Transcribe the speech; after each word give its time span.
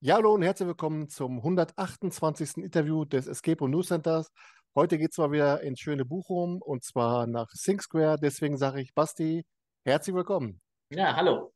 Ja, 0.00 0.14
hallo 0.14 0.32
und 0.34 0.42
herzlich 0.42 0.68
willkommen 0.68 1.08
zum 1.08 1.38
128. 1.38 2.58
Interview 2.58 3.04
des 3.04 3.26
Escape 3.26 3.58
Room 3.58 3.72
News 3.72 3.88
Centers. 3.88 4.30
Heute 4.76 4.96
geht 4.96 5.10
es 5.10 5.18
mal 5.18 5.32
wieder 5.32 5.60
ins 5.62 5.80
schöne 5.80 6.04
Bochum 6.04 6.62
und 6.62 6.84
zwar 6.84 7.26
nach 7.26 7.48
Think 7.64 7.82
Square. 7.82 8.16
Deswegen 8.22 8.56
sage 8.56 8.80
ich 8.80 8.94
Basti, 8.94 9.44
herzlich 9.84 10.14
willkommen. 10.14 10.60
Ja, 10.90 11.16
hallo. 11.16 11.52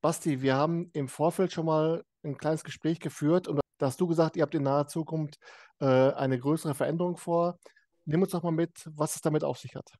Basti, 0.00 0.40
wir 0.40 0.54
haben 0.54 0.88
im 0.94 1.08
Vorfeld 1.08 1.52
schon 1.52 1.66
mal 1.66 2.02
ein 2.24 2.38
kleines 2.38 2.64
Gespräch 2.64 3.00
geführt 3.00 3.48
und 3.48 3.60
da 3.76 3.86
hast 3.88 4.00
du 4.00 4.06
gesagt, 4.06 4.36
ihr 4.36 4.42
habt 4.42 4.54
in 4.54 4.62
naher 4.62 4.86
Zukunft 4.86 5.36
äh, 5.80 5.84
eine 5.84 6.38
größere 6.38 6.74
Veränderung 6.74 7.18
vor. 7.18 7.58
Nimm 8.06 8.22
uns 8.22 8.30
doch 8.30 8.42
mal 8.42 8.50
mit, 8.50 8.88
was 8.94 9.16
es 9.16 9.20
damit 9.20 9.44
auf 9.44 9.58
sich 9.58 9.74
hat. 9.74 9.92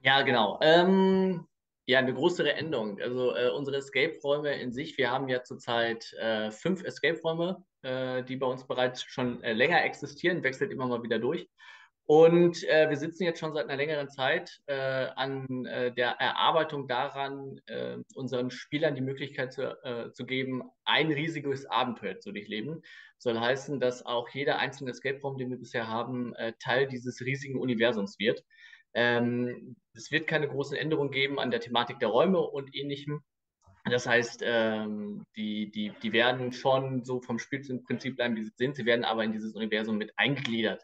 Ja, 0.00 0.22
genau. 0.22 0.58
Ähm, 0.62 1.46
ja, 1.88 1.98
eine 2.00 2.12
größere 2.12 2.52
Änderung. 2.52 3.00
Also 3.00 3.34
äh, 3.34 3.48
unsere 3.48 3.78
Escape-Räume 3.78 4.60
in 4.60 4.72
sich, 4.72 4.98
wir 4.98 5.10
haben 5.10 5.26
ja 5.30 5.42
zurzeit 5.42 6.12
äh, 6.20 6.50
fünf 6.50 6.84
Escape-Räume, 6.84 7.64
äh, 7.80 8.22
die 8.24 8.36
bei 8.36 8.46
uns 8.46 8.66
bereits 8.66 9.02
schon 9.04 9.42
äh, 9.42 9.54
länger 9.54 9.82
existieren, 9.82 10.42
wechselt 10.42 10.70
immer 10.70 10.86
mal 10.86 11.02
wieder 11.02 11.18
durch. 11.18 11.48
Und 12.04 12.62
äh, 12.64 12.90
wir 12.90 12.96
sitzen 12.98 13.24
jetzt 13.24 13.40
schon 13.40 13.54
seit 13.54 13.64
einer 13.64 13.78
längeren 13.78 14.10
Zeit 14.10 14.60
äh, 14.66 14.74
an 14.74 15.64
der 15.64 16.10
Erarbeitung 16.18 16.88
daran, 16.88 17.60
unseren 18.14 18.50
Spielern 18.50 18.94
die 18.94 19.00
Möglichkeit 19.00 19.52
zu, 19.52 19.76
zu 20.12 20.26
geben, 20.26 20.62
ein 20.84 21.10
riesiges 21.10 21.66
Abenteuer 21.66 22.18
zu 22.18 22.32
durchleben. 22.32 22.82
Soll 23.18 23.38
heißen, 23.38 23.80
dass 23.80 24.04
auch 24.04 24.28
jeder 24.30 24.58
einzelne 24.58 24.90
Escape-Raum, 24.90 25.36
den 25.36 25.50
wir 25.50 25.58
bisher 25.58 25.88
haben, 25.88 26.34
Teil 26.60 26.86
dieses 26.86 27.20
riesigen 27.20 27.58
Universums 27.58 28.18
wird. 28.18 28.42
Ähm, 28.94 29.76
es 29.94 30.10
wird 30.10 30.26
keine 30.26 30.48
großen 30.48 30.76
Änderungen 30.76 31.10
geben 31.10 31.38
an 31.38 31.50
der 31.50 31.60
Thematik 31.60 31.98
der 31.98 32.08
Räume 32.08 32.40
und 32.40 32.74
ähnlichem. 32.74 33.22
Das 33.84 34.06
heißt, 34.06 34.42
ähm, 34.44 35.24
die, 35.36 35.70
die, 35.70 35.92
die 36.02 36.12
werden 36.12 36.52
schon 36.52 37.04
so 37.04 37.20
vom 37.20 37.38
Spielprinzip 37.38 38.16
bleiben, 38.16 38.36
wie 38.36 38.44
sie 38.44 38.52
sind. 38.56 38.76
Sie 38.76 38.84
werden 38.86 39.04
aber 39.04 39.24
in 39.24 39.32
dieses 39.32 39.54
Universum 39.54 39.96
mit 39.96 40.12
eingegliedert. 40.16 40.82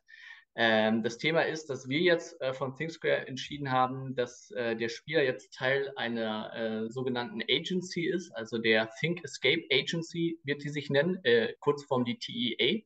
Ähm, 0.57 1.03
das 1.03 1.19
Thema 1.19 1.43
ist, 1.43 1.69
dass 1.69 1.89
wir 1.89 1.99
jetzt 1.99 2.41
äh, 2.41 2.53
von 2.53 2.77
ThinkSquare 2.77 3.27
entschieden 3.27 3.73
haben, 3.73 4.15
dass 4.15 4.53
äh, 4.53 4.77
der 4.77 4.89
Spieler 4.89 5.25
jetzt 5.25 5.53
Teil 5.53 5.93
einer 5.97 6.53
äh, 6.55 6.91
sogenannten 6.91 7.43
Agency 7.51 8.07
ist, 8.07 8.31
also 8.37 8.59
der 8.59 8.89
Think 9.01 9.25
Escape 9.25 9.65
Agency 9.73 10.39
wird 10.45 10.63
die 10.63 10.69
sich 10.69 10.91
nennen, 10.91 11.19
äh, 11.25 11.55
kurzform 11.59 12.05
die 12.05 12.19
TEA. 12.19 12.85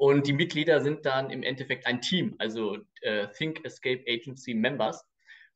Und 0.00 0.26
die 0.26 0.32
Mitglieder 0.32 0.80
sind 0.80 1.04
dann 1.04 1.28
im 1.28 1.42
Endeffekt 1.42 1.86
ein 1.86 2.00
Team, 2.00 2.34
also 2.38 2.78
äh, 3.02 3.28
Think 3.36 3.62
Escape 3.66 4.02
Agency 4.08 4.54
Members. 4.54 5.04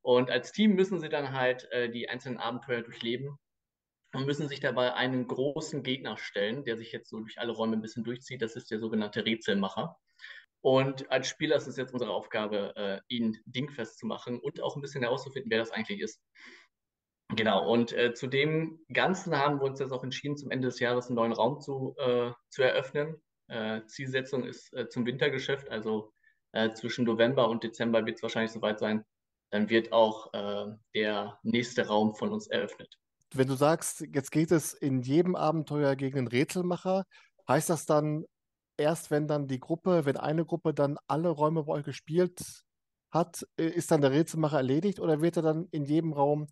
Und 0.03 0.31
als 0.31 0.53
Team 0.53 0.75
müssen 0.75 1.01
sie 1.01 1.09
dann 1.09 1.33
halt 1.33 1.67
äh, 1.73 1.89
die 1.89 2.11
einzelnen 2.11 2.37
Abenteuer 2.37 2.83
durchleben 2.83 3.39
und 4.13 4.27
müssen 4.27 4.47
sich 4.47 4.61
dabei 4.61 4.93
einen 4.93 5.27
großen 5.29 5.83
Gegner 5.83 6.19
stellen, 6.19 6.63
der 6.63 6.77
sich 6.77 6.93
jetzt 6.93 7.09
so 7.09 7.21
durch 7.21 7.39
alle 7.39 7.53
Räume 7.53 7.77
ein 7.77 7.81
bisschen 7.81 8.05
durchzieht. 8.05 8.43
Das 8.43 8.55
ist 8.55 8.71
der 8.71 8.81
sogenannte 8.81 9.25
Rätselmacher. 9.25 9.97
Und 10.61 11.11
als 11.11 11.27
Spieler 11.27 11.57
ist 11.57 11.67
es 11.67 11.79
jetzt 11.79 11.95
unsere 11.95 12.11
Aufgabe, 12.11 12.75
äh, 12.77 13.01
ihn 13.09 13.39
dingfest 13.47 13.99
zu 13.99 14.05
machen 14.05 14.39
und 14.39 14.61
auch 14.61 14.77
ein 14.77 14.83
bisschen 14.83 15.05
herauszufinden, 15.05 15.51
wer 15.51 15.59
das 15.59 15.71
eigentlich 15.71 16.01
ist. 16.01 16.23
Genau, 17.35 17.67
und 17.67 17.95
äh, 17.95 18.13
zu 18.13 18.27
dem 18.27 18.85
Ganzen 18.93 19.39
haben 19.39 19.59
wir 19.59 19.65
uns 19.65 19.81
jetzt 19.81 19.93
auch 19.93 20.05
entschieden, 20.05 20.37
zum 20.37 20.51
Ende 20.51 20.69
des 20.69 20.81
Jahres 20.81 21.07
einen 21.07 21.17
neuen 21.17 21.33
Raum 21.33 21.63
zu, 21.63 21.97
äh, 21.97 22.33
zu 22.51 22.63
eröffnen. 22.63 23.23
Äh, 23.49 23.85
Zielsetzung 23.87 24.45
ist 24.45 24.73
äh, 24.73 24.89
zum 24.89 25.07
Wintergeschäft, 25.07 25.71
also 25.71 26.13
äh, 26.53 26.73
zwischen 26.73 27.05
November 27.05 27.49
und 27.49 27.63
Dezember 27.63 28.07
wird 28.07 28.17
es 28.17 28.23
wahrscheinlich 28.23 28.53
soweit 28.53 28.79
sein. 28.79 29.05
Dann 29.51 29.71
wird 29.71 29.93
auch 29.93 30.33
der 30.97 31.39
nächste 31.45 31.87
Raum 31.87 32.17
von 32.17 32.33
uns 32.33 32.49
eröffnet. 32.49 32.99
Wenn 33.33 33.47
du 33.47 33.55
sagst, 33.55 34.01
jetzt 34.13 34.33
geht 34.33 34.51
es 34.51 34.75
in 34.75 35.01
jedem 35.01 35.37
Abenteuer 35.37 35.95
gegen 35.95 36.17
den 36.17 36.27
Rätselmacher, 36.27 37.05
heißt 37.47 37.71
das 37.71 37.87
dann 37.87 38.25
erst, 38.77 39.13
wenn 39.13 39.29
dann 39.29 39.47
die 39.47 39.61
Gruppe, 39.61 40.07
wenn 40.07 40.17
eine 40.17 40.45
Gruppe 40.45 40.75
dann 40.75 40.97
alle 41.07 41.29
Räume 41.29 41.63
bei 41.63 41.75
euch 41.75 41.85
gespielt 41.85 42.65
hat, 43.13 43.47
ist 43.57 43.93
dann 43.93 44.01
der 44.01 44.11
Rätselmacher 44.11 44.57
erledigt 44.57 44.99
oder 44.99 45.21
wird 45.21 45.37
er 45.37 45.45
dann 45.45 45.69
in 45.71 45.85
jedem 45.85 46.15
Raum 46.15 46.49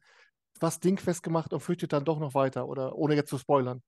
was 0.60 0.78
dingfest 0.78 1.24
gemacht 1.24 1.52
und 1.52 1.60
flüchtet 1.60 1.92
dann 1.92 2.04
doch 2.04 2.20
noch 2.20 2.34
weiter 2.34 2.68
oder 2.68 2.94
ohne 2.94 3.16
jetzt 3.16 3.30
zu 3.30 3.38
spoilern? 3.38 3.82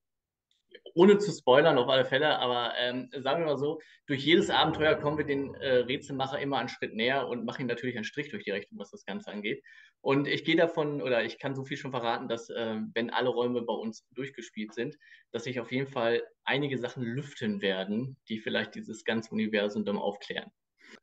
Ohne 0.94 1.18
zu 1.18 1.32
spoilern 1.32 1.78
auf 1.78 1.88
alle 1.88 2.04
Fälle, 2.04 2.38
aber 2.38 2.74
ähm, 2.78 3.08
sagen 3.12 3.40
wir 3.40 3.46
mal 3.46 3.58
so, 3.58 3.80
durch 4.06 4.24
jedes 4.24 4.50
Abenteuer 4.50 4.94
kommen 4.94 5.18
wir 5.18 5.24
den 5.24 5.54
äh, 5.54 5.76
Rätselmacher 5.78 6.38
immer 6.38 6.58
einen 6.58 6.68
Schritt 6.68 6.94
näher 6.94 7.28
und 7.28 7.44
machen 7.44 7.62
ihm 7.62 7.66
natürlich 7.66 7.96
einen 7.96 8.04
Strich 8.04 8.30
durch 8.30 8.44
die 8.44 8.50
Rechnung, 8.50 8.78
was 8.78 8.90
das 8.90 9.04
Ganze 9.04 9.30
angeht. 9.30 9.62
Und 10.00 10.28
ich 10.28 10.44
gehe 10.44 10.56
davon, 10.56 11.00
oder 11.00 11.24
ich 11.24 11.38
kann 11.38 11.54
so 11.54 11.64
viel 11.64 11.76
schon 11.76 11.90
verraten, 11.90 12.28
dass 12.28 12.50
äh, 12.50 12.76
wenn 12.92 13.10
alle 13.10 13.30
Räume 13.30 13.62
bei 13.62 13.72
uns 13.72 14.06
durchgespielt 14.12 14.74
sind, 14.74 14.96
dass 15.32 15.44
sich 15.44 15.60
auf 15.60 15.72
jeden 15.72 15.86
Fall 15.86 16.22
einige 16.44 16.78
Sachen 16.78 17.02
lüften 17.02 17.62
werden, 17.62 18.16
die 18.28 18.38
vielleicht 18.38 18.74
dieses 18.74 19.04
ganze 19.04 19.30
Universum 19.30 19.84
dann 19.84 19.96
aufklären. 19.96 20.50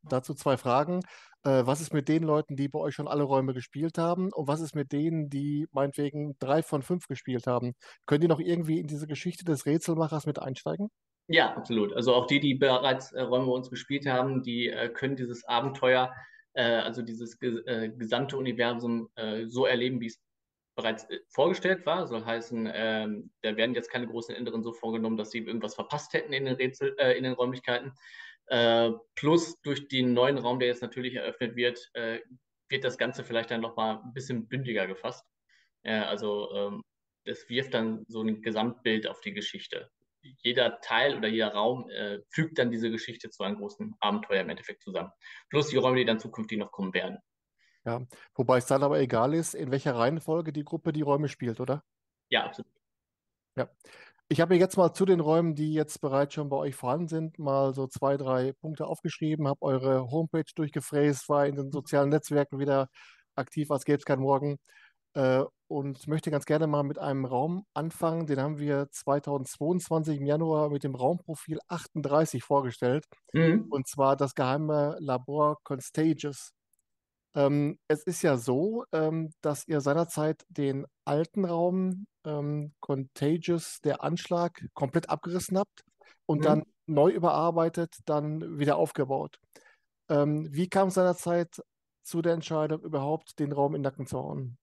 Dazu 0.03 0.33
zwei 0.33 0.57
Fragen. 0.57 1.01
Äh, 1.43 1.65
was 1.65 1.81
ist 1.81 1.93
mit 1.93 2.07
den 2.07 2.23
Leuten, 2.23 2.55
die 2.55 2.67
bei 2.67 2.79
euch 2.79 2.93
schon 2.95 3.07
alle 3.07 3.23
Räume 3.23 3.53
gespielt 3.53 3.97
haben? 3.97 4.31
Und 4.31 4.47
was 4.47 4.61
ist 4.61 4.75
mit 4.75 4.91
denen, 4.91 5.29
die 5.29 5.67
meinetwegen 5.71 6.35
drei 6.39 6.61
von 6.61 6.83
fünf 6.83 7.07
gespielt 7.07 7.47
haben? 7.47 7.73
Können 8.05 8.21
die 8.21 8.27
noch 8.27 8.39
irgendwie 8.39 8.79
in 8.79 8.87
diese 8.87 9.07
Geschichte 9.07 9.43
des 9.45 9.65
Rätselmachers 9.65 10.25
mit 10.25 10.39
einsteigen? 10.39 10.89
Ja, 11.27 11.55
absolut. 11.55 11.93
Also 11.93 12.13
auch 12.13 12.27
die, 12.27 12.39
die 12.39 12.55
bereits 12.55 13.11
äh, 13.13 13.21
Räume 13.21 13.45
bei 13.45 13.51
uns 13.53 13.69
gespielt 13.69 14.05
haben, 14.05 14.43
die 14.43 14.67
äh, 14.67 14.89
können 14.89 15.15
dieses 15.15 15.45
Abenteuer, 15.45 16.13
äh, 16.53 16.63
also 16.63 17.01
dieses 17.01 17.39
ge 17.39 17.63
äh, 17.65 17.89
gesamte 17.89 18.37
Universum 18.37 19.09
äh, 19.15 19.45
so 19.47 19.65
erleben, 19.65 20.01
wie 20.01 20.07
es 20.07 20.19
bereits 20.75 21.07
vorgestellt 21.29 21.85
war. 21.85 22.07
Soll 22.07 22.25
heißen, 22.25 22.69
ähm, 22.73 23.31
da 23.41 23.55
werden 23.55 23.75
jetzt 23.75 23.89
keine 23.89 24.07
großen 24.07 24.35
Änderungen 24.35 24.63
so 24.63 24.73
vorgenommen, 24.73 25.17
dass 25.17 25.31
sie 25.31 25.39
irgendwas 25.39 25.75
verpasst 25.75 26.13
hätten 26.13 26.33
in 26.33 26.45
den 26.45 26.55
Rätsel, 26.55 26.89
in 27.17 27.23
den 27.23 27.33
Räumlichkeiten. 27.33 27.93
Äh, 28.51 28.91
plus 29.15 29.61
durch 29.61 29.87
den 29.87 30.13
neuen 30.13 30.37
Raum, 30.37 30.59
der 30.59 30.67
jetzt 30.67 30.81
natürlich 30.81 31.15
eröffnet 31.15 31.55
wird, 31.55 31.89
äh, 31.93 32.19
wird 32.67 32.83
das 32.83 32.97
Ganze 32.97 33.23
vielleicht 33.23 33.49
dann 33.49 33.61
nochmal 33.61 34.01
ein 34.03 34.13
bisschen 34.13 34.49
bündiger 34.49 34.87
gefasst. 34.87 35.25
Äh, 35.83 35.99
also 35.99 36.51
ähm, 36.53 36.83
das 37.23 37.47
wirft 37.47 37.73
dann 37.73 38.03
so 38.09 38.21
ein 38.21 38.41
Gesamtbild 38.41 39.07
auf 39.07 39.21
die 39.21 39.31
Geschichte. 39.33 39.89
Jeder 40.43 40.81
Teil 40.81 41.15
oder 41.15 41.29
jeder 41.29 41.53
Raum 41.53 41.89
äh, 41.91 42.19
fügt 42.29 42.59
dann 42.59 42.71
diese 42.71 42.91
Geschichte 42.91 43.29
zu 43.29 43.41
einem 43.43 43.55
großen 43.55 43.95
Abenteuer 44.01 44.41
im 44.41 44.49
Endeffekt 44.49 44.83
zusammen. 44.83 45.11
Plus 45.49 45.69
die 45.69 45.77
Räume, 45.77 45.99
die 45.99 46.05
dann 46.05 46.19
zukünftig 46.19 46.59
noch 46.59 46.71
kommen 46.71 46.93
werden. 46.93 47.19
Ja, 47.85 48.05
wobei 48.35 48.57
es 48.57 48.65
dann 48.65 48.83
aber 48.83 48.99
egal 48.99 49.33
ist, 49.33 49.55
in 49.55 49.71
welcher 49.71 49.95
Reihenfolge 49.95 50.51
die 50.51 50.65
Gruppe 50.65 50.91
die 50.91 51.03
Räume 51.03 51.29
spielt, 51.29 51.61
oder? 51.61 51.85
Ja, 52.29 52.43
absolut. 52.43 52.71
Ja. 53.55 53.69
Ich 54.31 54.39
habe 54.39 54.53
mir 54.53 54.61
jetzt 54.61 54.77
mal 54.77 54.93
zu 54.93 55.03
den 55.03 55.19
Räumen, 55.19 55.55
die 55.55 55.73
jetzt 55.73 55.99
bereits 55.99 56.35
schon 56.35 56.47
bei 56.47 56.55
euch 56.55 56.73
vorhanden 56.73 57.09
sind, 57.09 57.37
mal 57.37 57.73
so 57.73 57.87
zwei, 57.87 58.15
drei 58.15 58.53
Punkte 58.53 58.87
aufgeschrieben, 58.87 59.45
habe 59.45 59.61
eure 59.61 60.09
Homepage 60.09 60.45
durchgefräst, 60.55 61.27
war 61.27 61.47
in 61.47 61.57
den 61.57 61.69
sozialen 61.69 62.07
Netzwerken 62.07 62.57
wieder 62.57 62.87
aktiv, 63.35 63.69
als 63.71 63.83
gäbe 63.83 63.97
es 63.97 64.05
keinen 64.05 64.21
Morgen. 64.21 64.57
Äh, 65.15 65.43
und 65.67 66.07
möchte 66.07 66.31
ganz 66.31 66.45
gerne 66.45 66.65
mal 66.65 66.83
mit 66.83 66.97
einem 66.97 67.25
Raum 67.25 67.65
anfangen. 67.73 68.25
Den 68.25 68.39
haben 68.39 68.57
wir 68.57 68.87
2022 68.89 70.19
im 70.19 70.25
Januar 70.25 70.69
mit 70.69 70.85
dem 70.85 70.95
Raumprofil 70.95 71.59
38 71.67 72.41
vorgestellt. 72.41 73.03
Mhm. 73.33 73.67
Und 73.69 73.89
zwar 73.89 74.15
das 74.15 74.33
geheime 74.33 74.95
Labor 74.99 75.57
Constagious. 75.65 76.53
Ähm, 77.35 77.79
es 77.87 78.03
ist 78.03 78.21
ja 78.21 78.37
so, 78.37 78.83
ähm, 78.91 79.31
dass 79.41 79.67
ihr 79.67 79.81
seinerzeit 79.81 80.43
den 80.49 80.85
alten 81.05 81.45
Raum 81.45 82.05
ähm, 82.25 82.73
Contagious, 82.79 83.79
der 83.81 84.03
Anschlag, 84.03 84.61
komplett 84.73 85.09
abgerissen 85.09 85.57
habt 85.57 85.83
und 86.25 86.39
mhm. 86.39 86.43
dann 86.43 86.63
neu 86.87 87.09
überarbeitet, 87.11 87.95
dann 88.05 88.59
wieder 88.59 88.75
aufgebaut. 88.75 89.39
Ähm, 90.09 90.49
wie 90.51 90.67
kam 90.67 90.89
es 90.89 90.95
seinerzeit 90.95 91.61
zu 92.03 92.21
der 92.21 92.33
Entscheidung, 92.33 92.81
überhaupt 92.81 93.39
den 93.39 93.53
Raum 93.53 93.75
in 93.75 93.81
Nacken 93.81 94.07
zu 94.07 94.17
hauen? 94.17 94.57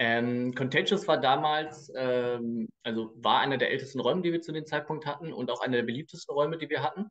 Ähm, 0.00 0.54
Contagious 0.54 1.08
war 1.08 1.20
damals, 1.20 1.90
ähm, 1.96 2.68
also 2.84 3.12
war 3.16 3.40
einer 3.40 3.58
der 3.58 3.72
ältesten 3.72 3.98
Räume, 3.98 4.22
die 4.22 4.32
wir 4.32 4.40
zu 4.40 4.52
dem 4.52 4.64
Zeitpunkt 4.64 5.06
hatten 5.06 5.32
und 5.32 5.50
auch 5.50 5.60
einer 5.60 5.78
der 5.78 5.82
beliebtesten 5.82 6.32
Räume, 6.32 6.56
die 6.56 6.70
wir 6.70 6.84
hatten. 6.84 7.08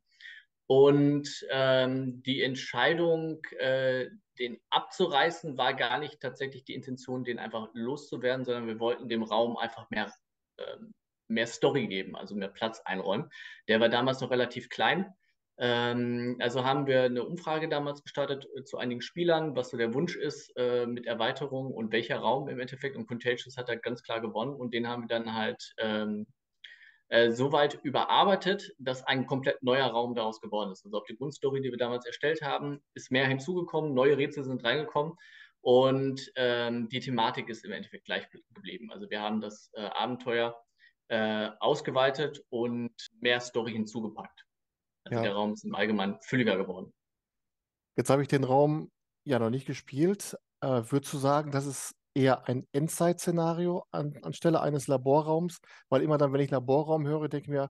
Und 0.68 1.46
ähm, 1.50 2.24
die 2.24 2.42
Entscheidung, 2.42 3.42
äh, 3.58 4.08
den 4.40 4.60
abzureißen, 4.70 5.58
war 5.58 5.74
gar 5.74 6.00
nicht 6.00 6.20
tatsächlich 6.20 6.64
die 6.64 6.74
Intention, 6.74 7.24
den 7.24 7.40
einfach 7.40 7.70
loszuwerden, 7.74 8.46
sondern 8.46 8.68
wir 8.68 8.80
wollten 8.80 9.10
dem 9.10 9.24
Raum 9.24 9.58
einfach 9.58 9.90
mehr, 9.90 10.14
äh, 10.58 10.78
mehr 11.28 11.48
Story 11.48 11.88
geben, 11.88 12.16
also 12.16 12.36
mehr 12.36 12.50
Platz 12.50 12.82
einräumen. 12.86 13.30
Der 13.68 13.80
war 13.80 13.90
damals 13.90 14.22
noch 14.22 14.32
relativ 14.32 14.70
klein. 14.70 15.14
Ähm, 15.60 16.38
also 16.40 16.64
haben 16.64 16.86
wir 16.86 17.04
eine 17.04 17.24
Umfrage 17.24 17.68
damals 17.68 18.04
gestartet 18.04 18.48
äh, 18.56 18.64
zu 18.64 18.78
einigen 18.78 19.02
Spielern, 19.02 19.56
was 19.56 19.72
so 19.72 19.78
der 19.78 19.94
Wunsch 19.94 20.16
ist 20.16 20.56
äh, 20.56 20.86
mit 20.86 21.08
Erweiterung 21.08 21.74
und 21.74 21.92
welcher 21.92 22.18
Raum 22.20 22.48
im 22.48 22.60
Endeffekt. 22.60 22.96
Und 22.96 23.08
Contagious 23.08 23.58
hat 23.58 23.70
da 23.70 23.76
ganz 23.76 24.04
klar 24.04 24.22
gewonnen 24.22 24.56
und 24.56 24.74
den 24.74 24.88
haben 24.88 25.04
wir 25.04 25.08
dann 25.08 25.34
halt 25.34 25.74
ähm, 25.80 26.28
äh, 27.10 27.32
so 27.32 27.52
weit 27.52 27.80
überarbeitet, 27.84 28.76
dass 28.80 29.04
ein 29.04 29.26
komplett 29.28 29.64
neuer 29.64 29.88
Raum 29.88 30.16
daraus 30.16 30.42
geworden 30.42 30.72
ist. 30.72 30.86
Also 30.86 30.98
auf 30.98 31.06
die 31.06 31.16
Grundstory, 31.16 31.62
die 31.62 31.72
wir 31.72 31.78
damals 31.78 32.06
erstellt 32.06 32.42
haben, 32.42 32.82
ist 32.94 33.12
mehr 33.12 33.28
hinzugekommen, 33.28 33.94
neue 33.94 34.18
Rätsel 34.18 34.44
sind 34.44 34.64
reingekommen 34.64 35.14
und 35.62 36.32
ähm, 36.36 36.90
die 36.90 37.00
Thematik 37.00 37.50
ist 37.50 37.66
im 37.66 37.72
Endeffekt 37.72 38.06
gleich 38.06 38.30
geblieben. 38.54 38.92
Also 38.92 39.10
wir 39.10 39.22
haben 39.22 39.42
das 39.42 39.70
äh, 39.74 39.82
Abenteuer 39.82 40.62
äh, 41.10 41.50
ausgeweitet 41.60 42.44
und 42.50 42.92
mehr 43.20 43.40
Story 43.40 43.72
hinzugepackt. 43.72 44.46
Also 45.06 45.18
ja. 45.18 45.24
der 45.24 45.34
Raum 45.34 45.54
ist 45.54 45.64
im 45.64 45.76
Allgemeinen 45.76 46.18
fülliger 46.22 46.58
geworden. 46.58 46.94
Jetzt 47.96 48.10
habe 48.10 48.22
ich 48.22 48.28
den 48.28 48.44
Raum 48.44 48.92
ja 49.24 49.40
noch 49.40 49.50
nicht 49.50 49.66
gespielt. 49.66 50.38
Äh, 50.62 50.84
würdest 50.90 51.14
du 51.14 51.18
sagen, 51.18 51.52
das 51.52 51.66
ist 51.66 51.96
eher 52.18 52.48
ein 52.48 52.68
Endzeit-Szenario 52.72 53.84
an, 53.92 54.18
anstelle 54.24 54.62
eines 54.62 54.88
Laborraums? 54.88 55.60
Weil 55.90 56.02
immer 56.02 56.18
dann, 56.18 56.34
wenn 56.34 56.42
ich 56.42 56.52
Laborraum 56.52 57.08
höre, 57.08 57.30
denke 57.30 57.46
ich 57.46 57.50
mir, 57.50 57.70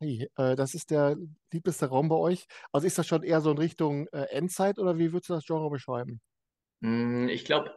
hey, 0.00 0.28
äh, 0.36 0.56
das 0.56 0.74
ist 0.74 0.90
der 0.90 1.16
liebeste 1.52 1.86
Raum 1.86 2.08
bei 2.08 2.16
euch. 2.16 2.46
Also 2.72 2.86
ist 2.86 2.98
das 2.98 3.06
schon 3.06 3.22
eher 3.22 3.40
so 3.40 3.50
in 3.50 3.58
Richtung 3.58 4.06
äh, 4.08 4.26
Endzeit 4.30 4.78
oder 4.78 4.98
wie 4.98 5.12
würdest 5.12 5.30
du 5.30 5.34
das 5.34 5.46
Genre 5.46 5.70
beschreiben? 5.70 6.20
Hm, 6.82 7.28
ich 7.28 7.44
glaube, 7.44 7.70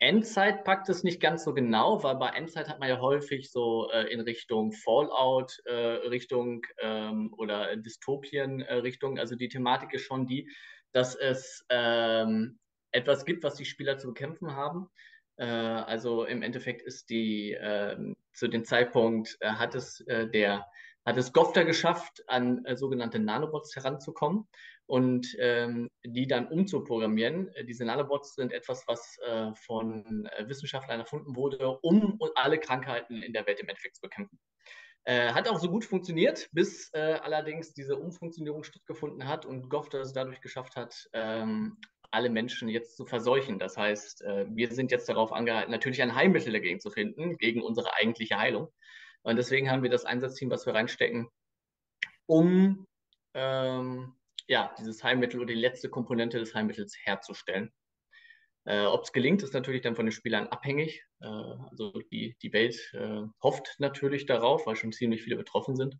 Endzeit 0.00 0.64
packt 0.64 0.88
es 0.90 1.02
nicht 1.02 1.20
ganz 1.20 1.44
so 1.44 1.54
genau, 1.54 2.02
weil 2.02 2.16
bei 2.16 2.28
Endzeit 2.28 2.68
hat 2.68 2.80
man 2.80 2.88
ja 2.88 3.00
häufig 3.00 3.50
so 3.50 3.88
äh, 3.90 4.12
in 4.12 4.20
Richtung 4.20 4.72
Fallout, 4.72 5.58
äh, 5.64 5.74
Richtung 6.08 6.62
ähm, 6.78 7.32
oder 7.38 7.74
Dystopien 7.76 8.60
äh, 8.60 8.74
Richtung. 8.74 9.18
Also 9.18 9.34
die 9.34 9.48
Thematik 9.48 9.94
ist 9.94 10.02
schon 10.02 10.26
die, 10.26 10.50
dass 10.92 11.14
es 11.14 11.64
ähm, 11.70 12.58
etwas 12.92 13.24
gibt, 13.24 13.44
was 13.44 13.54
die 13.54 13.64
Spieler 13.64 13.96
zu 13.96 14.08
bekämpfen 14.08 14.54
haben. 14.54 14.88
Äh, 15.36 15.44
also 15.46 16.24
im 16.24 16.42
Endeffekt 16.42 16.82
ist 16.82 17.10
die 17.10 17.56
ähm, 17.60 18.16
zu 18.32 18.48
dem 18.48 18.64
Zeitpunkt 18.64 19.36
äh, 19.40 19.50
hat 19.50 19.74
es 19.74 20.00
äh, 20.02 20.28
der 20.28 20.66
hat 21.06 21.18
es 21.18 21.34
Gofter 21.34 21.66
geschafft, 21.66 22.24
an 22.28 22.64
sogenannte 22.76 23.18
Nanobots 23.18 23.76
heranzukommen 23.76 24.48
und 24.86 25.36
ähm, 25.38 25.90
die 26.02 26.26
dann 26.26 26.48
umzuprogrammieren. 26.48 27.50
Diese 27.68 27.84
Nanobots 27.84 28.34
sind 28.34 28.52
etwas, 28.52 28.84
was 28.86 29.18
äh, 29.26 29.54
von 29.54 30.26
Wissenschaftlern 30.46 31.00
erfunden 31.00 31.36
wurde, 31.36 31.78
um 31.82 32.18
alle 32.36 32.58
Krankheiten 32.58 33.22
in 33.22 33.34
der 33.34 33.46
Welt 33.46 33.60
im 33.60 33.68
Endeffekt 33.68 33.96
zu 33.96 34.00
bekämpfen. 34.00 34.38
Äh, 35.06 35.34
hat 35.34 35.46
auch 35.48 35.58
so 35.58 35.68
gut 35.68 35.84
funktioniert, 35.84 36.48
bis 36.52 36.88
äh, 36.94 37.18
allerdings 37.22 37.74
diese 37.74 37.96
Umfunktionierung 37.96 38.64
stattgefunden 38.64 39.28
hat 39.28 39.44
und 39.44 39.68
Gofter 39.68 40.00
es 40.00 40.14
dadurch 40.14 40.40
geschafft 40.40 40.76
hat, 40.76 41.10
ähm, 41.12 41.76
alle 42.14 42.30
Menschen 42.30 42.68
jetzt 42.68 42.96
zu 42.96 43.04
verseuchen. 43.04 43.58
Das 43.58 43.76
heißt, 43.76 44.22
äh, 44.22 44.46
wir 44.48 44.70
sind 44.72 44.90
jetzt 44.90 45.08
darauf 45.08 45.32
angehalten, 45.32 45.70
natürlich 45.70 46.02
ein 46.02 46.14
Heilmittel 46.14 46.52
dagegen 46.52 46.80
zu 46.80 46.90
finden, 46.90 47.36
gegen 47.38 47.62
unsere 47.62 47.94
eigentliche 47.94 48.38
Heilung. 48.38 48.72
Und 49.22 49.36
deswegen 49.36 49.70
haben 49.70 49.82
wir 49.82 49.90
das 49.90 50.04
Einsatzteam, 50.04 50.50
was 50.50 50.66
wir 50.66 50.74
reinstecken, 50.74 51.28
um 52.26 52.86
ähm, 53.34 54.14
ja, 54.46 54.74
dieses 54.78 55.02
Heilmittel 55.02 55.40
oder 55.40 55.52
die 55.52 55.60
letzte 55.60 55.88
Komponente 55.88 56.38
des 56.38 56.54
Heilmittels 56.54 56.96
herzustellen. 57.04 57.72
Äh, 58.66 58.84
Ob 58.84 59.04
es 59.04 59.12
gelingt, 59.12 59.42
ist 59.42 59.54
natürlich 59.54 59.82
dann 59.82 59.96
von 59.96 60.06
den 60.06 60.12
Spielern 60.12 60.48
abhängig. 60.48 61.04
Äh, 61.20 61.26
also 61.26 61.92
die, 62.10 62.36
die 62.42 62.52
Welt 62.52 62.76
äh, 62.94 63.22
hofft 63.42 63.76
natürlich 63.78 64.26
darauf, 64.26 64.66
weil 64.66 64.76
schon 64.76 64.92
ziemlich 64.92 65.22
viele 65.22 65.36
betroffen 65.36 65.76
sind. 65.76 65.98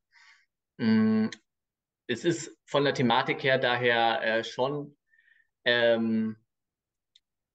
Mm, 0.78 1.28
es 2.06 2.24
ist 2.24 2.58
von 2.66 2.84
der 2.84 2.94
Thematik 2.94 3.42
her 3.42 3.58
daher 3.58 4.22
äh, 4.22 4.44
schon, 4.44 4.96
ähm, 5.64 6.36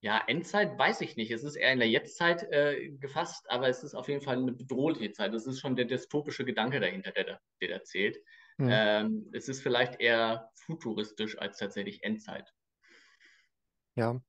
ja, 0.01 0.21
Endzeit 0.27 0.77
weiß 0.79 1.01
ich 1.01 1.17
nicht. 1.17 1.31
Es 1.31 1.43
ist 1.43 1.55
eher 1.55 1.73
in 1.73 1.79
der 1.79 1.89
Jetztzeit 1.89 2.43
äh, 2.51 2.89
gefasst, 2.99 3.49
aber 3.49 3.67
es 3.67 3.83
ist 3.83 3.95
auf 3.95 4.07
jeden 4.07 4.21
Fall 4.21 4.37
eine 4.37 4.53
bedrohliche 4.53 5.11
Zeit. 5.11 5.33
Das 5.33 5.45
ist 5.45 5.59
schon 5.59 5.75
der 5.75 5.85
dystopische 5.85 6.45
Gedanke 6.45 6.79
dahinter, 6.79 7.11
der, 7.11 7.41
der 7.61 7.67
da 7.67 7.83
zählt. 7.83 8.17
Mhm. 8.57 8.69
Ähm, 8.71 9.29
es 9.33 9.49
ist 9.49 9.61
vielleicht 9.61 9.99
eher 9.99 10.51
futuristisch 10.55 11.37
als 11.37 11.57
tatsächlich 11.57 12.03
Endzeit. 12.03 12.53
Ja, 13.95 14.21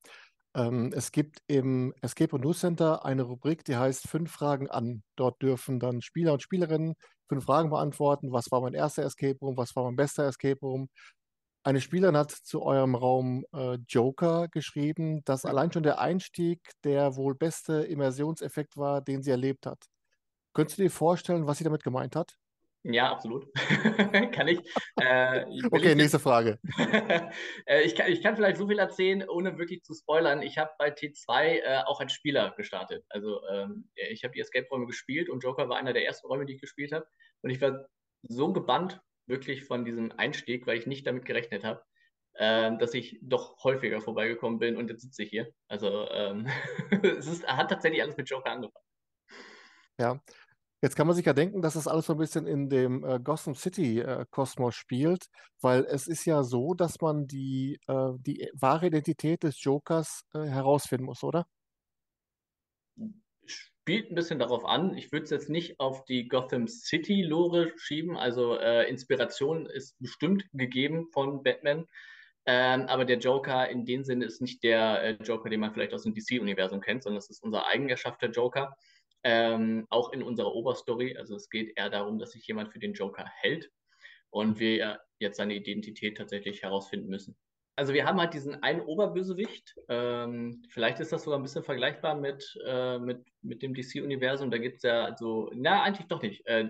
ähm, 0.54 0.92
es 0.92 1.12
gibt 1.12 1.42
im 1.46 1.94
Escape 2.02 2.34
und 2.34 2.42
News 2.42 2.60
Center 2.60 3.04
eine 3.04 3.22
Rubrik, 3.22 3.64
die 3.64 3.76
heißt 3.76 4.08
Fünf 4.08 4.32
Fragen 4.32 4.68
an. 4.68 5.04
Dort 5.14 5.40
dürfen 5.40 5.78
dann 5.78 6.02
Spieler 6.02 6.32
und 6.32 6.42
Spielerinnen 6.42 6.96
fünf 7.28 7.44
Fragen 7.44 7.70
beantworten. 7.70 8.32
Was 8.32 8.50
war 8.50 8.60
mein 8.60 8.74
erster 8.74 9.04
Escape 9.04 9.38
Room? 9.40 9.56
Was 9.56 9.76
war 9.76 9.84
mein 9.84 9.94
bester 9.94 10.26
Escape 10.26 10.58
Room? 10.60 10.88
Eine 11.62 11.82
Spielerin 11.82 12.16
hat 12.16 12.30
zu 12.30 12.62
eurem 12.62 12.94
Raum 12.94 13.44
äh, 13.52 13.76
Joker 13.86 14.48
geschrieben, 14.48 15.22
dass 15.24 15.44
allein 15.44 15.70
schon 15.70 15.82
der 15.82 16.00
Einstieg 16.00 16.60
der 16.84 17.16
wohl 17.16 17.34
beste 17.34 17.82
Immersionseffekt 17.82 18.78
war, 18.78 19.02
den 19.02 19.22
sie 19.22 19.30
erlebt 19.30 19.66
hat. 19.66 19.84
Könntest 20.54 20.78
du 20.78 20.82
dir 20.82 20.90
vorstellen, 20.90 21.46
was 21.46 21.58
sie 21.58 21.64
damit 21.64 21.82
gemeint 21.82 22.16
hat? 22.16 22.34
Ja, 22.82 23.12
absolut. 23.12 23.46
kann 24.32 24.48
ich. 24.48 24.60
Äh, 24.96 25.44
okay, 25.70 25.90
ich 25.90 25.96
nächste 25.96 26.18
Frage. 26.18 26.58
äh, 27.66 27.82
ich, 27.82 27.94
kann, 27.94 28.10
ich 28.10 28.22
kann 28.22 28.36
vielleicht 28.36 28.56
so 28.56 28.66
viel 28.66 28.78
erzählen, 28.78 29.28
ohne 29.28 29.58
wirklich 29.58 29.82
zu 29.82 29.92
spoilern. 29.92 30.40
Ich 30.40 30.56
habe 30.56 30.70
bei 30.78 30.88
T2 30.88 31.58
äh, 31.58 31.82
auch 31.84 32.00
als 32.00 32.14
Spieler 32.14 32.54
gestartet. 32.56 33.04
Also 33.10 33.46
ähm, 33.48 33.90
ich 33.94 34.24
habe 34.24 34.32
die 34.32 34.40
Escape-Räume 34.40 34.86
gespielt 34.86 35.28
und 35.28 35.44
Joker 35.44 35.68
war 35.68 35.76
einer 35.76 35.92
der 35.92 36.06
ersten 36.06 36.26
Räume, 36.26 36.46
die 36.46 36.54
ich 36.54 36.60
gespielt 36.62 36.92
habe. 36.92 37.06
Und 37.42 37.50
ich 37.50 37.60
war 37.60 37.86
so 38.22 38.50
gebannt 38.50 39.02
wirklich 39.30 39.64
von 39.64 39.84
diesem 39.84 40.12
Einstieg, 40.16 40.66
weil 40.66 40.78
ich 40.78 40.86
nicht 40.86 41.06
damit 41.06 41.24
gerechnet 41.24 41.64
habe, 41.64 41.82
äh, 42.34 42.76
dass 42.78 42.94
ich 42.94 43.18
doch 43.22 43.62
häufiger 43.64 44.00
vorbeigekommen 44.00 44.58
bin 44.58 44.76
und 44.76 44.90
jetzt 44.90 45.02
sitze 45.02 45.22
ich 45.22 45.30
hier. 45.30 45.48
Also 45.68 46.08
ähm, 46.10 46.46
es 47.02 47.26
ist, 47.26 47.46
hat 47.46 47.70
tatsächlich 47.70 48.02
alles 48.02 48.16
mit 48.16 48.28
Joker 48.28 48.50
angefangen. 48.50 48.84
Ja, 49.98 50.20
Jetzt 50.82 50.96
kann 50.96 51.06
man 51.06 51.14
sich 51.14 51.26
ja 51.26 51.34
denken, 51.34 51.60
dass 51.60 51.74
das 51.74 51.86
alles 51.86 52.06
so 52.06 52.14
ein 52.14 52.18
bisschen 52.18 52.46
in 52.46 52.70
dem 52.70 53.04
äh, 53.04 53.20
Gotham 53.20 53.54
City-Kosmos 53.54 54.74
äh, 54.74 54.78
spielt, 54.78 55.26
weil 55.60 55.84
es 55.84 56.06
ist 56.06 56.24
ja 56.24 56.42
so, 56.42 56.72
dass 56.72 57.02
man 57.02 57.26
die, 57.26 57.78
äh, 57.86 58.12
die 58.18 58.48
wahre 58.54 58.86
Identität 58.86 59.42
des 59.42 59.62
Jokers 59.62 60.22
äh, 60.32 60.40
herausfinden 60.46 61.04
muss, 61.04 61.22
oder? 61.22 61.46
Spielt 63.90 64.12
ein 64.12 64.14
bisschen 64.14 64.38
darauf 64.38 64.64
an. 64.64 64.96
Ich 64.96 65.10
würde 65.10 65.24
es 65.24 65.30
jetzt 65.30 65.48
nicht 65.48 65.80
auf 65.80 66.04
die 66.04 66.28
Gotham 66.28 66.68
City-Lore 66.68 67.72
schieben. 67.76 68.16
Also 68.16 68.56
äh, 68.56 68.88
Inspiration 68.88 69.66
ist 69.66 69.98
bestimmt 69.98 70.44
gegeben 70.52 71.08
von 71.12 71.42
Batman. 71.42 71.88
Ähm, 72.46 72.82
aber 72.86 73.04
der 73.04 73.18
Joker 73.18 73.68
in 73.68 73.84
dem 73.84 74.04
Sinne 74.04 74.26
ist 74.26 74.40
nicht 74.42 74.62
der 74.62 75.02
äh, 75.02 75.10
Joker, 75.24 75.50
den 75.50 75.58
man 75.58 75.72
vielleicht 75.72 75.92
aus 75.92 76.04
dem 76.04 76.14
DC-Universum 76.14 76.80
kennt, 76.80 77.02
sondern 77.02 77.18
es 77.18 77.30
ist 77.30 77.42
unser 77.42 77.66
eigen 77.66 77.88
erschaffter 77.88 78.30
Joker. 78.30 78.76
Ähm, 79.24 79.88
auch 79.90 80.12
in 80.12 80.22
unserer 80.22 80.54
Oberstory. 80.54 81.16
Also 81.16 81.34
es 81.34 81.50
geht 81.50 81.76
eher 81.76 81.90
darum, 81.90 82.20
dass 82.20 82.30
sich 82.30 82.46
jemand 82.46 82.72
für 82.72 82.78
den 82.78 82.92
Joker 82.92 83.24
hält 83.40 83.72
und 84.30 84.60
wir 84.60 85.00
jetzt 85.18 85.38
seine 85.38 85.54
Identität 85.54 86.16
tatsächlich 86.16 86.62
herausfinden 86.62 87.08
müssen. 87.08 87.36
Also 87.80 87.94
wir 87.94 88.04
haben 88.04 88.20
halt 88.20 88.34
diesen 88.34 88.62
einen 88.62 88.82
Oberbösewicht. 88.82 89.74
Ähm, 89.88 90.62
vielleicht 90.68 91.00
ist 91.00 91.12
das 91.12 91.22
sogar 91.22 91.38
ein 91.38 91.42
bisschen 91.42 91.64
vergleichbar 91.64 92.14
mit, 92.14 92.44
äh, 92.66 92.98
mit, 92.98 93.24
mit 93.40 93.62
dem 93.62 93.72
DC-Universum. 93.72 94.50
Da 94.50 94.58
gibt 94.58 94.76
es 94.76 94.82
ja 94.82 95.06
also, 95.06 95.50
na, 95.54 95.82
eigentlich 95.82 96.06
doch 96.06 96.20
nicht. 96.20 96.46
Äh, 96.46 96.66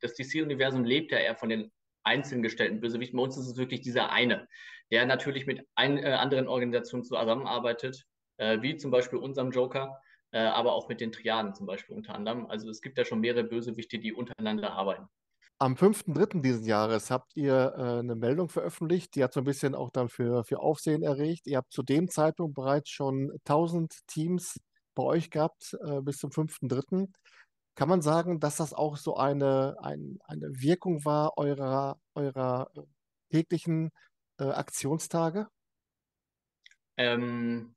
das 0.00 0.14
DC-Universum 0.14 0.86
lebt 0.86 1.12
ja 1.12 1.18
eher 1.18 1.36
von 1.36 1.50
den 1.50 1.70
einzeln 2.02 2.42
gestellten 2.42 2.80
Bösewichten. 2.80 3.14
Bei 3.18 3.24
uns 3.24 3.36
ist 3.36 3.46
es 3.46 3.58
wirklich 3.58 3.82
dieser 3.82 4.10
eine, 4.10 4.48
der 4.90 5.04
natürlich 5.04 5.44
mit 5.44 5.60
ein, 5.74 5.98
äh, 5.98 6.12
anderen 6.12 6.48
Organisationen 6.48 7.04
zusammenarbeitet, 7.04 8.06
äh, 8.38 8.62
wie 8.62 8.78
zum 8.78 8.90
Beispiel 8.90 9.18
unserem 9.18 9.50
Joker 9.50 10.00
äh, 10.30 10.38
aber 10.38 10.72
auch 10.72 10.88
mit 10.88 11.02
den 11.02 11.12
Triaden 11.12 11.54
zum 11.54 11.66
Beispiel 11.66 11.94
unter 11.94 12.14
anderem. 12.14 12.46
Also 12.46 12.70
es 12.70 12.80
gibt 12.80 12.96
ja 12.96 13.04
schon 13.04 13.20
mehrere 13.20 13.44
Bösewichte, 13.44 13.98
die 13.98 14.14
untereinander 14.14 14.72
arbeiten. 14.72 15.10
Am 15.58 15.74
5.3. 15.74 16.42
dieses 16.42 16.66
Jahres 16.66 17.10
habt 17.10 17.36
ihr 17.36 17.74
äh, 17.76 18.00
eine 18.00 18.16
Meldung 18.16 18.48
veröffentlicht, 18.48 19.14
die 19.14 19.22
hat 19.22 19.32
so 19.32 19.40
ein 19.40 19.44
bisschen 19.44 19.74
auch 19.74 19.90
dann 19.90 20.08
für, 20.08 20.44
für 20.44 20.60
Aufsehen 20.60 21.02
erregt. 21.02 21.46
Ihr 21.46 21.58
habt 21.58 21.72
zu 21.72 21.82
dem 21.82 22.08
Zeitpunkt 22.08 22.54
bereits 22.54 22.90
schon 22.90 23.30
1000 23.44 24.06
Teams 24.08 24.60
bei 24.94 25.04
euch 25.04 25.30
gehabt 25.30 25.76
äh, 25.84 26.00
bis 26.00 26.18
zum 26.18 26.30
5.3. 26.30 27.08
Kann 27.76 27.88
man 27.88 28.02
sagen, 28.02 28.40
dass 28.40 28.56
das 28.56 28.72
auch 28.72 28.96
so 28.96 29.16
eine, 29.16 29.76
ein, 29.80 30.18
eine 30.24 30.48
Wirkung 30.60 31.04
war 31.04 31.36
eurer, 31.36 31.98
eurer 32.14 32.70
äh, 32.74 32.82
täglichen 33.30 33.90
äh, 34.38 34.44
Aktionstage? 34.44 35.48
Ähm, 36.96 37.74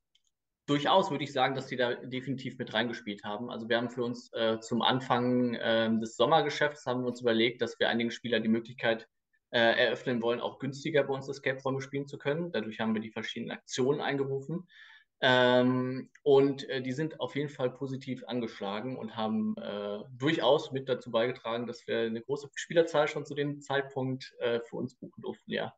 durchaus 0.68 1.10
würde 1.10 1.24
ich 1.24 1.32
sagen, 1.32 1.54
dass 1.54 1.66
die 1.66 1.76
da 1.76 1.94
definitiv 1.94 2.58
mit 2.58 2.72
reingespielt 2.74 3.24
haben. 3.24 3.50
Also 3.50 3.68
wir 3.68 3.78
haben 3.78 3.90
für 3.90 4.04
uns 4.04 4.32
äh, 4.34 4.60
zum 4.60 4.82
Anfang 4.82 5.54
äh, 5.54 5.90
des 5.98 6.16
Sommergeschäfts 6.16 6.86
haben 6.86 7.02
wir 7.02 7.08
uns 7.08 7.20
überlegt, 7.20 7.62
dass 7.62 7.80
wir 7.80 7.88
einigen 7.88 8.10
Spielern 8.10 8.42
die 8.42 8.48
Möglichkeit 8.48 9.08
äh, 9.50 9.58
eröffnen 9.58 10.20
wollen, 10.20 10.40
auch 10.40 10.58
günstiger 10.58 11.04
bei 11.04 11.14
uns 11.14 11.28
Escape-Räume 11.28 11.80
spielen 11.80 12.06
zu 12.06 12.18
können. 12.18 12.52
Dadurch 12.52 12.80
haben 12.80 12.94
wir 12.94 13.00
die 13.00 13.10
verschiedenen 13.10 13.52
Aktionen 13.52 14.00
eingerufen. 14.00 14.68
Ähm, 15.20 16.10
und 16.22 16.68
äh, 16.68 16.82
die 16.82 16.92
sind 16.92 17.18
auf 17.18 17.34
jeden 17.34 17.48
Fall 17.48 17.70
positiv 17.70 18.22
angeschlagen 18.26 18.96
und 18.96 19.16
haben 19.16 19.56
äh, 19.56 19.98
durchaus 20.12 20.70
mit 20.70 20.88
dazu 20.88 21.10
beigetragen, 21.10 21.66
dass 21.66 21.86
wir 21.88 22.00
eine 22.00 22.20
große 22.20 22.50
Spielerzahl 22.54 23.08
schon 23.08 23.24
zu 23.24 23.34
dem 23.34 23.60
Zeitpunkt 23.60 24.34
äh, 24.38 24.60
für 24.60 24.76
uns 24.76 24.94
buchen 24.94 25.22
durften, 25.22 25.50
ja. 25.50 25.74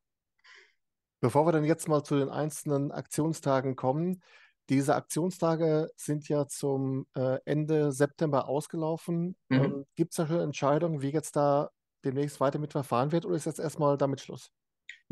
Bevor 1.21 1.47
wir 1.47 1.53
dann 1.53 1.65
jetzt 1.65 1.89
mal 1.89 2.03
zu 2.03 2.19
den 2.19 2.29
einzelnen 2.29 2.93
Aktionstagen 2.93 3.77
kommen, 3.77 4.23
diese 4.71 4.95
Aktionstage 4.95 5.91
sind 5.97 6.29
ja 6.29 6.47
zum 6.47 7.07
äh, 7.15 7.39
Ende 7.45 7.93
September 7.93 8.49
ausgelaufen. 8.49 9.37
Mhm. 9.49 9.65
Ähm, 9.65 9.87
Gibt 9.97 10.13
es 10.13 10.17
da 10.17 10.27
schon 10.27 10.41
Entscheidungen, 10.41 11.03
wie 11.03 11.11
jetzt 11.11 11.37
da 11.37 11.71
demnächst 12.05 12.41
weiter 12.41 12.59
mit 12.59 12.73
verfahren 12.73 13.13
wird 13.13 13.27
oder 13.27 13.37
ist 13.37 13.47
jetzt 13.47 13.59
erstmal 13.59 13.99
damit 13.99 14.21
Schluss? 14.21 14.53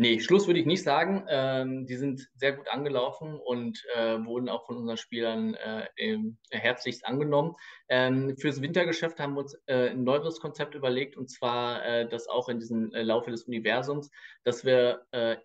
Nee, 0.00 0.20
Schluss 0.20 0.46
würde 0.46 0.60
ich 0.60 0.66
nicht 0.66 0.84
sagen. 0.84 1.24
Ähm, 1.28 1.84
die 1.86 1.96
sind 1.96 2.30
sehr 2.36 2.52
gut 2.52 2.68
angelaufen 2.68 3.34
und 3.34 3.84
äh, 3.96 4.16
wurden 4.24 4.48
auch 4.48 4.64
von 4.64 4.76
unseren 4.76 4.96
Spielern 4.96 5.54
äh, 5.54 5.88
herzlichst 6.50 7.04
angenommen. 7.04 7.56
Ähm, 7.88 8.36
fürs 8.38 8.62
Wintergeschäft 8.62 9.18
haben 9.18 9.34
wir 9.34 9.40
uns 9.40 9.60
äh, 9.66 9.90
ein 9.90 10.04
neues 10.04 10.38
Konzept 10.38 10.76
überlegt 10.76 11.16
und 11.16 11.28
zwar 11.28 11.84
äh, 11.84 12.08
das 12.08 12.28
auch 12.28 12.48
in 12.48 12.60
diesem 12.60 12.92
äh, 12.94 13.02
Laufe 13.02 13.32
des 13.32 13.48
Universums, 13.48 14.08
dass 14.44 14.64
wir 14.64 15.04
äh, 15.10 15.36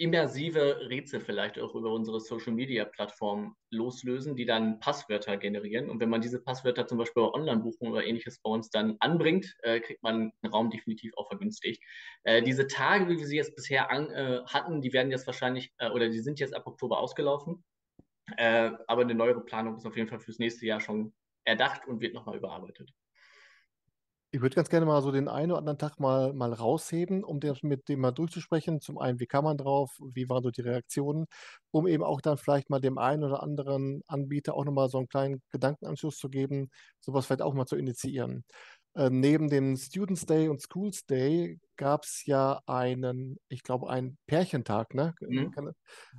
immersive 0.00 0.88
Rätsel 0.88 1.20
vielleicht 1.20 1.58
auch 1.58 1.74
über 1.74 1.92
unsere 1.92 2.20
Social 2.20 2.52
Media 2.52 2.84
Plattform 2.86 3.54
loslösen, 3.70 4.34
die 4.34 4.46
dann 4.46 4.80
Passwörter 4.80 5.36
generieren. 5.36 5.90
Und 5.90 6.00
wenn 6.00 6.08
man 6.08 6.22
diese 6.22 6.42
Passwörter 6.42 6.86
zum 6.86 6.98
Beispiel 6.98 7.22
bei 7.22 7.30
Online-Buchungen 7.30 7.92
oder 7.92 8.04
ähnliches 8.04 8.40
bei 8.40 8.50
uns 8.50 8.70
dann 8.70 8.96
anbringt, 9.00 9.54
äh, 9.62 9.80
kriegt 9.80 10.02
man 10.02 10.32
einen 10.42 10.52
Raum 10.52 10.70
definitiv 10.70 11.12
auch 11.16 11.28
vergünstigt. 11.28 11.82
Äh, 12.24 12.42
diese 12.42 12.66
Tage, 12.66 13.08
wie 13.08 13.18
wir 13.18 13.26
sie 13.26 13.36
jetzt 13.36 13.54
bisher 13.54 13.90
an, 13.90 14.10
äh, 14.10 14.40
hatten, 14.46 14.80
die 14.80 14.92
werden 14.92 15.10
jetzt 15.10 15.26
wahrscheinlich 15.26 15.72
äh, 15.78 15.90
oder 15.90 16.08
die 16.08 16.20
sind 16.20 16.40
jetzt 16.40 16.54
ab 16.54 16.66
Oktober 16.66 16.98
ausgelaufen. 16.98 17.62
Äh, 18.36 18.72
aber 18.86 19.02
eine 19.02 19.14
neuere 19.14 19.44
Planung 19.44 19.76
ist 19.76 19.86
auf 19.86 19.96
jeden 19.96 20.08
Fall 20.08 20.20
fürs 20.20 20.38
nächste 20.38 20.66
Jahr 20.66 20.80
schon 20.80 21.12
erdacht 21.44 21.86
und 21.86 22.00
wird 22.00 22.14
nochmal 22.14 22.36
überarbeitet. 22.36 22.92
Ich 24.32 24.40
würde 24.40 24.54
ganz 24.54 24.68
gerne 24.68 24.86
mal 24.86 25.02
so 25.02 25.10
den 25.10 25.28
einen 25.28 25.50
oder 25.50 25.58
anderen 25.58 25.78
Tag 25.78 25.98
mal, 25.98 26.32
mal 26.32 26.52
rausheben, 26.52 27.24
um 27.24 27.40
das 27.40 27.62
mit 27.64 27.88
dem 27.88 28.00
mal 28.00 28.12
durchzusprechen. 28.12 28.80
Zum 28.80 28.98
einen, 28.98 29.18
wie 29.18 29.26
kam 29.26 29.44
man 29.44 29.56
drauf, 29.56 29.90
wie 30.14 30.28
waren 30.28 30.44
so 30.44 30.50
die 30.50 30.60
Reaktionen, 30.60 31.26
um 31.72 31.88
eben 31.88 32.04
auch 32.04 32.20
dann 32.20 32.38
vielleicht 32.38 32.70
mal 32.70 32.80
dem 32.80 32.96
einen 32.96 33.24
oder 33.24 33.42
anderen 33.42 34.02
Anbieter 34.06 34.54
auch 34.54 34.64
nochmal 34.64 34.88
so 34.88 34.98
einen 34.98 35.08
kleinen 35.08 35.42
Gedankenanschluss 35.50 36.16
zu 36.16 36.28
geben, 36.28 36.70
sowas 37.00 37.26
vielleicht 37.26 37.42
auch 37.42 37.54
mal 37.54 37.66
zu 37.66 37.74
initiieren. 37.74 38.44
Äh, 38.94 39.10
neben 39.10 39.48
dem 39.48 39.76
Students 39.76 40.26
Day 40.26 40.48
und 40.48 40.60
Schools 40.62 41.06
Day 41.06 41.58
gab 41.76 42.04
es 42.04 42.24
ja 42.26 42.60
einen, 42.66 43.38
ich 43.48 43.62
glaube, 43.62 43.88
einen 43.88 44.18
Pärchentag, 44.26 44.94
ne? 44.94 45.14
Mhm. 45.20 45.74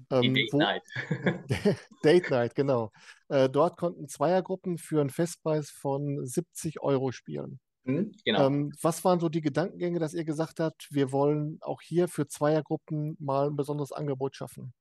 Ähm, 0.09 0.33
Date 0.33 0.53
wo, 0.53 0.57
Night. 0.57 0.83
Date 2.03 2.29
Night, 2.29 2.55
genau. 2.55 2.91
Äh, 3.29 3.49
dort 3.49 3.77
konnten 3.77 4.07
Zweiergruppen 4.07 4.77
für 4.77 5.01
einen 5.01 5.09
Festpreis 5.09 5.69
von 5.69 6.25
70 6.25 6.81
Euro 6.81 7.11
spielen. 7.11 7.59
Mhm, 7.83 8.11
genau. 8.23 8.47
Ähm, 8.47 8.73
was 8.81 9.03
waren 9.03 9.19
so 9.19 9.29
die 9.29 9.41
Gedankengänge, 9.41 9.99
dass 9.99 10.13
ihr 10.13 10.23
gesagt 10.23 10.59
habt, 10.59 10.87
wir 10.91 11.11
wollen 11.11 11.57
auch 11.61 11.81
hier 11.81 12.07
für 12.07 12.27
Zweiergruppen 12.27 13.17
mal 13.19 13.47
ein 13.47 13.55
besonderes 13.55 13.91
Angebot 13.91 14.35
schaffen? 14.35 14.73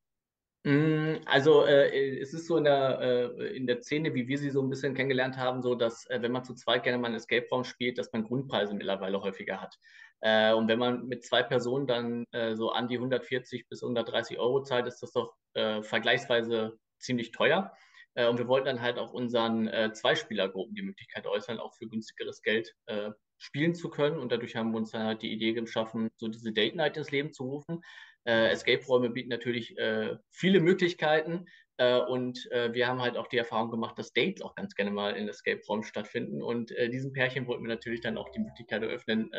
Mm, 0.64 1.23
also 1.25 1.64
äh, 1.64 2.19
es 2.21 2.35
ist 2.35 2.47
so 2.47 2.59
in 2.59 2.64
der, 2.64 3.00
äh, 3.00 3.57
in 3.57 3.66
der 3.66 3.80
Szene, 3.80 4.12
wie 4.14 4.28
wir 4.28 4.37
sie 4.37 4.50
so 4.50 4.61
ein 4.61 4.69
bisschen 4.69 4.95
kennengelernt 4.95 5.38
haben, 5.38 5.62
so 5.62 5.75
dass 5.75 6.04
äh, 6.11 6.21
wenn 6.21 6.33
man 6.33 6.45
zu 6.45 6.54
zweit 6.54 6.83
gerne 6.83 6.99
mal 6.99 7.07
einen 7.07 7.16
Escape 7.16 7.47
Raum 7.50 7.64
spielt, 7.64 7.97
dass 7.97 8.12
man 8.12 8.25
Grundpreise 8.25 8.75
mittlerweile 8.75 9.23
häufiger 9.23 9.61
hat. 9.61 9.78
Äh, 10.21 10.52
und 10.52 10.69
wenn 10.69 10.78
man 10.78 11.07
mit 11.07 11.25
zwei 11.25 11.42
Personen 11.42 11.87
dann 11.87 12.26
äh, 12.33 12.54
so 12.57 12.71
an 12.73 12.88
die 12.88 12.97
140 12.97 13.69
bis 13.71 13.83
130 13.83 14.38
Euro 14.38 14.62
zahlt, 14.62 14.87
ist 14.87 15.02
das 15.02 15.12
doch 15.12 15.35
äh, 15.54 15.83
vergleichsweise 15.83 16.78
ziemlich 16.99 17.33
teuer. 17.33 17.73
Äh, 18.21 18.29
und 18.29 18.39
wir 18.39 18.49
wollten 18.49 18.67
dann 18.67 18.83
halt 18.83 18.99
auch 18.99 19.12
unseren 19.12 19.69
äh, 19.69 19.93
Zweispielergruppen 19.93 20.75
die 20.75 20.83
Möglichkeit 20.83 21.27
äußern, 21.27 21.59
auch 21.59 21.75
für 21.75 21.89
günstigeres 21.89 22.43
Geld 22.43 22.75
äh, 22.87 23.11
spielen 23.39 23.75
zu 23.75 23.89
können. 23.89 24.19
Und 24.19 24.31
dadurch 24.33 24.57
haben 24.57 24.73
wir 24.73 24.79
uns 24.79 24.91
dann 24.91 25.05
halt 25.05 25.23
die 25.23 25.33
Idee 25.33 25.53
geschaffen, 25.53 26.11
so 26.17 26.29
diese 26.29 26.53
Date 26.53 26.77
Night 26.77 26.97
ins 26.97 27.11
Leben 27.11 27.33
zu 27.33 27.45
rufen. 27.45 27.83
Äh, 28.25 28.50
Escape-Räume 28.50 29.11
bieten 29.11 29.31
natürlich 29.31 29.77
äh, 29.79 30.17
viele 30.31 30.61
Möglichkeiten. 30.61 31.47
Äh, 31.79 32.00
und 32.00 32.39
wir 32.50 32.87
haben 32.87 33.00
halt 33.00 33.17
auch 33.17 33.29
die 33.29 33.39
Erfahrung 33.39 33.71
gemacht, 33.71 33.99
dass 33.99 34.12
Dates 34.12 34.43
auch 34.43 34.55
ganz 34.55 34.75
gerne 34.75 34.91
mal 34.91 35.17
in 35.17 35.29
Escape-Räumen 35.29 35.83
stattfinden. 35.83 36.43
Und 36.43 36.71
diesem 36.93 37.12
Pärchen 37.12 37.47
wollten 37.47 37.62
wir 37.65 37.71
natürlich 37.71 38.03
dann 38.03 38.19
auch 38.19 38.29
die 38.29 38.41
Möglichkeit 38.41 38.83
eröffnen, 38.83 39.31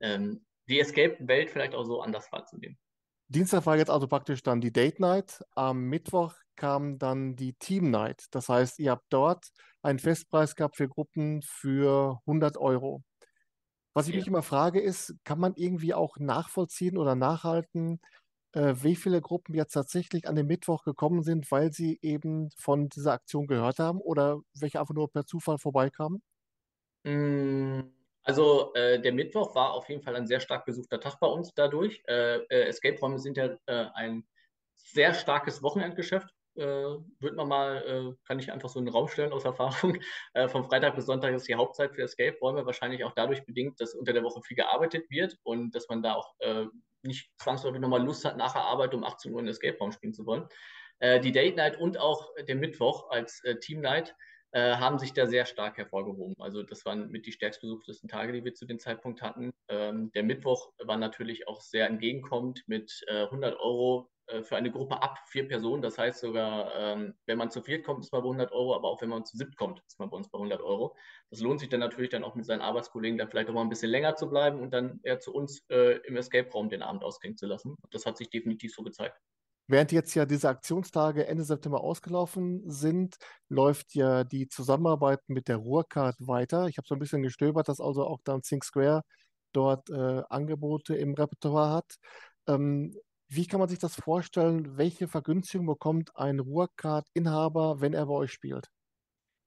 ähm, 0.00 0.46
die 0.70 0.80
Escape-Welt 0.80 1.50
vielleicht 1.50 1.74
auch 1.74 1.84
so 1.84 2.00
anders 2.00 2.32
wahrzunehmen. 2.32 2.78
Dienstag 3.28 3.66
war 3.66 3.76
jetzt 3.76 3.90
also 3.90 4.06
praktisch 4.06 4.42
dann 4.42 4.62
die 4.62 4.72
Date 4.72 5.00
Night. 5.00 5.42
Am 5.54 5.84
Mittwoch 5.84 6.34
kam 6.56 6.98
dann 6.98 7.36
die 7.36 7.54
Team 7.54 7.90
Night. 7.90 8.26
Das 8.30 8.48
heißt, 8.48 8.78
ihr 8.78 8.92
habt 8.92 9.06
dort 9.10 9.46
einen 9.82 9.98
Festpreis 9.98 10.54
gehabt 10.56 10.76
für 10.76 10.88
Gruppen 10.88 11.42
für 11.42 12.20
100 12.26 12.56
Euro. 12.56 13.02
Was 13.94 14.08
ich 14.08 14.14
ja. 14.14 14.18
mich 14.18 14.26
immer 14.26 14.42
frage, 14.42 14.80
ist, 14.80 15.14
kann 15.24 15.38
man 15.38 15.54
irgendwie 15.54 15.94
auch 15.94 16.16
nachvollziehen 16.18 16.98
oder 16.98 17.14
nachhalten, 17.14 18.00
äh, 18.52 18.74
wie 18.78 18.96
viele 18.96 19.20
Gruppen 19.20 19.54
jetzt 19.54 19.72
tatsächlich 19.72 20.28
an 20.28 20.34
dem 20.34 20.46
Mittwoch 20.46 20.82
gekommen 20.82 21.22
sind, 21.22 21.50
weil 21.50 21.72
sie 21.72 21.98
eben 22.02 22.50
von 22.56 22.88
dieser 22.88 23.12
Aktion 23.12 23.46
gehört 23.46 23.78
haben 23.78 24.00
oder 24.00 24.40
welche 24.54 24.80
einfach 24.80 24.94
nur 24.94 25.10
per 25.10 25.26
Zufall 25.26 25.58
vorbeikamen? 25.58 26.22
Mm, 27.04 27.82
also 28.22 28.72
äh, 28.74 29.00
der 29.00 29.12
Mittwoch 29.12 29.54
war 29.54 29.74
auf 29.74 29.88
jeden 29.88 30.02
Fall 30.02 30.16
ein 30.16 30.26
sehr 30.26 30.40
stark 30.40 30.64
besuchter 30.64 30.98
Tag 30.98 31.20
bei 31.20 31.26
uns 31.28 31.52
dadurch. 31.54 32.02
Äh, 32.08 32.38
äh 32.48 32.68
Escape-Räume 32.68 33.18
sind 33.18 33.36
ja 33.36 33.56
äh, 33.66 33.86
ein 33.94 34.26
sehr 34.74 35.14
starkes 35.14 35.62
Wochenendgeschäft 35.62 36.33
wird 36.56 37.36
man 37.36 37.48
mal, 37.48 37.76
äh, 37.86 38.26
kann 38.26 38.38
ich 38.38 38.52
einfach 38.52 38.68
so 38.68 38.78
in 38.78 38.86
den 38.86 38.94
Raum 38.94 39.08
stellen 39.08 39.32
aus 39.32 39.44
Erfahrung. 39.44 39.98
Äh, 40.34 40.48
vom 40.48 40.64
Freitag 40.64 40.96
bis 40.96 41.06
Sonntag 41.06 41.32
ist 41.34 41.48
die 41.48 41.54
Hauptzeit 41.54 41.94
für 41.94 42.02
Escape-Räume 42.02 42.66
wahrscheinlich 42.66 43.04
auch 43.04 43.12
dadurch 43.14 43.44
bedingt, 43.44 43.80
dass 43.80 43.94
unter 43.94 44.12
der 44.12 44.24
Woche 44.24 44.42
viel 44.42 44.56
gearbeitet 44.56 45.08
wird 45.10 45.38
und 45.44 45.74
dass 45.74 45.88
man 45.88 46.02
da 46.02 46.14
auch 46.14 46.34
äh, 46.40 46.66
nicht 47.02 47.30
zwangsläufig 47.38 47.80
nochmal 47.80 48.02
Lust 48.02 48.24
hat, 48.24 48.36
nach 48.36 48.52
der 48.52 48.62
Arbeit 48.62 48.94
um 48.94 49.04
18 49.04 49.32
Uhr 49.32 49.40
in 49.40 49.48
Escape-Raum 49.48 49.92
spielen 49.92 50.14
zu 50.14 50.26
wollen. 50.26 50.48
Äh, 50.98 51.20
die 51.20 51.32
Date 51.32 51.56
Night 51.56 51.78
und 51.78 51.98
auch 51.98 52.30
der 52.48 52.56
Mittwoch 52.56 53.10
als 53.10 53.42
äh, 53.44 53.58
Team 53.58 53.80
Night 53.80 54.14
haben 54.56 55.00
sich 55.00 55.12
da 55.12 55.26
sehr 55.26 55.46
stark 55.46 55.78
hervorgehoben. 55.78 56.36
Also 56.38 56.62
das 56.62 56.84
waren 56.84 57.10
mit 57.10 57.26
die 57.26 57.32
stärkst 57.32 57.60
besuchtesten 57.60 58.06
Tage, 58.06 58.32
die 58.32 58.44
wir 58.44 58.54
zu 58.54 58.66
dem 58.66 58.78
Zeitpunkt 58.78 59.20
hatten. 59.20 59.52
Ähm, 59.66 60.12
der 60.12 60.22
Mittwoch 60.22 60.70
war 60.78 60.96
natürlich 60.96 61.48
auch 61.48 61.60
sehr 61.60 61.88
entgegenkommend 61.88 62.62
mit 62.68 63.04
100 63.08 63.58
Euro 63.58 64.08
äh, 64.08 64.13
für 64.42 64.56
eine 64.56 64.70
Gruppe 64.70 65.02
ab 65.02 65.18
vier 65.26 65.46
Personen. 65.46 65.82
Das 65.82 65.98
heißt 65.98 66.20
sogar, 66.20 66.74
ähm, 66.74 67.14
wenn 67.26 67.38
man 67.38 67.50
zu 67.50 67.62
viert 67.62 67.84
kommt, 67.84 68.04
ist 68.04 68.12
man 68.12 68.22
bei 68.22 68.28
100 68.28 68.52
Euro, 68.52 68.74
aber 68.74 68.88
auch 68.88 69.00
wenn 69.02 69.10
man 69.10 69.24
zu 69.24 69.36
siebt 69.36 69.56
kommt, 69.56 69.82
ist 69.86 69.98
man 69.98 70.10
bei 70.10 70.16
uns 70.16 70.30
bei 70.30 70.38
100 70.38 70.60
Euro. 70.60 70.96
Das 71.30 71.40
lohnt 71.40 71.60
sich 71.60 71.68
dann 71.68 71.80
natürlich 71.80 72.10
dann 72.10 72.24
auch 72.24 72.34
mit 72.34 72.46
seinen 72.46 72.62
Arbeitskollegen 72.62 73.18
dann 73.18 73.28
vielleicht 73.28 73.48
auch 73.48 73.54
mal 73.54 73.62
ein 73.62 73.68
bisschen 73.68 73.90
länger 73.90 74.16
zu 74.16 74.28
bleiben 74.28 74.60
und 74.60 74.72
dann 74.72 75.00
eher 75.02 75.20
zu 75.20 75.32
uns 75.32 75.64
äh, 75.68 75.98
im 76.06 76.16
Escape-Raum 76.16 76.68
den 76.68 76.82
Abend 76.82 77.04
ausklingen 77.04 77.36
zu 77.36 77.46
lassen. 77.46 77.76
Das 77.90 78.06
hat 78.06 78.16
sich 78.16 78.30
definitiv 78.30 78.74
so 78.74 78.82
gezeigt. 78.82 79.18
Während 79.66 79.92
jetzt 79.92 80.14
ja 80.14 80.26
diese 80.26 80.50
Aktionstage 80.50 81.26
Ende 81.26 81.42
September 81.42 81.80
ausgelaufen 81.80 82.62
sind, 82.70 83.16
läuft 83.48 83.94
ja 83.94 84.22
die 84.22 84.46
Zusammenarbeit 84.46 85.20
mit 85.26 85.48
der 85.48 85.56
Ruhrcard 85.56 86.16
weiter. 86.18 86.68
Ich 86.68 86.76
habe 86.76 86.86
so 86.86 86.94
ein 86.94 86.98
bisschen 86.98 87.22
gestöbert, 87.22 87.68
dass 87.68 87.80
also 87.80 88.06
auch 88.06 88.20
dann 88.24 88.42
Think 88.42 88.62
Square 88.62 89.02
dort 89.52 89.88
äh, 89.88 90.22
Angebote 90.28 90.94
im 90.96 91.14
Repertoire 91.14 91.70
hat. 91.70 91.96
Ähm, 92.46 92.94
wie 93.28 93.46
kann 93.46 93.60
man 93.60 93.68
sich 93.68 93.78
das 93.78 93.94
vorstellen? 93.94 94.76
Welche 94.76 95.08
Vergünstigung 95.08 95.66
bekommt 95.66 96.16
ein 96.16 96.40
Ruhrcard-Inhaber, 96.40 97.80
wenn 97.80 97.94
er 97.94 98.06
bei 98.06 98.14
euch 98.14 98.32
spielt? 98.32 98.70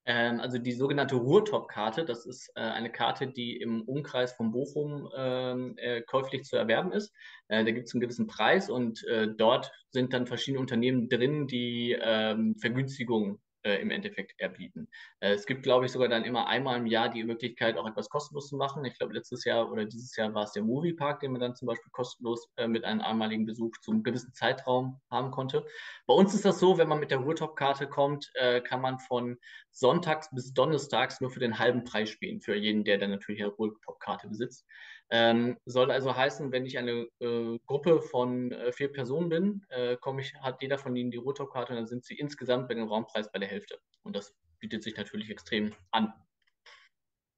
Ähm, 0.06 0.40
also 0.40 0.58
die 0.58 0.72
sogenannte 0.72 1.16
Ruhrtop-Karte, 1.16 2.06
das 2.06 2.26
ist 2.26 2.50
äh, 2.56 2.62
eine 2.62 2.90
Karte, 2.90 3.28
die 3.28 3.58
im 3.58 3.82
Umkreis 3.82 4.34
von 4.34 4.54
Bochum 4.54 5.10
ähm, 5.16 5.76
äh, 5.78 6.02
käuflich 6.02 6.46
zu 6.46 6.56
erwerben 6.56 6.94
ist. 6.94 7.14
Äh, 7.50 7.66
da 7.66 7.72
gibt 7.72 7.88
es 7.88 7.94
einen 7.94 8.02
gewissen 8.02 8.26
Preis 8.26 8.70
und 8.70 9.04
äh, 9.04 9.28
dort 9.28 9.70
sind 9.90 10.14
dann 10.14 10.26
verschiedene 10.26 10.62
Unternehmen 10.62 11.10
drin, 11.10 11.48
die 11.48 11.98
ähm, 12.00 12.56
Vergünstigungen 12.56 13.42
im 13.64 13.92
Endeffekt 13.92 14.40
erbieten. 14.40 14.88
Äh, 15.20 15.34
es 15.34 15.46
gibt, 15.46 15.64
glaube 15.64 15.86
ich, 15.86 15.92
sogar 15.92 16.08
dann 16.10 16.24
immer 16.24 16.48
einmal 16.48 16.78
im 16.78 16.86
Jahr 16.86 17.10
die 17.10 17.24
Möglichkeit, 17.24 17.78
auch 17.78 17.88
etwas 17.88 18.10
kostenlos 18.10 18.48
zu 18.50 18.56
machen. 18.56 18.86
Ich 18.86 18.98
glaube, 18.98 19.14
letztes 19.14 19.44
Jahr 19.46 19.72
oder 19.72 19.86
dieses 19.86 20.16
Jahr 20.16 20.34
war 20.34 20.44
es 20.44 20.52
der 20.54 20.64
Moviepark, 20.64 21.20
den 21.20 21.32
man 21.32 21.42
dann 21.42 21.56
zum 21.56 21.68
Beispiel 21.68 21.92
kostenlos 21.92 22.50
äh, 22.58 22.68
mit 22.68 22.84
einem 22.84 23.02
einmaligen 23.02 23.46
Besuch 23.46 23.72
zum 23.82 24.04
gewissen 24.04 24.34
Zeitraum 24.34 25.02
haben 25.12 25.32
konnte. 25.32 25.66
Bei 26.06 26.14
uns 26.14 26.34
ist 26.34 26.46
das 26.46 26.60
so, 26.60 26.78
wenn 26.78 26.88
man 26.88 27.00
mit 27.00 27.12
der 27.12 27.20
Ruhrtop-Karte 27.20 27.88
kommt, 27.88 28.32
äh, 28.36 28.62
kann 28.62 28.82
man 28.82 29.00
von 29.00 29.38
sonntags 29.72 30.30
bis 30.32 30.54
donnerstags 30.54 31.22
nur 31.22 31.30
für 31.30 31.40
den 31.40 31.60
halben 31.60 31.84
Preis 31.84 32.10
spielen, 32.10 32.42
für 32.42 32.56
jeden, 32.56 32.84
der 32.84 32.98
dann 32.98 33.12
natürlich 33.12 33.42
eine 33.44 33.52
Ruhrtop-Karte 33.52 34.28
besitzt. 34.28 34.66
Ähm, 35.10 35.58
soll 35.66 35.90
also 35.92 36.16
heißen, 36.16 36.52
wenn 36.52 36.66
ich 36.66 36.78
eine 36.78 37.08
äh, 37.20 37.60
Gruppe 37.66 38.02
von 38.02 38.52
äh, 38.52 38.72
vier 38.74 38.92
Personen 38.92 39.30
bin, 39.30 39.66
äh, 39.70 39.96
ich, 40.20 40.36
hat 40.36 40.62
jeder 40.62 40.78
von 40.78 40.96
ihnen 40.96 41.12
die 41.12 41.18
Ruhrtop-Karte 41.18 41.72
und 41.72 41.78
dann 41.78 41.88
sind 41.88 42.04
sie 42.04 42.16
insgesamt 42.16 42.68
bei 42.68 42.74
dem 42.74 42.88
Raumpreis 42.88 43.32
bei 43.32 43.40
der 43.40 43.48
Hälfte. 43.48 43.80
Und 44.04 44.16
das 44.16 44.36
bietet 44.60 44.84
sich 44.84 44.98
natürlich 44.98 45.30
extrem 45.30 45.74
an. 45.92 46.14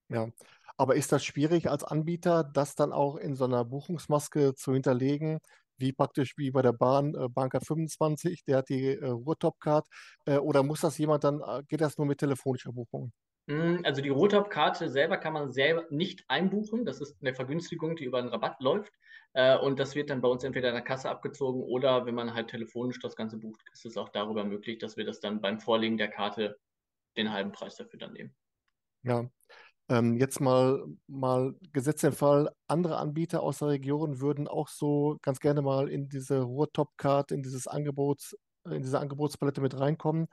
Ja, 0.10 0.30
aber 0.78 0.96
ist 0.96 1.12
das 1.12 1.24
schwierig 1.24 1.70
als 1.70 1.84
Anbieter, 1.84 2.44
das 2.44 2.74
dann 2.74 2.92
auch 2.92 3.18
in 3.18 3.36
so 3.36 3.46
einer 3.46 3.66
Buchungsmaske 3.66 4.56
zu 4.56 4.74
hinterlegen? 4.74 5.40
Wie 5.78 5.94
praktisch 5.94 6.38
wie 6.38 6.52
bei 6.52 6.62
der 6.62 6.74
Bahn, 6.74 7.14
äh, 7.14 7.30
Bahncard 7.30 7.66
25, 7.66 8.44
der 8.46 8.58
hat 8.58 8.70
die 8.70 8.96
äh, 8.96 9.06
Ruhrtop-Card. 9.06 9.86
Äh, 10.26 10.38
oder 10.38 10.64
muss 10.64 10.82
das 10.82 10.98
jemand 10.98 11.24
dann, 11.24 11.42
äh, 11.42 11.64
geht 11.68 11.82
das 11.82 11.98
nur 11.98 12.08
mit 12.08 12.18
telefonischer 12.20 12.72
Buchung? 12.72 13.12
Hm, 13.50 13.82
also 13.84 14.02
die 14.02 14.10
Rotop-Karte 14.10 14.90
selber 14.90 15.18
kann 15.18 15.34
man 15.34 15.52
selber 15.52 15.86
nicht 15.90 16.24
einbuchen. 16.28 16.86
Das 16.86 17.02
ist 17.02 17.18
eine 17.20 17.34
Vergünstigung, 17.34 17.96
die 17.96 18.06
über 18.06 18.20
einen 18.20 18.30
Rabatt 18.30 18.62
läuft. 18.62 18.94
Äh, 19.34 19.58
und 19.58 19.80
das 19.80 19.96
wird 19.96 20.12
dann 20.12 20.22
bei 20.22 20.28
uns 20.28 20.44
entweder 20.44 20.70
in 20.70 20.76
der 20.76 20.84
Kasse 20.84 21.10
abgezogen 21.10 21.64
oder 21.64 22.06
wenn 22.06 22.14
man 22.14 22.36
halt 22.36 22.50
telefonisch 22.50 23.00
das 23.00 23.16
Ganze 23.16 23.38
bucht, 23.38 23.62
ist 23.74 23.86
es 23.86 23.98
auch 23.98 24.10
darüber 24.10 24.44
möglich, 24.44 24.78
dass 24.78 24.98
wir 24.98 25.06
das 25.06 25.20
dann 25.20 25.42
beim 25.42 25.60
Vorlegen 25.60 25.98
der 25.98 26.10
Karte 26.10 26.60
den 27.18 27.32
halben 27.32 27.52
Preis 27.52 27.76
dafür 27.76 28.00
dann 28.00 28.14
nehmen. 28.14 28.36
Ja. 29.04 29.28
Ähm, 29.90 30.18
jetzt 30.18 30.40
mal, 30.40 30.86
mal 31.08 31.56
gesetzt 31.74 32.04
den 32.04 32.12
Fall, 32.12 32.52
andere 32.68 32.98
Anbieter 32.98 33.42
aus 33.42 33.58
der 33.58 33.70
Region 33.70 34.20
würden 34.20 34.48
auch 34.48 34.68
so 34.68 35.18
ganz 35.24 35.40
gerne 35.40 35.64
mal 35.64 35.90
in 35.90 36.08
diese 36.08 36.42
Ruhr-Top-Card, 36.42 37.32
in 37.32 37.42
dieses 37.42 37.66
Angebots, 37.66 38.38
in 38.66 38.84
diese 38.84 39.00
Angebotspalette 39.00 39.62
mit 39.62 39.80
reinkommen. 39.80 40.28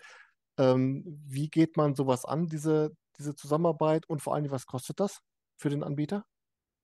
Ähm, 0.59 1.05
wie 1.27 1.49
geht 1.49 1.79
man 1.79 1.95
sowas 1.95 2.27
an, 2.27 2.47
diese, 2.47 2.95
diese 3.19 3.35
Zusammenarbeit 3.35 4.09
und 4.09 4.23
vor 4.23 4.35
allem, 4.35 4.51
was 4.51 4.67
kostet 4.67 5.01
das 5.01 5.21
für 5.57 5.71
den 5.71 5.83
Anbieter? 5.83 6.25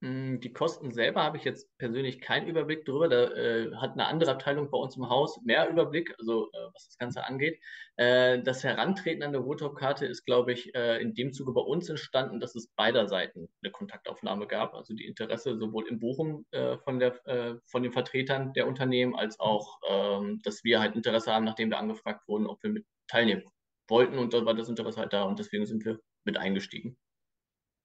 Mm, 0.03 0.41
die 0.41 0.53
Kosten 0.53 0.91
selber 0.91 1.23
habe 1.23 1.37
ich 1.37 1.45
jetzt 1.45 1.69
persönlich 1.79 2.21
keinen 2.21 2.49
Überblick 2.49 2.85
drüber. 2.85 3.09
Da 3.09 3.23
äh, 3.35 3.73
hat 3.77 3.93
eine 3.93 4.07
andere 4.07 4.33
Abteilung 4.33 4.69
bei 4.69 4.77
uns 4.77 4.97
im 4.97 5.09
Haus 5.09 5.41
mehr 5.45 5.69
Überblick, 5.71 6.12
also 6.19 6.49
äh, 6.53 6.59
was 6.75 6.87
das 6.87 6.99
Ganze 6.99 7.25
angeht. 7.25 7.61
Äh, 7.97 8.43
das 8.43 8.65
Herantreten 8.65 9.23
an 9.23 9.31
der 9.31 9.43
Rotop-Karte 9.43 10.05
ist, 10.05 10.25
glaube 10.25 10.53
ich, 10.55 10.75
äh, 10.75 11.01
in 11.01 11.15
dem 11.15 11.33
Zuge 11.33 11.53
bei 11.53 11.61
uns 11.61 11.89
entstanden, 11.89 12.41
dass 12.41 12.57
es 12.57 12.67
beider 12.75 13.07
Seiten 13.07 13.49
eine 13.62 13.71
Kontaktaufnahme 13.71 14.49
gab. 14.49 14.75
Also 14.75 14.93
die 14.93 15.07
Interesse 15.07 15.57
sowohl 15.57 15.87
in 15.87 16.01
Bochum 16.01 16.47
äh, 16.51 16.79
von, 16.79 16.99
der, 16.99 17.25
äh, 17.29 17.55
von 17.67 17.85
den 17.85 17.93
Vertretern 17.93 18.53
der 18.55 18.67
Unternehmen 18.67 19.15
als 19.15 19.39
auch, 19.39 19.79
ähm, 19.89 20.41
dass 20.43 20.65
wir 20.65 20.81
halt 20.81 20.97
Interesse 20.97 21.33
haben, 21.33 21.45
nachdem 21.45 21.71
wir 21.71 21.79
angefragt 21.79 22.27
wurden, 22.27 22.49
ob 22.49 22.61
wir 22.65 22.71
mit 22.71 22.87
teilnehmen 23.07 23.45
wollten. 23.89 24.19
Und 24.19 24.35
da 24.35 24.45
war 24.45 24.55
das 24.55 24.69
Interesse 24.69 24.99
halt 24.99 25.12
da 25.12 25.23
und 25.23 25.39
deswegen 25.39 25.65
sind 25.65 25.85
wir 25.85 26.01
mit 26.25 26.37
eingestiegen. 26.37 26.99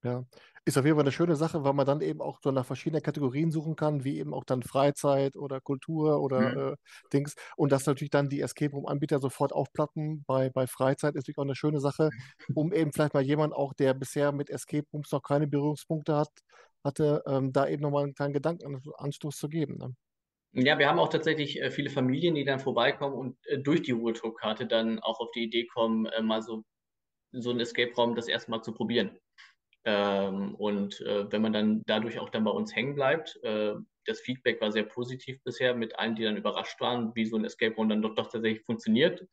Ja, 0.04 0.26
ist 0.66 0.78
auf 0.78 0.86
jeden 0.86 0.96
Fall 0.96 1.04
eine 1.04 1.12
schöne 1.12 1.36
Sache, 1.36 1.64
weil 1.64 1.74
man 1.74 1.86
dann 1.88 2.02
eben 2.02 2.22
auch 2.22 2.40
so 2.44 2.52
nach 2.52 2.66
verschiedenen 2.66 3.02
Kategorien 3.02 3.52
suchen 3.52 3.76
kann, 3.76 4.04
wie 4.04 4.20
eben 4.20 4.32
auch 4.34 4.44
dann 4.46 4.62
Freizeit 4.62 5.36
oder 5.36 5.60
Kultur 5.60 6.22
oder 6.22 6.56
Mhm. 6.56 6.62
äh, 6.74 6.76
Dings. 7.12 7.34
Und 7.58 7.72
dass 7.72 7.86
natürlich 7.88 8.12
dann 8.12 8.30
die 8.30 8.42
Escape 8.42 8.74
Room-Anbieter 8.74 9.20
sofort 9.20 9.54
aufplatten 9.54 10.24
bei, 10.28 10.50
bei 10.52 10.68
Freizeit 10.68 11.16
ist 11.16 11.22
natürlich 11.24 11.40
auch 11.40 11.44
eine 11.44 11.56
schöne 11.56 11.80
Sache, 11.80 12.12
um 12.54 12.72
eben 12.74 12.94
vielleicht 12.94 13.16
mal 13.16 13.24
jemand 13.24 13.54
auch, 13.54 13.74
der 13.74 13.94
bisher 13.96 14.32
mit 14.32 14.50
Escape 14.52 14.86
Rooms 14.94 15.12
noch 15.12 15.24
keine 15.24 15.48
Berührungspunkte 15.48 16.16
hat, 16.16 16.30
hatte, 16.84 17.24
ähm, 17.26 17.52
da 17.52 17.68
eben 17.68 17.82
nochmal 17.82 18.04
einen 18.04 18.14
kleinen 18.14 18.34
Gedankenanstoß 18.34 19.36
zu 19.36 19.50
geben. 19.50 19.78
Ne? 19.78 19.96
Ja, 20.54 20.80
wir 20.80 20.88
haben 20.90 21.00
auch 21.00 21.10
tatsächlich 21.10 21.62
äh, 21.62 21.72
viele 21.72 21.90
Familien, 21.90 22.36
die 22.36 22.44
dann 22.46 22.60
vorbeikommen 22.60 23.16
und 23.16 23.38
äh, 23.48 23.60
durch 23.60 23.82
die 23.84 23.92
Ruhrtour-Karte 23.92 24.66
dann 24.66 25.00
auch 25.00 25.20
auf 25.20 25.32
die 25.32 25.44
Idee 25.44 25.66
kommen, 25.68 26.06
äh, 26.08 26.22
mal 26.22 26.42
so, 26.42 26.64
so 27.32 27.52
einen 27.52 27.60
Escape-Raum 27.60 28.16
das 28.16 28.28
erste 28.28 28.52
Mal 28.52 28.62
zu 28.62 28.74
probieren. 28.74 29.20
Ähm, 29.86 30.56
und 30.56 31.00
äh, 31.02 31.32
wenn 31.32 31.42
man 31.42 31.54
dann 31.54 31.82
dadurch 31.86 32.20
auch 32.20 32.30
dann 32.30 32.44
bei 32.44 32.52
uns 32.52 32.76
hängen 32.76 32.96
bleibt, 32.96 33.40
äh, 33.44 33.76
das 34.06 34.20
Feedback 34.22 34.60
war 34.62 34.72
sehr 34.72 34.84
positiv 34.84 35.42
bisher 35.44 35.76
mit 35.76 35.98
allen, 35.98 36.16
die 36.16 36.24
dann 36.24 36.38
überrascht 36.38 36.80
waren, 36.82 37.14
wie 37.16 37.26
so 37.26 37.38
ein 37.38 37.46
Escape 37.46 37.76
Room 37.76 37.90
dann 37.90 38.02
doch, 38.02 38.16
doch 38.16 38.30
tatsächlich 38.30 38.66
funktioniert. 38.66 39.26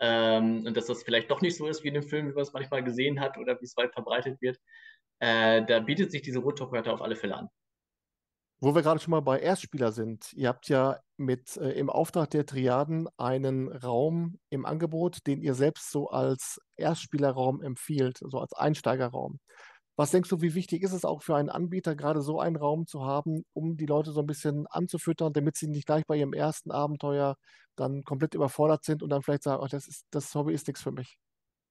Ähm, 0.00 0.64
und 0.66 0.76
dass 0.76 0.86
das 0.86 1.04
vielleicht 1.04 1.30
doch 1.30 1.40
nicht 1.40 1.56
so 1.56 1.66
ist 1.68 1.84
wie 1.84 1.88
in 1.88 1.94
dem 1.94 2.02
Film, 2.02 2.28
wie 2.28 2.32
man 2.34 2.42
es 2.42 2.52
manchmal 2.52 2.82
gesehen 2.84 3.20
hat 3.20 3.38
oder 3.38 3.60
wie 3.60 3.64
es 3.64 3.76
weit 3.76 3.92
verbreitet 3.92 4.40
wird. 4.42 4.58
Äh, 5.20 5.64
da 5.64 5.80
bietet 5.80 6.10
sich 6.10 6.22
diese 6.22 6.40
Rundtalk-Karte 6.40 6.92
auf 6.92 7.00
alle 7.02 7.16
Fälle 7.16 7.36
an. 7.36 7.48
Wo 8.64 8.74
wir 8.74 8.80
gerade 8.80 8.98
schon 8.98 9.10
mal 9.10 9.20
bei 9.20 9.40
Erstspieler 9.40 9.92
sind, 9.92 10.32
ihr 10.32 10.48
habt 10.48 10.70
ja 10.70 10.98
mit 11.18 11.58
äh, 11.58 11.72
im 11.72 11.90
Auftrag 11.90 12.30
der 12.30 12.46
Triaden 12.46 13.08
einen 13.18 13.68
Raum 13.70 14.38
im 14.48 14.64
Angebot, 14.64 15.18
den 15.26 15.42
ihr 15.42 15.52
selbst 15.52 15.90
so 15.90 16.08
als 16.08 16.58
Erstspielerraum 16.76 17.60
empfiehlt, 17.60 18.20
so 18.22 18.38
als 18.38 18.54
Einsteigerraum. 18.54 19.38
Was 19.96 20.12
denkst 20.12 20.30
du, 20.30 20.40
wie 20.40 20.54
wichtig 20.54 20.82
ist 20.82 20.94
es 20.94 21.04
auch 21.04 21.22
für 21.22 21.36
einen 21.36 21.50
Anbieter, 21.50 21.94
gerade 21.94 22.22
so 22.22 22.40
einen 22.40 22.56
Raum 22.56 22.86
zu 22.86 23.04
haben, 23.04 23.44
um 23.52 23.76
die 23.76 23.84
Leute 23.84 24.12
so 24.12 24.20
ein 24.20 24.26
bisschen 24.26 24.66
anzufüttern, 24.68 25.34
damit 25.34 25.58
sie 25.58 25.68
nicht 25.68 25.84
gleich 25.86 26.06
bei 26.06 26.16
ihrem 26.16 26.32
ersten 26.32 26.70
Abenteuer 26.70 27.36
dann 27.76 28.02
komplett 28.04 28.34
überfordert 28.34 28.82
sind 28.84 29.02
und 29.02 29.10
dann 29.10 29.20
vielleicht 29.22 29.42
sagen, 29.42 29.62
oh, 29.62 29.68
das 29.68 29.86
ist, 29.88 30.06
das 30.10 30.34
Hobby 30.34 30.54
ist 30.54 30.68
nichts 30.68 30.82
für 30.82 30.92
mich? 30.92 31.18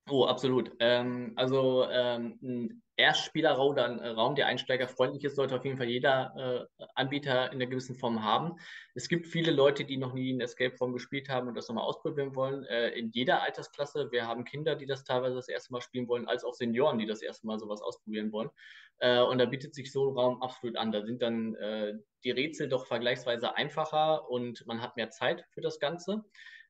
Oh, 0.10 0.26
absolut. 0.26 0.72
Ähm, 0.80 1.32
also 1.38 1.88
ähm, 1.90 2.38
ein 2.42 2.84
Erstspielerraum 2.98 3.72
oder 3.72 3.86
ein 3.86 4.00
Raum, 4.00 4.36
der 4.36 4.48
einsteigerfreundlich 4.48 5.24
ist, 5.24 5.36
sollte 5.38 5.56
auf 5.56 5.64
jeden 5.64 5.78
Fall 5.78 5.88
jeder 5.88 6.68
äh, 6.78 6.86
Anbieter 6.94 7.48
in 7.48 7.54
einer 7.54 7.68
gewissen 7.68 7.96
Form 7.96 8.22
haben. 8.22 8.58
Es 8.96 9.08
gibt 9.08 9.28
viele 9.28 9.52
Leute, 9.52 9.86
die 9.86 9.96
noch 9.96 10.14
nie 10.14 10.32
einen 10.32 10.42
Escape 10.42 10.76
Room 10.80 10.92
gespielt 10.92 11.30
haben 11.30 11.48
und 11.48 11.56
das 11.56 11.70
nochmal 11.70 11.86
ausprobieren 11.86 12.36
wollen. 12.36 12.66
Äh, 12.66 12.90
in 12.90 13.12
jeder 13.12 13.42
Altersklasse. 13.44 14.12
Wir 14.12 14.28
haben 14.28 14.44
Kinder, 14.44 14.76
die 14.76 14.86
das 14.86 15.06
teilweise 15.06 15.36
das 15.36 15.48
erste 15.48 15.72
Mal 15.72 15.82
spielen 15.82 16.10
wollen, 16.10 16.28
als 16.28 16.44
auch 16.44 16.54
Senioren, 16.54 17.00
die 17.00 17.08
das 17.08 17.22
erste 17.22 17.48
Mal 17.48 17.58
sowas 17.58 17.82
ausprobieren 17.82 18.34
wollen. 18.34 18.50
Äh, 19.00 19.22
und 19.22 19.38
da 19.38 19.46
bietet 19.46 19.74
sich 19.74 19.90
so 19.92 20.10
ein 20.10 20.18
Raum 20.18 20.42
absolut 20.42 20.76
an. 20.76 20.92
Da 20.92 21.06
sind 21.06 21.22
dann 21.22 21.56
äh, 21.56 21.94
die 22.26 22.32
Rätsel 22.32 22.68
doch 22.68 22.88
vergleichsweise 22.88 23.56
einfacher 23.56 24.30
und 24.30 24.68
man 24.68 24.82
hat 24.82 24.98
mehr 24.98 25.12
Zeit 25.12 25.46
für 25.52 25.62
das 25.62 25.80
Ganze 25.80 26.26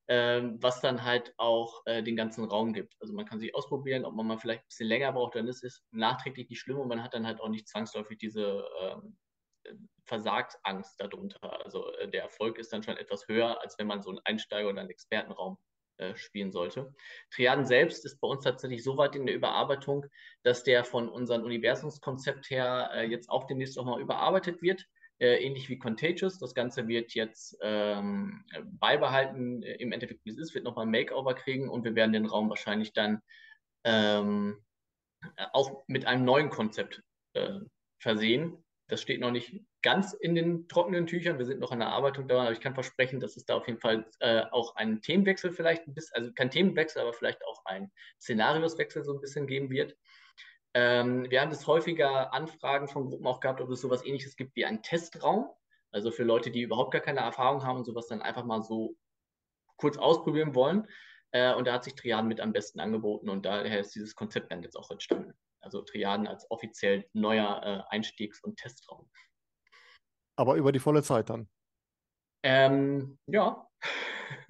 ähm, 0.07 0.57
was 0.61 0.81
dann 0.81 1.03
halt 1.03 1.33
auch 1.37 1.81
äh, 1.85 2.03
den 2.03 2.15
ganzen 2.15 2.43
Raum 2.45 2.73
gibt. 2.73 2.95
Also 2.99 3.13
man 3.13 3.25
kann 3.25 3.39
sich 3.39 3.55
ausprobieren, 3.55 4.05
ob 4.05 4.13
man 4.13 4.27
mal 4.27 4.37
vielleicht 4.37 4.63
ein 4.63 4.67
bisschen 4.67 4.87
länger 4.87 5.13
braucht, 5.13 5.35
dann 5.35 5.47
ist 5.47 5.63
es 5.63 5.83
nachträglich 5.91 6.49
nicht 6.49 6.59
schlimm 6.59 6.79
und 6.79 6.87
man 6.89 7.03
hat 7.03 7.13
dann 7.13 7.25
halt 7.25 7.39
auch 7.39 7.49
nicht 7.49 7.67
zwangsläufig 7.67 8.17
diese 8.17 8.65
ähm, 8.81 9.17
Versagsangst 10.05 10.99
darunter. 10.99 11.63
Also 11.63 11.91
äh, 11.93 12.09
der 12.09 12.23
Erfolg 12.23 12.57
ist 12.57 12.73
dann 12.73 12.83
schon 12.83 12.97
etwas 12.97 13.27
höher, 13.27 13.61
als 13.61 13.77
wenn 13.79 13.87
man 13.87 14.01
so 14.01 14.09
einen 14.09 14.19
Einsteiger- 14.25 14.69
oder 14.69 14.81
einen 14.81 14.89
Expertenraum 14.89 15.57
äh, 15.97 16.15
spielen 16.15 16.51
sollte. 16.51 16.93
Triaden 17.31 17.65
selbst 17.65 18.03
ist 18.05 18.19
bei 18.19 18.27
uns 18.27 18.43
tatsächlich 18.43 18.83
so 18.83 18.97
weit 18.97 19.15
in 19.15 19.25
der 19.25 19.35
Überarbeitung, 19.35 20.05
dass 20.43 20.63
der 20.63 20.83
von 20.83 21.07
unserem 21.07 21.43
Universumskonzept 21.43 22.49
her 22.49 22.89
äh, 22.93 23.05
jetzt 23.05 23.29
auch 23.29 23.45
demnächst 23.45 23.77
nochmal 23.77 24.01
überarbeitet 24.01 24.61
wird 24.61 24.85
ähnlich 25.19 25.69
wie 25.69 25.77
Contagious. 25.77 26.39
Das 26.39 26.53
Ganze 26.53 26.87
wird 26.87 27.13
jetzt 27.13 27.57
ähm, 27.61 28.45
beibehalten, 28.63 29.63
äh, 29.63 29.75
im 29.75 29.91
Endeffekt 29.91 30.25
wie 30.25 30.31
es 30.31 30.37
ist, 30.37 30.53
wird 30.53 30.65
nochmal 30.65 30.85
ein 30.85 30.91
Makeover 30.91 31.33
kriegen 31.33 31.69
und 31.69 31.83
wir 31.83 31.95
werden 31.95 32.13
den 32.13 32.25
Raum 32.25 32.49
wahrscheinlich 32.49 32.93
dann 32.93 33.21
ähm, 33.83 34.63
auch 35.51 35.83
mit 35.87 36.05
einem 36.05 36.25
neuen 36.25 36.49
Konzept 36.49 37.03
äh, 37.33 37.59
versehen. 37.99 38.63
Das 38.89 39.01
steht 39.01 39.21
noch 39.21 39.31
nicht 39.31 39.61
ganz 39.81 40.13
in 40.13 40.35
den 40.35 40.67
trockenen 40.67 41.07
Tüchern. 41.07 41.37
Wir 41.37 41.45
sind 41.45 41.59
noch 41.59 41.71
an 41.71 41.79
der 41.79 41.89
Arbeitung 41.89 42.27
daran, 42.27 42.45
aber 42.45 42.53
ich 42.53 42.61
kann 42.61 42.73
versprechen, 42.73 43.19
dass 43.19 43.37
es 43.37 43.45
da 43.45 43.55
auf 43.55 43.67
jeden 43.67 43.79
Fall 43.79 44.05
äh, 44.19 44.43
auch 44.51 44.75
einen 44.75 45.01
Themenwechsel 45.01 45.51
vielleicht 45.51 45.87
ein 45.87 45.93
bisschen, 45.93 46.15
also 46.15 46.33
kein 46.33 46.51
Themenwechsel, 46.51 47.01
aber 47.01 47.13
vielleicht 47.13 47.43
auch 47.45 47.61
ein 47.65 47.91
Szenarioswechsel 48.21 49.03
so 49.03 49.13
ein 49.13 49.21
bisschen 49.21 49.47
geben 49.47 49.69
wird. 49.69 49.95
Ähm, 50.75 51.29
wir 51.29 51.41
haben 51.41 51.51
das 51.51 51.67
häufiger 51.67 52.33
Anfragen 52.33 52.87
von 52.87 53.05
Gruppen 53.05 53.27
auch 53.27 53.39
gehabt, 53.39 53.61
ob 53.61 53.69
es 53.69 53.81
sowas 53.81 54.03
ähnliches 54.05 54.35
gibt 54.35 54.55
wie 54.55 54.65
einen 54.65 54.81
Testraum. 54.81 55.49
Also 55.91 56.09
für 56.09 56.23
Leute, 56.23 56.49
die 56.49 56.61
überhaupt 56.61 56.91
gar 56.91 57.01
keine 57.01 57.19
Erfahrung 57.19 57.63
haben 57.63 57.77
und 57.77 57.85
sowas 57.85 58.07
dann 58.07 58.21
einfach 58.21 58.43
mal 58.45 58.63
so 58.63 58.95
kurz 59.77 59.97
ausprobieren 59.97 60.55
wollen. 60.55 60.87
Äh, 61.31 61.53
und 61.53 61.65
da 61.65 61.73
hat 61.73 61.83
sich 61.83 61.95
Triaden 61.95 62.27
mit 62.27 62.39
am 62.39 62.53
besten 62.53 62.79
angeboten 62.79 63.29
und 63.29 63.45
daher 63.45 63.79
ist 63.79 63.93
dieses 63.93 64.15
Konzept 64.15 64.51
dann 64.51 64.63
jetzt 64.63 64.75
auch 64.75 64.89
entstanden. 64.89 65.33
Also 65.61 65.81
Triaden 65.81 66.27
als 66.27 66.49
offiziell 66.49 67.05
neuer 67.13 67.61
äh, 67.63 67.95
Einstiegs- 67.95 68.41
und 68.43 68.57
Testraum. 68.57 69.09
Aber 70.35 70.55
über 70.55 70.71
die 70.71 70.79
volle 70.79 71.03
Zeit 71.03 71.29
dann. 71.29 71.47
Ähm, 72.43 73.17
ja. 73.27 73.67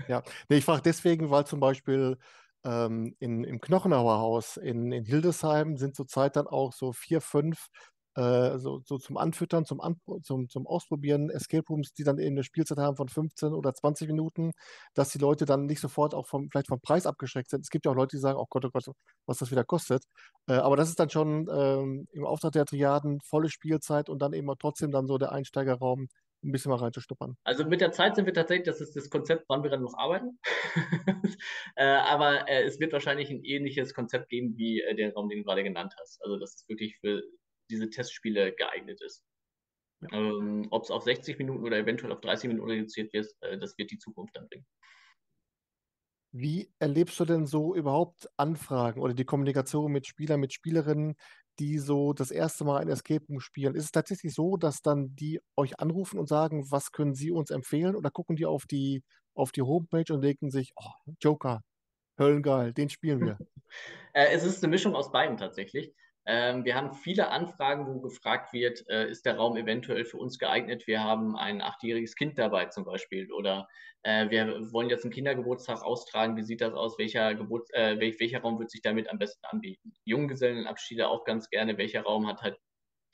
Ja, 0.07 0.23
nee, 0.49 0.57
ich 0.57 0.65
frage 0.65 0.81
deswegen, 0.81 1.29
weil 1.29 1.45
zum 1.45 1.59
Beispiel 1.59 2.17
ähm, 2.65 3.15
in, 3.19 3.43
im 3.43 3.59
Knochenauer 3.61 4.19
Haus 4.19 4.57
in, 4.57 4.91
in 4.91 5.05
Hildesheim 5.05 5.77
sind 5.77 5.95
zurzeit 5.95 6.35
dann 6.35 6.47
auch 6.47 6.73
so 6.73 6.93
vier, 6.93 7.21
fünf 7.21 7.67
äh, 8.15 8.59
so, 8.59 8.81
so 8.85 8.97
zum 8.99 9.17
Anfüttern, 9.17 9.65
zum, 9.65 9.81
An 9.81 9.95
zum, 10.21 10.47
zum 10.47 10.67
Ausprobieren 10.67 11.29
Escape 11.29 11.65
Rooms, 11.67 11.93
die 11.93 12.03
dann 12.03 12.19
eben 12.19 12.35
eine 12.35 12.43
Spielzeit 12.43 12.77
haben 12.77 12.95
von 12.95 13.09
15 13.09 13.53
oder 13.53 13.73
20 13.73 14.07
Minuten, 14.07 14.51
dass 14.93 15.09
die 15.09 15.17
Leute 15.17 15.45
dann 15.45 15.65
nicht 15.65 15.79
sofort 15.81 16.13
auch 16.13 16.27
vom, 16.27 16.49
vielleicht 16.51 16.67
vom 16.67 16.79
Preis 16.81 17.07
abgeschreckt 17.07 17.49
sind. 17.49 17.61
Es 17.61 17.69
gibt 17.69 17.85
ja 17.85 17.91
auch 17.91 17.95
Leute, 17.95 18.15
die 18.17 18.21
sagen, 18.21 18.37
oh 18.37 18.45
Gott, 18.49 18.65
oh 18.65 18.69
Gott, 18.71 18.85
was 19.25 19.37
das 19.37 19.51
wieder 19.51 19.63
kostet. 19.63 20.03
Äh, 20.47 20.53
aber 20.53 20.77
das 20.77 20.89
ist 20.89 20.99
dann 20.99 21.09
schon 21.09 21.47
ähm, 21.51 22.07
im 22.11 22.25
Auftrag 22.25 22.51
der 22.53 22.65
Triaden 22.65 23.19
volle 23.21 23.49
Spielzeit 23.49 24.09
und 24.09 24.21
dann 24.21 24.33
eben 24.33 24.49
auch 24.49 24.57
trotzdem 24.59 24.91
dann 24.91 25.07
so 25.07 25.17
der 25.17 25.31
Einsteigerraum, 25.31 26.07
ein 26.43 26.51
bisschen 26.51 26.71
mal 26.71 26.77
reinzustuppern. 26.77 27.37
Also 27.43 27.65
mit 27.65 27.81
der 27.81 27.91
Zeit 27.91 28.15
sind 28.15 28.25
wir 28.25 28.33
tatsächlich, 28.33 28.65
das 28.65 28.81
ist 28.81 28.95
das 28.95 29.09
Konzept, 29.09 29.45
wann 29.47 29.63
wir 29.63 29.69
dann 29.69 29.81
noch 29.81 29.97
arbeiten. 29.97 30.39
äh, 31.75 31.85
aber 31.85 32.47
äh, 32.49 32.63
es 32.63 32.79
wird 32.79 32.93
wahrscheinlich 32.93 33.29
ein 33.29 33.43
ähnliches 33.43 33.93
Konzept 33.93 34.29
geben 34.29 34.57
wie 34.57 34.81
äh, 34.81 34.95
den 34.95 35.11
Raum, 35.11 35.29
den 35.29 35.39
du 35.39 35.45
gerade 35.45 35.63
genannt 35.63 35.93
hast. 35.99 36.21
Also 36.23 36.37
dass 36.37 36.55
es 36.55 36.69
wirklich 36.69 36.97
für 36.99 37.23
diese 37.69 37.89
Testspiele 37.89 38.53
geeignet 38.53 39.01
ist. 39.01 39.25
Ja. 40.01 40.17
Ähm, 40.17 40.67
Ob 40.69 40.83
es 40.83 40.91
auf 40.91 41.03
60 41.03 41.37
Minuten 41.37 41.63
oder 41.63 41.77
eventuell 41.77 42.11
auf 42.11 42.21
30 42.21 42.49
Minuten 42.49 42.69
reduziert 42.69 43.13
wird, 43.13 43.27
äh, 43.41 43.57
das 43.57 43.77
wird 43.77 43.91
die 43.91 43.97
Zukunft 43.99 44.35
dann 44.35 44.47
bringen. 44.47 44.65
Wie 46.35 46.73
erlebst 46.79 47.19
du 47.19 47.25
denn 47.25 47.45
so 47.45 47.75
überhaupt 47.75 48.27
Anfragen 48.37 49.01
oder 49.01 49.13
die 49.13 49.23
Kommunikation 49.23 49.91
mit 49.91 50.07
Spielern, 50.07 50.39
mit 50.39 50.51
Spielerinnen, 50.51 51.15
die 51.59 51.79
so 51.79 52.13
das 52.13 52.31
erste 52.31 52.63
Mal 52.63 52.81
ein 52.81 52.89
Escape 52.89 53.25
Room 53.29 53.39
spielen? 53.39 53.75
Ist 53.75 53.85
es 53.85 53.91
tatsächlich 53.91 54.33
so, 54.33 54.57
dass 54.57 54.81
dann 54.81 55.15
die 55.15 55.39
euch 55.55 55.79
anrufen 55.79 56.19
und 56.19 56.27
sagen, 56.27 56.69
was 56.71 56.91
können 56.91 57.13
sie 57.13 57.31
uns 57.31 57.51
empfehlen? 57.51 57.95
Oder 57.95 58.11
gucken 58.11 58.35
die 58.35 58.45
auf 58.45 58.65
die, 58.65 59.03
auf 59.35 59.51
die 59.51 59.61
Homepage 59.61 60.11
und 60.13 60.21
denken 60.21 60.49
sich, 60.49 60.73
oh, 60.75 61.11
Joker, 61.21 61.61
Höllengeil, 62.19 62.73
den 62.73 62.89
spielen 62.89 63.21
wir? 63.21 63.37
äh, 64.13 64.27
es 64.33 64.43
ist 64.43 64.63
eine 64.63 64.71
Mischung 64.71 64.95
aus 64.95 65.11
beiden 65.11 65.37
tatsächlich. 65.37 65.93
Ähm, 66.25 66.63
wir 66.63 66.75
haben 66.75 66.93
viele 66.93 67.29
Anfragen, 67.29 67.85
wo 67.87 67.99
gefragt 67.99 68.53
wird, 68.53 68.87
äh, 68.89 69.09
ist 69.09 69.25
der 69.25 69.37
Raum 69.37 69.57
eventuell 69.57 70.05
für 70.05 70.17
uns 70.17 70.39
geeignet? 70.39 70.87
Wir 70.87 71.03
haben 71.03 71.35
ein 71.35 71.61
achtjähriges 71.61 72.15
Kind 72.15 72.39
dabei 72.39 72.65
zum 72.67 72.85
Beispiel 72.85 73.31
oder 73.31 73.67
äh, 74.03 74.29
wir 74.29 74.71
wollen 74.71 74.89
jetzt 74.89 75.03
einen 75.03 75.13
Kindergeburtstag 75.13 75.81
austragen. 75.83 76.37
Wie 76.37 76.43
sieht 76.43 76.61
das 76.61 76.73
aus? 76.73 76.97
Welcher, 76.97 77.35
Geburt, 77.35 77.73
äh, 77.73 77.99
welch, 77.99 78.19
welcher 78.19 78.41
Raum 78.41 78.59
wird 78.59 78.71
sich 78.71 78.81
damit 78.81 79.09
am 79.09 79.17
besten 79.17 79.45
anbieten? 79.45 79.93
Junggesellenabschiede 80.05 81.07
auch 81.07 81.25
ganz 81.25 81.49
gerne. 81.49 81.77
Welcher 81.77 82.03
Raum 82.03 82.27
hat 82.27 82.41
halt 82.41 82.57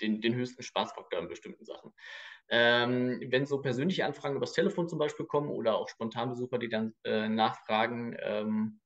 den, 0.01 0.21
den 0.21 0.35
höchsten 0.35 0.63
Spaßfaktor 0.63 1.19
in 1.19 1.27
bestimmten 1.27 1.65
Sachen? 1.65 1.93
Ähm, 2.49 3.21
wenn 3.27 3.45
so 3.45 3.61
persönliche 3.61 4.05
Anfragen 4.05 4.35
übers 4.35 4.53
Telefon 4.53 4.87
zum 4.87 4.97
Beispiel 4.97 5.27
kommen 5.27 5.49
oder 5.49 5.77
auch 5.77 5.89
Spontanbesucher, 5.89 6.57
die 6.57 6.69
dann 6.69 6.95
äh, 7.03 7.29
nachfragen, 7.29 8.17
ähm, 8.21 8.79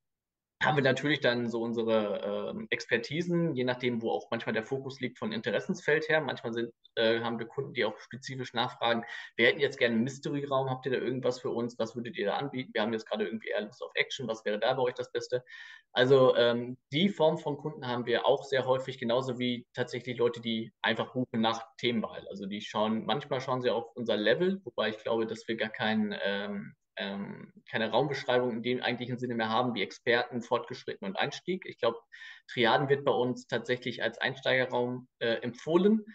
haben 0.63 0.77
wir 0.77 0.83
natürlich 0.83 1.19
dann 1.19 1.49
so 1.49 1.61
unsere 1.61 2.53
äh, 2.55 2.65
Expertisen, 2.69 3.55
je 3.55 3.63
nachdem, 3.63 4.01
wo 4.01 4.11
auch 4.11 4.29
manchmal 4.31 4.53
der 4.53 4.65
Fokus 4.65 4.99
liegt 4.99 5.19
von 5.19 5.31
Interessensfeld 5.31 6.09
her. 6.09 6.21
Manchmal 6.21 6.53
sind, 6.53 6.71
äh, 6.95 7.19
haben 7.21 7.39
wir 7.39 7.47
Kunden, 7.47 7.73
die 7.73 7.85
auch 7.85 7.97
spezifisch 7.99 8.53
nachfragen, 8.53 9.03
wir 9.35 9.47
hätten 9.47 9.59
jetzt 9.59 9.77
gerne 9.77 9.95
einen 9.95 10.03
Mystery-Raum, 10.03 10.69
habt 10.69 10.85
ihr 10.85 10.91
da 10.91 10.97
irgendwas 10.97 11.39
für 11.39 11.49
uns, 11.49 11.77
was 11.79 11.95
würdet 11.95 12.17
ihr 12.17 12.27
da 12.27 12.37
anbieten? 12.37 12.71
Wir 12.73 12.81
haben 12.81 12.93
jetzt 12.93 13.09
gerade 13.09 13.25
irgendwie 13.25 13.49
eher 13.49 13.61
Lust 13.61 13.81
auf 13.83 13.91
Action, 13.95 14.27
was 14.27 14.45
wäre 14.45 14.59
da 14.59 14.73
bei 14.73 14.81
euch 14.81 14.95
das 14.95 15.11
Beste? 15.11 15.43
Also 15.91 16.35
ähm, 16.35 16.77
die 16.91 17.09
Form 17.09 17.37
von 17.37 17.57
Kunden 17.57 17.87
haben 17.87 18.05
wir 18.05 18.25
auch 18.25 18.43
sehr 18.43 18.65
häufig, 18.65 18.97
genauso 18.97 19.37
wie 19.37 19.67
tatsächlich 19.73 20.17
Leute, 20.17 20.41
die 20.41 20.73
einfach 20.81 21.13
buchen 21.13 21.41
nach 21.41 21.67
Themenwahl. 21.77 22.27
Also 22.29 22.47
die 22.47 22.61
schauen, 22.61 23.05
manchmal 23.05 23.41
schauen 23.41 23.61
sie 23.61 23.69
auf 23.69 23.85
unser 23.95 24.17
Level, 24.17 24.59
wobei 24.63 24.89
ich 24.89 24.97
glaube, 24.97 25.27
dass 25.27 25.47
wir 25.47 25.55
gar 25.55 25.69
keinen 25.69 26.15
ähm, 26.23 26.75
ähm, 26.97 27.51
keine 27.69 27.91
Raumbeschreibung 27.91 28.51
in 28.51 28.63
dem 28.63 28.81
eigentlichen 28.81 29.17
Sinne 29.17 29.35
mehr 29.35 29.49
haben, 29.49 29.73
wie 29.75 29.83
Experten, 29.83 30.41
Fortgeschritten 30.41 31.05
und 31.07 31.17
Einstieg. 31.17 31.65
Ich 31.65 31.77
glaube, 31.77 31.99
Triaden 32.47 32.89
wird 32.89 33.05
bei 33.05 33.11
uns 33.11 33.47
tatsächlich 33.47 34.03
als 34.03 34.17
Einsteigerraum 34.17 35.07
äh, 35.19 35.35
empfohlen. 35.41 36.05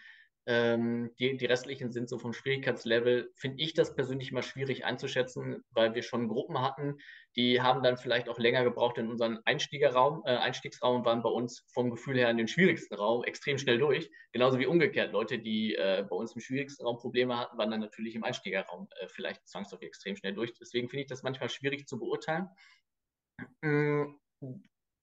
Ähm, 0.50 1.10
die, 1.18 1.36
die 1.36 1.44
restlichen 1.44 1.92
sind 1.92 2.08
so 2.08 2.18
vom 2.18 2.32
Schwierigkeitslevel, 2.32 3.30
finde 3.34 3.62
ich 3.62 3.74
das 3.74 3.94
persönlich 3.94 4.30
immer 4.30 4.42
schwierig 4.42 4.86
einzuschätzen, 4.86 5.62
weil 5.72 5.94
wir 5.94 6.02
schon 6.02 6.26
Gruppen 6.26 6.62
hatten, 6.62 6.96
die 7.36 7.60
haben 7.60 7.82
dann 7.82 7.98
vielleicht 7.98 8.30
auch 8.30 8.38
länger 8.38 8.64
gebraucht 8.64 8.96
in 8.96 9.10
unseren 9.10 9.40
Einstiegerraum, 9.44 10.22
äh, 10.24 10.30
Einstiegsraum, 10.36 11.04
waren 11.04 11.22
bei 11.22 11.28
uns 11.28 11.66
vom 11.68 11.90
Gefühl 11.90 12.16
her 12.16 12.30
in 12.30 12.38
den 12.38 12.48
schwierigsten 12.48 12.94
Raum 12.94 13.24
extrem 13.24 13.58
schnell 13.58 13.76
durch. 13.76 14.10
Genauso 14.32 14.58
wie 14.58 14.64
umgekehrt. 14.64 15.12
Leute, 15.12 15.38
die 15.38 15.74
äh, 15.74 16.06
bei 16.08 16.16
uns 16.16 16.34
im 16.34 16.40
schwierigsten 16.40 16.82
Raum 16.82 16.96
Probleme 16.96 17.36
hatten, 17.36 17.58
waren 17.58 17.70
dann 17.70 17.80
natürlich 17.80 18.14
im 18.14 18.24
Einstiegerraum 18.24 18.88
äh, 19.00 19.08
vielleicht 19.08 19.46
zwangsläufig 19.46 19.88
extrem 19.88 20.16
schnell 20.16 20.32
durch. 20.32 20.54
Deswegen 20.54 20.88
finde 20.88 21.02
ich 21.02 21.08
das 21.08 21.22
manchmal 21.22 21.50
schwierig 21.50 21.86
zu 21.86 21.98
beurteilen. 21.98 22.48
Mm, 23.60 24.14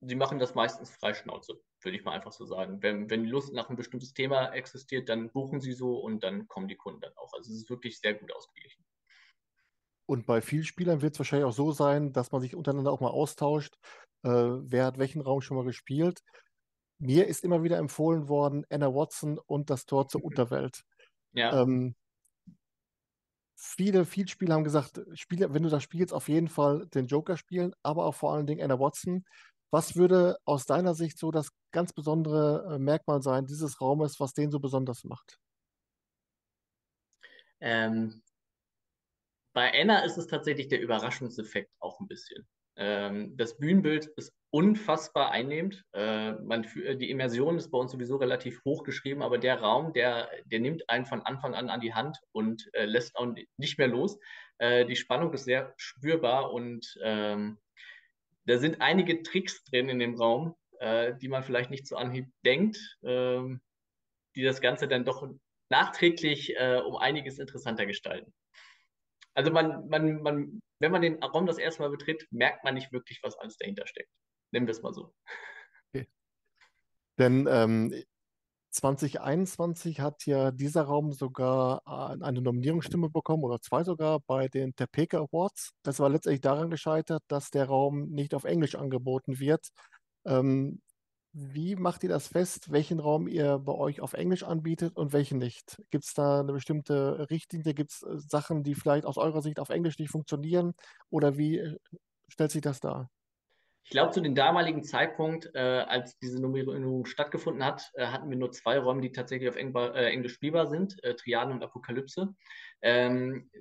sie 0.02 0.16
machen 0.16 0.40
das 0.40 0.56
meistens 0.56 0.90
freischnauze 0.90 1.62
würde 1.86 1.98
ich 1.98 2.04
mal 2.04 2.12
einfach 2.12 2.32
so 2.32 2.46
sagen. 2.46 2.82
Wenn, 2.82 3.10
wenn 3.10 3.26
Lust 3.26 3.54
nach 3.54 3.70
ein 3.70 3.76
bestimmtes 3.76 4.14
Thema 4.14 4.52
existiert, 4.54 5.08
dann 5.10 5.32
buchen 5.32 5.62
sie 5.62 5.74
so 5.74 5.98
und 5.98 6.24
dann 6.24 6.48
kommen 6.48 6.68
die 6.68 6.76
Kunden 6.76 7.02
dann 7.02 7.14
auch. 7.16 7.34
Also 7.34 7.52
es 7.52 7.62
ist 7.62 7.70
wirklich 7.70 8.00
sehr 8.00 8.16
gut 8.16 8.34
ausgeglichen. 8.34 8.84
Und 10.08 10.26
bei 10.26 10.42
vielen 10.42 10.64
Spielern 10.64 11.02
wird 11.02 11.14
es 11.14 11.20
wahrscheinlich 11.20 11.46
auch 11.46 11.54
so 11.54 11.72
sein, 11.72 12.14
dass 12.14 12.32
man 12.32 12.42
sich 12.42 12.56
untereinander 12.56 12.92
auch 12.92 13.00
mal 13.00 13.10
austauscht. 13.10 13.76
Äh, 14.24 14.30
wer 14.30 14.86
hat 14.86 14.98
welchen 14.98 15.22
Raum 15.22 15.42
schon 15.42 15.58
mal 15.58 15.66
gespielt? 15.66 16.22
Mir 17.00 17.28
ist 17.28 17.44
immer 17.44 17.64
wieder 17.64 17.78
empfohlen 17.78 18.28
worden, 18.28 18.66
Anna 18.70 18.94
Watson 18.94 19.40
und 19.40 19.70
das 19.70 19.86
Tor 19.86 20.08
zur 20.08 20.24
Unterwelt. 20.24 20.84
Ja. 21.34 21.62
Ähm, 21.62 21.96
viele, 23.56 24.06
viele 24.06 24.28
Spieler 24.28 24.56
haben 24.56 24.64
gesagt, 24.64 25.02
Spieler, 25.14 25.54
wenn 25.54 25.64
du 25.64 25.70
das 25.70 25.84
spielst, 25.84 26.14
auf 26.14 26.30
jeden 26.30 26.48
Fall 26.48 26.88
den 26.88 27.08
Joker 27.08 27.38
spielen, 27.38 27.74
aber 27.84 28.06
auch 28.06 28.16
vor 28.16 28.34
allen 28.34 28.46
Dingen 28.46 28.62
Anna 28.62 28.80
Watson. 28.80 29.26
Was 29.76 29.98
würde 29.98 30.38
aus 30.46 30.66
deiner 30.66 30.96
Sicht 30.96 31.20
so 31.20 31.32
das 31.32 31.52
ganz 31.74 31.92
besondere 31.92 32.76
äh, 32.76 32.80
Merkmal 32.80 33.22
sein 33.22 33.46
dieses 33.46 33.82
Raumes, 33.82 34.22
was 34.22 34.34
den 34.34 34.50
so 34.50 34.62
besonders 34.62 35.04
macht? 35.04 35.38
Ähm, 37.60 38.24
bei 39.54 39.74
Anna 39.74 40.06
ist 40.06 40.18
es 40.18 40.28
tatsächlich 40.28 40.70
der 40.70 40.80
Überraschungseffekt 40.80 41.70
auch 41.82 42.00
ein 42.00 42.08
bisschen. 42.08 42.48
Ähm, 42.78 43.36
das 43.36 43.58
Bühnenbild 43.58 44.06
ist 44.16 44.32
unfassbar 44.50 45.32
einnehmend. 45.32 45.84
Äh, 45.92 46.36
man, 46.36 46.66
die 46.74 47.10
Immersion 47.10 47.58
ist 47.58 47.70
bei 47.70 47.78
uns 47.78 47.92
sowieso 47.92 48.16
relativ 48.16 48.64
hoch 48.64 48.84
geschrieben, 48.84 49.22
aber 49.22 49.40
der 49.40 49.60
Raum, 49.60 49.92
der, 49.92 50.30
der 50.46 50.62
nimmt 50.62 50.90
einen 50.90 51.06
von 51.06 51.22
Anfang 51.24 51.54
an 51.54 51.70
an 51.70 51.82
die 51.82 51.94
Hand 51.94 52.18
und 52.32 52.70
äh, 52.72 52.86
lässt 52.86 53.18
auch 53.18 53.28
nicht 53.58 53.78
mehr 53.78 53.90
los. 53.90 54.18
Äh, 54.58 54.86
die 54.86 54.96
Spannung 54.96 55.34
ist 55.34 55.44
sehr 55.44 55.74
spürbar 55.76 56.54
und 56.54 56.98
ähm, 57.04 57.60
da 58.46 58.58
sind 58.58 58.82
einige 58.82 59.24
Tricks 59.24 59.64
drin 59.66 59.90
in 59.90 60.00
dem 60.00 60.16
Raum, 60.16 60.56
äh, 60.80 61.14
die 61.16 61.28
man 61.28 61.44
vielleicht 61.44 61.70
nicht 61.70 61.88
so 61.88 61.96
Anhieb 61.96 62.28
denkt, 62.46 62.78
äh, 63.04 63.42
die 64.36 64.44
das 64.44 64.62
Ganze 64.62 64.88
dann 64.88 65.06
doch 65.06 65.28
nachträglich 65.70 66.56
äh, 66.56 66.82
um 66.86 66.96
einiges 66.98 67.40
interessanter 67.40 67.86
gestalten. 67.86 68.34
Also 69.34 69.52
man, 69.52 69.88
man, 69.90 70.22
man, 70.22 70.62
wenn 70.80 70.92
man 70.92 71.02
den 71.02 71.22
Raum 71.24 71.46
das 71.46 71.58
erste 71.58 71.82
Mal 71.82 71.90
betritt, 71.90 72.26
merkt 72.32 72.64
man 72.64 72.76
nicht 72.76 72.92
wirklich, 72.92 73.20
was 73.24 73.38
alles 73.38 73.58
dahinter 73.58 73.86
steckt. 73.88 74.10
Nennen 74.52 74.68
wir 74.68 74.72
es 74.72 74.82
mal 74.82 74.94
so. 74.94 75.14
Okay. 75.94 76.08
Denn 77.18 77.48
ähm, 77.50 78.04
2021 78.76 80.02
hat 80.02 80.26
ja 80.26 80.52
dieser 80.52 80.84
Raum 80.84 81.14
sogar 81.14 81.82
äh, 81.86 82.24
eine 82.24 82.42
Nominierungsstimme 82.42 83.10
bekommen 83.10 83.44
oder 83.44 83.62
zwei 83.62 83.84
sogar 83.84 84.20
bei 84.28 84.48
den 84.50 84.76
Topeka 84.76 85.20
Awards. 85.20 85.72
Das 85.84 86.00
war 86.00 86.10
letztendlich 86.10 86.42
daran 86.42 86.70
gescheitert, 86.70 87.24
dass 87.28 87.52
der 87.52 87.66
Raum 87.66 88.10
nicht 88.10 88.34
auf 88.34 88.44
Englisch 88.44 88.76
angeboten 88.76 89.40
wird. 89.40 89.70
Ähm, 90.26 90.82
wie 91.34 91.76
macht 91.76 92.04
ihr 92.04 92.10
das 92.10 92.28
fest, 92.28 92.72
welchen 92.72 93.00
Raum 93.00 93.28
ihr 93.28 93.60
bei 93.60 93.74
euch 93.74 94.02
auf 94.02 94.14
Englisch 94.14 94.44
anbietet 94.44 94.96
und 94.98 95.14
welchen 95.14 95.38
nicht? 95.38 95.82
Gibt 95.92 96.06
es 96.06 96.14
da 96.14 96.40
eine 96.42 96.54
bestimmte 96.54 97.30
Richtlinie? 97.30 97.74
Gibt 97.74 97.92
es 97.92 98.04
äh, 98.04 98.18
Sachen, 98.20 98.64
die 98.64 98.76
vielleicht 98.76 99.06
aus 99.06 99.18
eurer 99.18 99.42
Sicht 99.42 99.60
auf 99.60 99.70
Englisch 99.70 100.00
nicht 100.00 100.12
funktionieren? 100.12 100.74
Oder 101.10 101.38
wie 101.38 101.60
äh, 101.60 101.78
stellt 102.30 102.52
sich 102.52 102.62
das 102.62 102.80
dar? 102.82 103.10
Ich 103.86 103.92
glaube, 103.92 104.12
zu 104.12 104.20
dem 104.20 104.34
damaligen 104.34 104.84
Zeitpunkt, 104.84 105.52
äh, 105.54 105.60
als 105.60 106.18
diese 106.18 106.42
Nummerierung 106.42 107.06
stattgefunden 107.06 107.64
hat, 107.64 107.92
äh, 107.94 108.08
hatten 108.08 108.32
wir 108.32 108.38
nur 108.38 108.52
zwei 108.52 108.80
Räume, 108.80 109.02
die 109.02 109.12
tatsächlich 109.12 109.48
auf 109.48 109.56
Eng 109.56 109.76
äh, 109.76 110.10
Englisch 110.10 110.34
spielbar 110.34 110.66
sind, 110.66 111.02
äh, 111.04 111.16
Triaden 111.16 111.54
und 111.54 111.64
Apokalypse. 111.64 112.34
Ähm, 112.82 113.52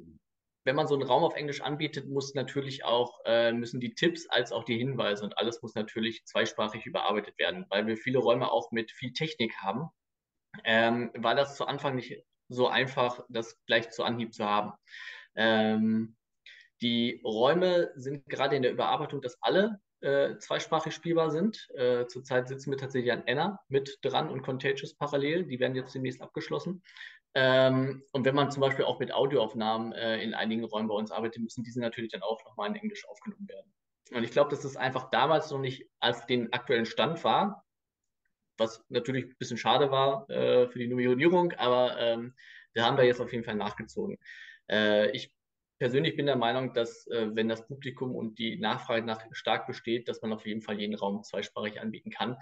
wenn 0.64 0.76
man 0.76 0.86
so 0.86 0.94
einen 0.94 1.02
Raum 1.02 1.24
auf 1.24 1.34
Englisch 1.34 1.60
anbietet, 1.60 2.08
muss 2.08 2.34
natürlich 2.34 2.86
auch, 2.86 3.20
äh, 3.26 3.52
müssen 3.52 3.80
die 3.80 3.94
Tipps 3.94 4.26
als 4.26 4.50
auch 4.50 4.64
die 4.64 4.78
Hinweise 4.78 5.24
und 5.24 5.36
alles 5.36 5.60
muss 5.60 5.74
natürlich 5.74 6.24
zweisprachig 6.24 6.86
überarbeitet 6.86 7.38
werden, 7.38 7.66
weil 7.68 7.86
wir 7.86 7.98
viele 7.98 8.18
Räume 8.18 8.50
auch 8.50 8.72
mit 8.72 8.92
viel 8.92 9.12
Technik 9.12 9.54
haben. 9.58 9.90
Ähm, 10.64 11.10
war 11.18 11.34
das 11.34 11.56
zu 11.56 11.66
Anfang 11.66 11.96
nicht 11.96 12.24
so 12.48 12.66
einfach, 12.66 13.20
das 13.28 13.62
gleich 13.66 13.90
zu 13.90 14.02
Anhieb 14.02 14.32
zu 14.32 14.46
haben. 14.46 14.72
Ähm, 15.34 16.16
die 16.80 17.20
Räume 17.24 17.92
sind 17.94 18.26
gerade 18.26 18.56
in 18.56 18.62
der 18.62 18.72
Überarbeitung, 18.72 19.20
dass 19.20 19.36
alle 19.42 19.80
äh, 20.04 20.38
zweisprachig 20.38 20.94
spielbar 20.94 21.30
sind. 21.30 21.68
Äh, 21.74 22.06
zurzeit 22.06 22.48
sitzen 22.48 22.70
wir 22.70 22.78
tatsächlich 22.78 23.12
an 23.12 23.26
Enna 23.26 23.60
mit 23.68 23.98
dran 24.02 24.28
und 24.28 24.42
Contagious 24.42 24.94
parallel. 24.94 25.46
Die 25.46 25.58
werden 25.58 25.74
jetzt 25.74 25.94
demnächst 25.94 26.20
abgeschlossen. 26.20 26.82
Ähm, 27.34 28.04
und 28.12 28.24
wenn 28.24 28.34
man 28.34 28.50
zum 28.50 28.60
Beispiel 28.60 28.84
auch 28.84 29.00
mit 29.00 29.12
Audioaufnahmen 29.12 29.92
äh, 29.92 30.22
in 30.22 30.34
einigen 30.34 30.64
Räumen 30.64 30.88
bei 30.88 30.94
uns 30.94 31.10
arbeitet, 31.10 31.42
müssen 31.42 31.64
diese 31.64 31.80
natürlich 31.80 32.12
dann 32.12 32.22
auch 32.22 32.44
nochmal 32.44 32.68
in 32.68 32.76
Englisch 32.76 33.08
aufgenommen 33.08 33.48
werden. 33.48 33.72
Und 34.12 34.22
ich 34.22 34.30
glaube, 34.30 34.50
dass 34.50 34.60
das 34.60 34.76
einfach 34.76 35.10
damals 35.10 35.50
noch 35.50 35.58
nicht 35.58 35.88
auf 35.98 36.26
den 36.26 36.52
aktuellen 36.52 36.86
Stand 36.86 37.24
war, 37.24 37.64
was 38.56 38.84
natürlich 38.88 39.24
ein 39.24 39.36
bisschen 39.38 39.56
schade 39.56 39.90
war 39.90 40.30
äh, 40.30 40.68
für 40.68 40.78
die 40.78 40.86
Nummerierung, 40.86 41.52
aber 41.52 41.98
ähm, 41.98 42.34
wir 42.72 42.84
haben 42.84 42.96
da 42.96 43.02
jetzt 43.02 43.20
auf 43.20 43.32
jeden 43.32 43.44
Fall 43.44 43.56
nachgezogen. 43.56 44.18
Äh, 44.70 45.10
ich 45.10 45.33
persönlich 45.78 46.16
bin 46.16 46.26
der 46.26 46.36
Meinung, 46.36 46.72
dass 46.72 47.06
äh, 47.08 47.34
wenn 47.34 47.48
das 47.48 47.66
Publikum 47.66 48.14
und 48.14 48.38
die 48.38 48.58
Nachfrage 48.58 49.04
nach 49.04 49.24
stark 49.32 49.66
besteht, 49.66 50.08
dass 50.08 50.22
man 50.22 50.32
auf 50.32 50.46
jeden 50.46 50.62
Fall 50.62 50.78
jeden 50.78 50.94
Raum 50.94 51.22
zweisprachig 51.22 51.80
anbieten 51.80 52.10
kann. 52.10 52.36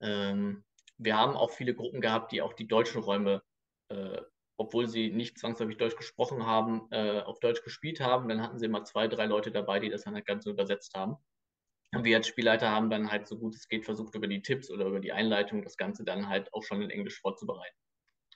Ähm, 0.00 0.64
wir 0.98 1.16
haben 1.16 1.36
auch 1.36 1.50
viele 1.50 1.74
Gruppen 1.74 2.00
gehabt, 2.00 2.32
die 2.32 2.42
auch 2.42 2.52
die 2.52 2.68
deutschen 2.68 3.02
Räume, 3.02 3.42
äh, 3.88 4.20
obwohl 4.56 4.88
sie 4.88 5.10
nicht 5.10 5.38
zwangsläufig 5.38 5.76
Deutsch 5.76 5.96
gesprochen 5.96 6.46
haben, 6.46 6.86
äh, 6.90 7.20
auf 7.20 7.40
Deutsch 7.40 7.62
gespielt 7.62 8.00
haben. 8.00 8.28
Dann 8.28 8.42
hatten 8.42 8.58
sie 8.58 8.66
immer 8.66 8.84
zwei, 8.84 9.08
drei 9.08 9.26
Leute 9.26 9.50
dabei, 9.50 9.80
die 9.80 9.90
das 9.90 10.02
dann 10.02 10.14
halt 10.14 10.26
ganz 10.26 10.46
übersetzt 10.46 10.94
haben. 10.94 11.16
Und 11.92 12.04
wir 12.04 12.16
als 12.16 12.26
Spielleiter 12.26 12.70
haben 12.70 12.90
dann 12.90 13.10
halt 13.10 13.28
so 13.28 13.38
gut 13.38 13.54
es 13.54 13.68
geht 13.68 13.84
versucht, 13.84 14.14
über 14.14 14.26
die 14.26 14.42
Tipps 14.42 14.70
oder 14.70 14.86
über 14.86 15.00
die 15.00 15.12
Einleitung 15.12 15.62
das 15.62 15.76
Ganze 15.76 16.04
dann 16.04 16.28
halt 16.28 16.52
auch 16.52 16.62
schon 16.62 16.82
in 16.82 16.90
Englisch 16.90 17.20
vorzubereiten. 17.20 17.76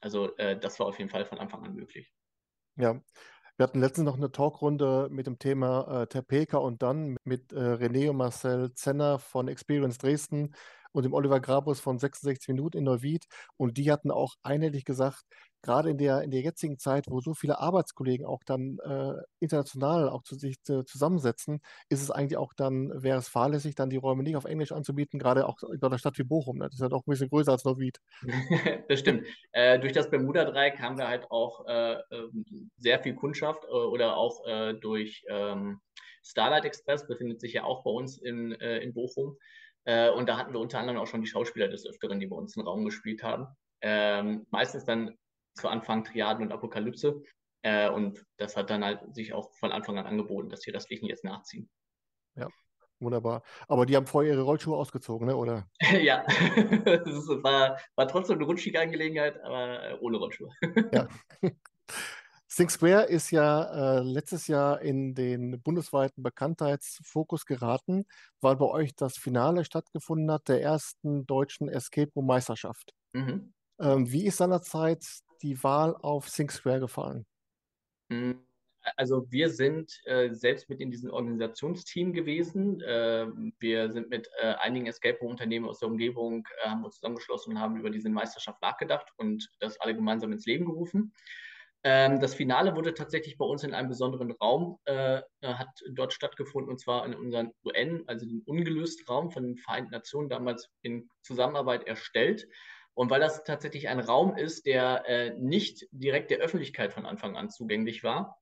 Also 0.00 0.36
äh, 0.36 0.58
das 0.58 0.78
war 0.78 0.86
auf 0.86 0.98
jeden 0.98 1.10
Fall 1.10 1.24
von 1.24 1.38
Anfang 1.38 1.64
an 1.64 1.74
möglich. 1.74 2.12
Ja, 2.76 3.02
wir 3.58 3.64
hatten 3.64 3.80
letztens 3.80 4.06
noch 4.06 4.16
eine 4.16 4.30
Talkrunde 4.30 5.08
mit 5.10 5.26
dem 5.26 5.40
Thema 5.40 6.02
äh, 6.02 6.06
Terpeka 6.06 6.58
und 6.58 6.80
dann 6.80 7.16
mit 7.24 7.52
äh, 7.52 7.56
René 7.56 8.08
und 8.10 8.16
Marcel 8.16 8.72
Zenner 8.74 9.18
von 9.18 9.48
Experience 9.48 9.98
Dresden. 9.98 10.54
und 10.92 11.02
dem 11.04 11.12
Oliver 11.12 11.40
Grabus 11.40 11.80
von 11.80 11.98
66 11.98 12.48
Minuten 12.48 12.78
in 12.78 12.84
Neuwied. 12.84 13.26
Und 13.56 13.76
die 13.76 13.90
hatten 13.90 14.10
auch 14.12 14.34
einhellig 14.42 14.84
gesagt, 14.84 15.24
gerade 15.62 15.90
in 15.90 15.98
der, 15.98 16.22
in 16.22 16.30
der 16.30 16.40
jetzigen 16.40 16.78
Zeit, 16.78 17.06
wo 17.08 17.20
so 17.20 17.34
viele 17.34 17.58
Arbeitskollegen 17.58 18.26
auch 18.26 18.42
dann 18.44 18.78
äh, 18.84 19.14
international 19.40 20.08
auch 20.08 20.22
zu 20.22 20.36
sich 20.36 20.56
äh, 20.68 20.84
zusammensetzen, 20.84 21.60
ist 21.88 22.02
es 22.02 22.10
eigentlich 22.10 22.36
auch 22.36 22.52
dann, 22.54 22.90
wäre 23.02 23.18
es 23.18 23.28
fahrlässig, 23.28 23.74
dann 23.74 23.90
die 23.90 23.96
Räume 23.96 24.22
nicht 24.22 24.36
auf 24.36 24.44
Englisch 24.44 24.72
anzubieten, 24.72 25.18
gerade 25.18 25.46
auch 25.46 25.56
in 25.62 25.82
einer 25.82 25.98
Stadt 25.98 26.18
wie 26.18 26.24
Bochum. 26.24 26.58
Ne? 26.58 26.66
Das 26.66 26.74
ist 26.74 26.80
ja 26.80 26.88
doch 26.88 27.06
ein 27.06 27.10
bisschen 27.10 27.28
größer 27.28 27.52
als 27.52 27.64
Neuwied. 27.64 27.98
das 28.88 29.00
stimmt. 29.00 29.26
Äh, 29.52 29.78
durch 29.80 29.92
das 29.92 30.10
Bermuda-Dreieck 30.10 30.78
haben 30.78 30.98
wir 30.98 31.08
halt 31.08 31.30
auch 31.30 31.66
äh, 31.66 31.96
ähm, 32.10 32.70
sehr 32.76 33.00
viel 33.00 33.14
Kundschaft 33.14 33.64
äh, 33.64 33.68
oder 33.68 34.16
auch 34.16 34.46
äh, 34.46 34.74
durch 34.74 35.24
ähm, 35.28 35.80
Starlight 36.22 36.64
Express, 36.64 37.06
befindet 37.06 37.40
sich 37.40 37.54
ja 37.54 37.64
auch 37.64 37.84
bei 37.84 37.90
uns 37.90 38.18
in, 38.18 38.52
in 38.52 38.92
Bochum. 38.92 39.38
und 39.86 40.28
da 40.28 40.36
hatten 40.36 40.52
wir 40.52 40.60
unter 40.60 40.78
anderem 40.78 40.98
auch 40.98 41.06
schon 41.06 41.22
die 41.22 41.26
Schauspieler 41.26 41.68
des 41.68 41.86
Öfteren, 41.86 42.20
die 42.20 42.26
bei 42.26 42.36
uns 42.36 42.54
einen 42.54 42.66
Raum 42.66 42.84
gespielt 42.84 43.22
haben. 43.22 43.46
Ähm, 43.80 44.44
meistens 44.50 44.84
dann 44.84 45.16
zu 45.58 45.68
Anfang 45.68 46.04
Triaden 46.04 46.46
und 46.46 46.52
Apokalypse. 46.52 47.22
Äh, 47.62 47.90
und 47.90 48.24
das 48.36 48.56
hat 48.56 48.70
dann 48.70 48.84
halt 48.84 49.14
sich 49.14 49.32
auch 49.32 49.52
von 49.54 49.72
Anfang 49.72 49.98
an 49.98 50.06
angeboten, 50.06 50.48
dass 50.48 50.60
die 50.60 50.70
restlichen 50.70 51.06
jetzt 51.06 51.24
nachziehen. 51.24 51.68
Ja, 52.36 52.48
wunderbar. 53.00 53.42
Aber 53.66 53.84
die 53.84 53.96
haben 53.96 54.06
vorher 54.06 54.32
ihre 54.32 54.42
Rollschuhe 54.42 54.76
ausgezogen, 54.76 55.26
ne? 55.26 55.36
oder? 55.36 55.68
ja, 56.00 56.24
das 56.84 57.28
war, 57.42 57.78
war 57.96 58.08
trotzdem 58.08 58.36
eine 58.36 58.46
rutschige 58.46 58.80
Angelegenheit, 58.80 59.42
aber 59.42 59.90
äh, 59.90 59.98
ohne 60.00 60.18
Rollschuhe. 60.18 60.50
ja. 60.92 61.08
Think 62.50 62.70
Square 62.70 63.04
ist 63.04 63.30
ja 63.30 63.98
äh, 63.98 64.00
letztes 64.00 64.46
Jahr 64.46 64.80
in 64.80 65.14
den 65.14 65.60
bundesweiten 65.60 66.22
Bekanntheitsfokus 66.22 67.44
geraten, 67.44 68.06
weil 68.40 68.56
bei 68.56 68.64
euch 68.64 68.94
das 68.96 69.18
Finale 69.18 69.64
stattgefunden 69.64 70.30
hat 70.30 70.48
der 70.48 70.62
ersten 70.62 71.26
deutschen 71.26 71.68
Escape 71.68 72.10
Room 72.16 72.26
Meisterschaft. 72.26 72.94
Mhm. 73.12 73.52
Ähm, 73.80 74.10
wie 74.10 74.26
ist 74.26 74.38
seinerzeit 74.38 75.04
die 75.42 75.62
Wahl 75.62 75.96
auf 75.96 76.28
Think 76.30 76.52
Square 76.52 76.80
gefallen? 76.80 77.26
Hm, 78.10 78.40
also 78.96 79.30
wir 79.30 79.50
sind 79.50 80.00
äh, 80.04 80.30
selbst 80.32 80.68
mit 80.68 80.80
in 80.80 80.90
diesem 80.90 81.10
Organisationsteam 81.10 82.12
gewesen. 82.12 82.80
Äh, 82.80 83.26
wir 83.60 83.90
sind 83.90 84.08
mit 84.10 84.28
äh, 84.40 84.54
einigen 84.60 84.86
Escape 84.86 85.18
Room-Unternehmen 85.20 85.68
aus 85.68 85.80
der 85.80 85.88
Umgebung, 85.88 86.46
äh, 86.62 86.68
haben 86.68 86.84
uns 86.84 86.96
zusammengeschlossen 86.96 87.54
und 87.54 87.60
haben 87.60 87.76
über 87.76 87.90
diese 87.90 88.08
Meisterschaft 88.08 88.60
nachgedacht 88.62 89.12
und 89.16 89.48
das 89.60 89.80
alle 89.80 89.94
gemeinsam 89.94 90.32
ins 90.32 90.46
Leben 90.46 90.64
gerufen. 90.64 91.12
Ähm, 91.84 92.18
das 92.18 92.34
Finale 92.34 92.74
wurde 92.74 92.92
tatsächlich 92.92 93.38
bei 93.38 93.44
uns 93.44 93.62
in 93.62 93.72
einem 93.72 93.88
besonderen 93.88 94.32
Raum, 94.32 94.78
äh, 94.84 95.22
hat 95.42 95.68
dort 95.92 96.12
stattgefunden, 96.12 96.72
und 96.72 96.80
zwar 96.80 97.06
in 97.06 97.14
unserem 97.14 97.52
UN, 97.64 98.02
also 98.08 98.26
dem 98.26 98.42
ungelösten 98.46 99.06
Raum 99.06 99.30
von 99.30 99.44
den 99.44 99.56
Vereinten 99.58 99.92
Nationen, 99.92 100.28
damals 100.28 100.68
in 100.82 101.08
Zusammenarbeit 101.22 101.86
erstellt. 101.86 102.48
Und 102.98 103.10
weil 103.10 103.20
das 103.20 103.44
tatsächlich 103.44 103.88
ein 103.88 104.00
Raum 104.00 104.36
ist, 104.36 104.66
der 104.66 105.04
äh, 105.06 105.30
nicht 105.38 105.86
direkt 105.92 106.32
der 106.32 106.38
Öffentlichkeit 106.38 106.92
von 106.92 107.06
Anfang 107.06 107.36
an 107.36 107.48
zugänglich 107.48 108.02
war, 108.02 108.40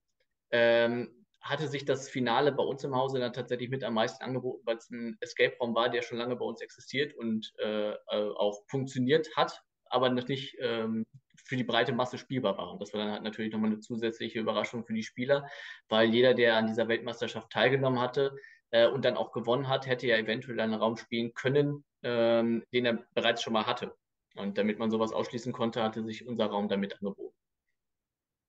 ähm, 0.51 1.27
hatte 1.43 1.69
sich 1.69 1.85
das 1.85 2.09
Finale 2.09 2.53
bei 2.53 2.63
uns 2.63 2.83
im 2.83 2.97
Hause 2.97 3.21
dann 3.21 3.35
tatsächlich 3.35 3.69
mit 3.69 3.85
am 3.85 3.93
meisten 3.93 4.25
angeboten, 4.25 4.63
weil 4.65 4.79
es 4.79 4.89
ein 4.89 5.19
Escape-Raum 5.21 5.75
war, 5.75 5.91
der 5.91 6.01
schon 6.01 6.17
lange 6.17 6.37
bei 6.37 6.47
uns 6.47 6.63
existiert 6.63 7.13
und 7.13 7.53
äh, 7.59 7.91
äh, 7.91 7.97
auch 8.09 8.63
funktioniert 8.67 9.29
hat, 9.37 9.61
aber 9.91 10.09
noch 10.09 10.27
nicht 10.27 10.57
ähm, 10.59 11.05
für 11.45 11.57
die 11.57 11.65
breite 11.65 11.93
Masse 11.93 12.17
spielbar 12.17 12.57
war. 12.57 12.73
Und 12.73 12.81
das 12.81 12.95
war 12.95 13.05
dann 13.05 13.13
halt 13.13 13.25
natürlich 13.25 13.53
nochmal 13.53 13.73
eine 13.73 13.81
zusätzliche 13.81 14.41
Überraschung 14.41 14.87
für 14.87 14.95
die 14.95 15.03
Spieler, 15.03 15.47
weil 15.91 16.09
jeder, 16.09 16.33
der 16.33 16.57
an 16.57 16.67
dieser 16.67 16.89
Weltmeisterschaft 16.89 17.51
teilgenommen 17.51 18.01
hatte 18.01 18.35
äh, 18.71 18.89
und 18.89 19.05
dann 19.05 19.19
auch 19.19 19.33
gewonnen 19.33 19.69
hat, 19.69 19.87
hätte 19.87 20.07
ja 20.07 20.17
eventuell 20.17 20.59
einen 20.61 20.73
Raum 20.73 20.97
spielen 20.97 21.35
können, 21.35 21.85
ähm, 22.03 22.65
den 22.73 22.87
er 22.87 23.05
bereits 23.13 23.43
schon 23.43 23.53
mal 23.53 23.67
hatte. 23.67 23.95
Und 24.37 24.59
damit 24.59 24.79
man 24.79 24.91
sowas 24.91 25.13
ausschließen 25.13 25.53
konnte, 25.53 25.83
hatte 25.83 26.05
sich 26.05 26.27
unser 26.27 26.47
Raum 26.47 26.69
damit 26.69 26.95
angeboten. 26.95 27.35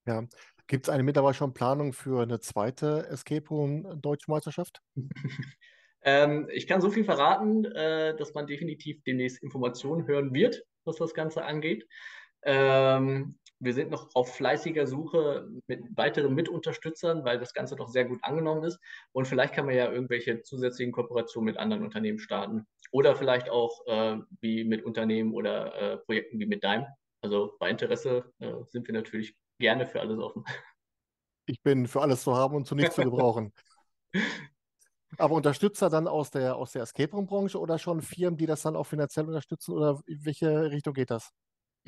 Ja. 0.06 0.24
Gibt 0.66 0.86
es 0.86 0.90
eine 0.90 1.02
mittlerweile 1.02 1.34
schon 1.34 1.54
Planung 1.54 1.92
für 1.94 2.22
eine 2.22 2.40
zweite 2.40 3.06
Escape 3.08 3.48
Room 3.48 4.00
Deutsche 4.02 4.30
Meisterschaft? 4.30 4.82
ähm, 6.02 6.48
ich 6.52 6.66
kann 6.66 6.82
so 6.82 6.90
viel 6.90 7.04
verraten, 7.04 7.64
äh, 7.64 8.14
dass 8.16 8.34
man 8.34 8.46
definitiv 8.46 9.02
demnächst 9.04 9.42
Informationen 9.42 10.06
hören 10.06 10.34
wird, 10.34 10.62
was 10.84 10.96
das 10.96 11.14
Ganze 11.14 11.44
angeht. 11.44 11.86
Ähm, 12.42 13.38
wir 13.60 13.74
sind 13.74 13.90
noch 13.90 14.14
auf 14.14 14.34
fleißiger 14.34 14.86
Suche 14.86 15.48
mit 15.66 15.84
weiteren 15.96 16.34
Mitunterstützern, 16.34 17.24
weil 17.24 17.38
das 17.38 17.52
Ganze 17.52 17.76
doch 17.76 17.88
sehr 17.88 18.04
gut 18.04 18.18
angenommen 18.22 18.64
ist. 18.64 18.78
Und 19.12 19.26
vielleicht 19.26 19.54
kann 19.54 19.66
man 19.66 19.74
ja 19.74 19.90
irgendwelche 19.90 20.42
zusätzlichen 20.42 20.92
Kooperationen 20.92 21.46
mit 21.46 21.56
anderen 21.56 21.84
Unternehmen 21.84 22.18
starten. 22.18 22.66
Oder 22.92 23.16
vielleicht 23.16 23.50
auch 23.50 23.86
äh, 23.86 24.18
wie 24.40 24.64
mit 24.64 24.84
Unternehmen 24.84 25.34
oder 25.34 25.74
äh, 25.74 25.96
Projekten 25.98 26.38
wie 26.38 26.46
mit 26.46 26.62
Dime. 26.62 26.86
Also 27.20 27.56
bei 27.58 27.70
Interesse 27.70 28.32
äh, 28.38 28.52
sind 28.66 28.86
wir 28.86 28.94
natürlich 28.94 29.36
gerne 29.58 29.86
für 29.86 30.00
alles 30.00 30.18
offen. 30.18 30.44
Ich 31.46 31.62
bin 31.62 31.86
für 31.86 32.02
alles 32.02 32.22
zu 32.22 32.36
haben 32.36 32.54
und 32.54 32.66
zu 32.66 32.74
nichts 32.74 32.94
zu 32.94 33.02
gebrauchen. 33.02 33.52
Aber 35.16 35.34
Unterstützer 35.34 35.88
dann 35.88 36.06
aus 36.06 36.30
der, 36.30 36.56
aus 36.56 36.72
der 36.72 36.82
Escape 36.82 37.12
Room-Branche 37.12 37.58
oder 37.58 37.78
schon 37.78 38.02
Firmen, 38.02 38.36
die 38.36 38.46
das 38.46 38.62
dann 38.62 38.76
auch 38.76 38.84
finanziell 38.84 39.26
unterstützen 39.26 39.72
oder 39.72 40.00
in 40.06 40.24
welche 40.24 40.70
Richtung 40.70 40.92
geht 40.92 41.10
das? 41.10 41.32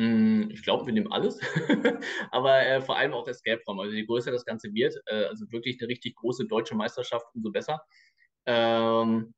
Hm, 0.01 0.49
ich 0.51 0.63
glaube, 0.63 0.87
wir 0.87 0.95
nehmen 0.95 1.13
alles, 1.13 1.39
aber 2.31 2.65
äh, 2.65 2.81
vor 2.81 2.97
allem 2.97 3.13
auch 3.13 3.29
Escape 3.29 3.61
Room. 3.67 3.81
Also 3.81 3.93
je 3.93 4.07
größer 4.07 4.31
das 4.31 4.47
Ganze 4.47 4.73
wird, 4.73 4.95
äh, 5.05 5.25
also 5.25 5.45
wirklich 5.53 5.79
eine 5.79 5.89
richtig 5.89 6.15
große 6.15 6.47
deutsche 6.47 6.75
Meisterschaft, 6.75 7.27
umso 7.35 7.51
besser. 7.51 7.83
Ähm, 8.47 9.35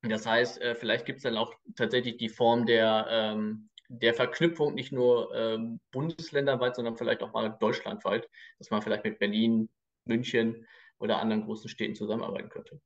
das 0.00 0.24
heißt, 0.24 0.58
äh, 0.62 0.74
vielleicht 0.74 1.04
gibt 1.04 1.18
es 1.18 1.24
dann 1.24 1.36
auch 1.36 1.52
tatsächlich 1.76 2.16
die 2.16 2.30
Form 2.30 2.64
der, 2.64 3.08
ähm, 3.10 3.68
der 3.90 4.14
Verknüpfung 4.14 4.72
nicht 4.72 4.90
nur 4.90 5.34
ähm, 5.34 5.80
bundesländerweit, 5.90 6.76
sondern 6.76 6.96
vielleicht 6.96 7.22
auch 7.22 7.34
mal 7.34 7.50
deutschlandweit, 7.60 8.26
dass 8.58 8.70
man 8.70 8.80
vielleicht 8.80 9.04
mit 9.04 9.18
Berlin, 9.18 9.68
München 10.06 10.66
oder 10.98 11.20
anderen 11.20 11.44
großen 11.44 11.68
Städten 11.68 11.94
zusammenarbeiten 11.94 12.48
könnte. 12.48 12.80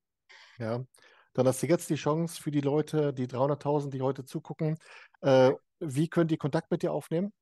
Ja, 0.58 0.84
dann 1.32 1.46
hast 1.46 1.62
du 1.62 1.68
jetzt 1.68 1.88
die 1.90 1.94
Chance 1.94 2.42
für 2.42 2.50
die 2.50 2.60
Leute, 2.60 3.12
die 3.12 3.28
300.000, 3.28 3.90
die 3.90 4.02
heute 4.02 4.24
zugucken, 4.24 4.78
äh, 5.20 5.52
wie 5.86 6.08
können 6.08 6.28
die 6.28 6.36
Kontakt 6.36 6.70
mit 6.70 6.82
dir 6.82 6.92
aufnehmen? 6.92 7.32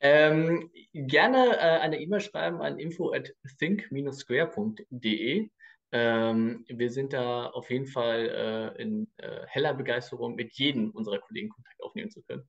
Ähm, 0.00 0.70
gerne 0.92 1.56
äh, 1.56 1.78
eine 1.80 2.00
E-Mail 2.00 2.20
schreiben 2.20 2.60
an 2.60 2.78
info 2.78 3.12
at 3.12 3.34
think-square.de. 3.58 5.48
Ähm, 5.92 6.64
wir 6.68 6.90
sind 6.90 7.12
da 7.12 7.46
auf 7.46 7.70
jeden 7.70 7.86
Fall 7.86 8.74
äh, 8.76 8.82
in 8.82 9.08
äh, 9.16 9.46
heller 9.46 9.74
Begeisterung, 9.74 10.34
mit 10.34 10.52
jedem 10.54 10.90
unserer 10.90 11.20
Kollegen 11.20 11.50
Kontakt 11.50 11.80
aufnehmen 11.82 12.10
zu 12.10 12.20
können. 12.22 12.48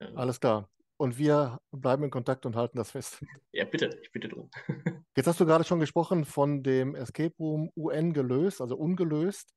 Ähm. 0.00 0.16
Alles 0.16 0.40
klar. 0.40 0.70
Und 0.96 1.18
wir 1.18 1.58
bleiben 1.72 2.04
in 2.04 2.10
Kontakt 2.10 2.46
und 2.46 2.56
halten 2.56 2.78
das 2.78 2.92
fest. 2.92 3.22
Ja, 3.52 3.64
bitte, 3.64 3.90
ich 4.02 4.10
bitte 4.12 4.28
drum. 4.28 4.50
Jetzt 5.16 5.26
hast 5.26 5.38
du 5.40 5.46
gerade 5.46 5.64
schon 5.64 5.80
gesprochen 5.80 6.24
von 6.24 6.62
dem 6.62 6.94
Escape 6.94 7.34
Room 7.38 7.70
UN 7.76 8.12
gelöst, 8.12 8.60
also 8.60 8.76
ungelöst. 8.76 9.52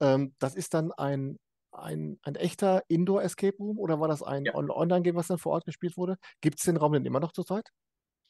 Ähm, 0.00 0.34
das 0.38 0.54
ist 0.54 0.74
dann 0.74 0.92
ein 0.92 1.38
ein, 1.72 2.18
ein 2.22 2.34
echter 2.34 2.82
Indoor-Escape 2.88 3.56
Room 3.58 3.78
oder 3.78 4.00
war 4.00 4.08
das 4.08 4.22
ein 4.22 4.44
ja. 4.44 4.54
Online-Game, 4.54 5.16
was 5.16 5.28
dann 5.28 5.38
vor 5.38 5.52
Ort 5.52 5.64
gespielt 5.64 5.96
wurde? 5.96 6.16
Gibt 6.40 6.58
es 6.58 6.64
den 6.64 6.76
Raum 6.76 6.92
denn 6.92 7.04
immer 7.04 7.20
noch 7.20 7.32
zurzeit? 7.32 7.70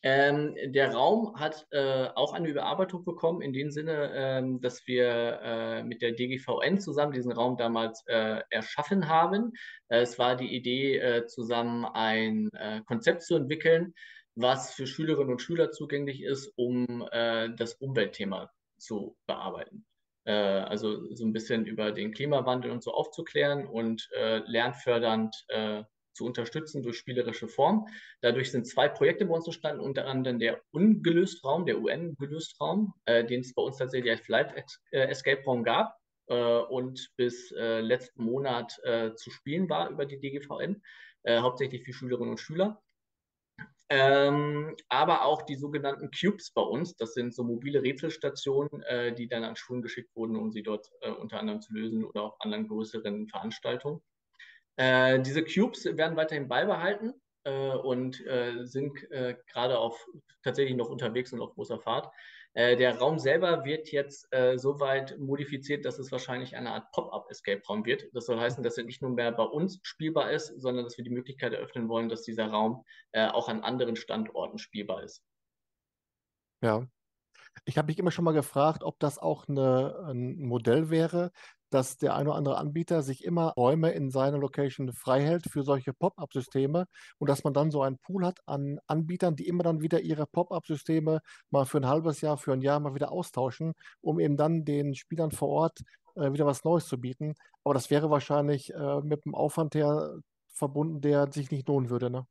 Ähm, 0.05 0.57
der 0.67 0.93
Raum 0.93 1.39
hat 1.39 1.65
äh, 1.71 2.09
auch 2.17 2.33
eine 2.33 2.49
Überarbeitung 2.49 3.05
bekommen, 3.05 3.41
in 3.41 3.53
dem 3.53 3.71
Sinne, 3.71 4.11
ähm, 4.15 4.61
dass 4.61 4.85
wir 4.89 5.41
äh, 5.43 5.85
mit 5.85 6.03
der 6.03 6.13
DGVN 6.13 6.81
zusammen 6.81 7.13
diesen 7.13 7.31
Raum 7.31 7.57
damals 7.57 8.03
äh, 8.07 8.41
erschaffen 8.51 9.09
haben. 9.09 9.53
Äh, 9.89 10.01
es 10.01 10.19
war 10.19 10.35
die 10.35 10.57
Idee, 10.57 10.99
äh, 10.99 11.27
zusammen 11.27 11.85
ein 11.85 12.51
äh, 12.55 12.83
Konzept 12.85 13.23
zu 13.23 13.37
entwickeln, 13.37 13.95
was 14.35 14.75
für 14.75 14.89
Schülerinnen 14.89 15.31
und 15.31 15.43
Schüler 15.43 15.71
zugänglich 15.71 16.23
ist, 16.23 16.51
um 16.57 17.07
das 17.11 17.75
Umweltthema 17.75 18.51
zu 18.79 19.15
bearbeiten 19.27 19.85
äh, 20.25 20.33
also 20.33 21.15
so 21.15 21.25
ein 21.25 21.33
bisschen 21.33 21.67
über 21.67 21.93
den 21.93 22.13
Klimawandel 22.13 22.71
und 22.71 22.83
so 22.83 22.93
aufzuklären 22.93 23.67
und 23.67 24.09
äh, 24.15 24.39
lernfördernd 24.47 25.35
äh, 25.49 25.83
zu 26.13 26.27
unterstützen 26.27 26.83
durch 26.83 26.99
spielerische 26.99 27.49
Form. 27.49 27.87
Dadurch 28.21 28.51
sind 28.51 28.67
zwei 28.67 28.89
Projekte 28.89 29.27
bei 29.27 29.35
uns 29.35 29.47
entstanden, 29.47 29.81
unter 29.81 30.07
anderem 30.07 30.39
der 30.39 30.61
ungelöst 30.71 31.45
Raum, 31.45 31.67
der 31.67 31.81
UN-gelöst 31.81 32.61
Raum, 32.61 32.95
äh, 33.07 33.25
den 33.25 33.41
es 33.41 33.55
bei 33.55 33.63
uns 33.63 33.79
tatsächlich 33.79 34.13
als 34.13 34.21
Flight 34.21 34.55
äh, 34.91 35.09
Escape 35.09 35.43
Raum 35.45 35.65
gab 35.65 35.97
äh, 36.29 36.35
und 36.35 37.11
bis 37.17 37.51
letzten 37.51 38.25
Monat 38.25 38.73
zu 39.17 39.31
spielen 39.31 39.69
war 39.69 39.91
über 39.91 40.07
die 40.07 40.19
DGVN, 40.19 40.83
hauptsächlich 41.29 41.85
für 41.85 41.93
Schülerinnen 41.93 42.31
und 42.31 42.41
Schüler. 42.41 42.83
Ähm, 43.95 44.75
aber 44.89 45.27
auch 45.27 45.43
die 45.43 45.57
sogenannten 45.57 46.11
Cubes 46.11 46.51
bei 46.51 46.63
uns, 46.63 46.97
das 46.97 47.13
sind 47.13 47.35
so 47.35 47.45
mobile 47.45 47.83
Rätselstationen, 47.83 48.81
äh, 48.85 49.15
die 49.15 49.29
dann 49.29 49.45
an 49.45 49.55
Schulen 49.55 49.83
geschickt 49.83 50.17
wurden, 50.17 50.35
um 50.35 50.51
sie 50.51 50.63
dort 50.63 50.89
äh, 51.03 51.11
unter 51.11 51.39
anderem 51.39 51.61
zu 51.61 51.75
lösen 51.75 52.03
oder 52.03 52.23
auch 52.23 52.41
anderen 52.41 52.69
größeren 52.69 53.29
Veranstaltungen. 53.29 54.01
Äh, 54.77 55.21
diese 55.21 55.45
Cubes 55.45 55.85
werden 55.85 56.17
weiterhin 56.17 56.49
beibehalten 56.49 57.13
äh, 57.45 57.69
und 57.69 58.25
äh, 58.27 58.65
sind 58.65 58.99
äh, 59.11 59.37
gerade 59.53 59.79
auf 59.79 60.09
tatsächlich 60.43 60.79
noch 60.79 60.89
unterwegs 60.89 61.35
und 61.35 61.43
auf 61.43 61.53
großer 61.53 61.79
Fahrt. 61.79 62.11
Äh, 62.55 62.77
der 62.77 62.99
Raum 62.99 63.19
selber 63.19 63.65
wird 63.65 63.91
jetzt 63.93 64.29
äh, 64.33 64.59
so 64.59 64.79
weit 64.79 65.19
modifiziert, 65.19 65.85
dass 65.85 65.99
es 65.99 66.13
wahrscheinlich 66.13 66.55
eine 66.55 66.71
Art 66.71 66.93
Pop-up-Escape-Raum 66.93 67.87
wird. 67.87 68.09
Das 68.13 68.27
soll 68.27 68.39
heißen, 68.39 68.63
dass 68.63 68.77
er 68.77 68.85
nicht 68.85 69.01
nur 69.01 69.11
mehr 69.11 69.33
bei 69.33 69.45
uns 69.45 69.81
spielbar 69.83 70.31
ist, 70.31 70.61
sondern 70.61 70.85
dass 70.85 70.99
wir 70.99 71.05
die 71.05 71.11
Möglichkeit 71.11 71.55
eröffnen 71.55 71.89
wollen, 71.89 72.11
dass 72.11 72.23
dieser 72.23 72.49
Raum 72.49 72.85
äh, 73.13 73.27
auch 73.29 73.49
an 73.49 73.63
anderen 73.63 73.97
Standorten 73.97 74.59
spielbar 74.59 75.03
ist. 75.03 75.25
Ja. 76.63 76.87
Ich 77.65 77.79
habe 77.79 77.87
mich 77.87 77.99
immer 77.99 78.11
schon 78.11 78.25
mal 78.25 78.33
gefragt, 78.33 78.83
ob 78.83 78.99
das 78.99 79.19
auch 79.19 79.49
eine, 79.49 80.07
ein 80.09 80.39
Modell 80.39 80.91
wäre, 80.91 81.33
dass 81.75 81.97
der 81.99 82.15
ein 82.15 82.27
oder 82.27 82.37
andere 82.37 82.57
Anbieter 82.57 83.03
sich 83.03 83.25
immer 83.25 83.53
Räume 83.57 83.91
in 83.93 84.11
seiner 84.11 84.39
Location 84.39 84.93
frei 84.93 85.23
hält 85.23 85.47
für 85.51 85.63
solche 85.63 85.93
Pop-up-Systeme 85.93 86.87
und 87.19 87.29
dass 87.29 87.45
man 87.45 87.55
dann 87.55 87.71
so 87.71 87.83
einen 87.83 87.99
Pool 87.99 88.27
hat 88.27 88.41
an 88.47 88.79
Anbietern, 88.87 89.37
die 89.37 89.47
immer 89.47 89.63
dann 89.63 89.81
wieder 89.81 90.01
ihre 90.01 90.27
Pop-up-Systeme 90.27 91.21
mal 91.51 91.67
für 91.67 91.79
ein 91.79 91.89
halbes 91.89 92.21
Jahr, 92.21 92.37
für 92.37 92.53
ein 92.53 92.61
Jahr 92.61 92.81
mal 92.81 92.95
wieder 92.95 93.13
austauschen, 93.13 93.73
um 94.01 94.21
eben 94.21 94.37
dann 94.37 94.65
den 94.65 94.95
Spielern 94.95 95.31
vor 95.31 95.49
Ort 95.49 95.81
äh, 96.17 96.33
wieder 96.33 96.47
was 96.47 96.65
Neues 96.65 96.87
zu 96.87 97.01
bieten. 97.01 97.35
Aber 97.65 97.75
das 97.75 97.91
wäre 97.91 98.11
wahrscheinlich 98.11 98.73
äh, 98.75 99.01
mit 99.03 99.25
einem 99.25 99.35
Aufwand 99.35 99.75
her 99.75 100.19
verbunden, 100.53 101.01
der 101.01 101.33
sich 101.33 101.51
nicht 101.51 101.69
lohnen 101.69 101.91
würde, 101.91 102.11
ne? 102.11 102.27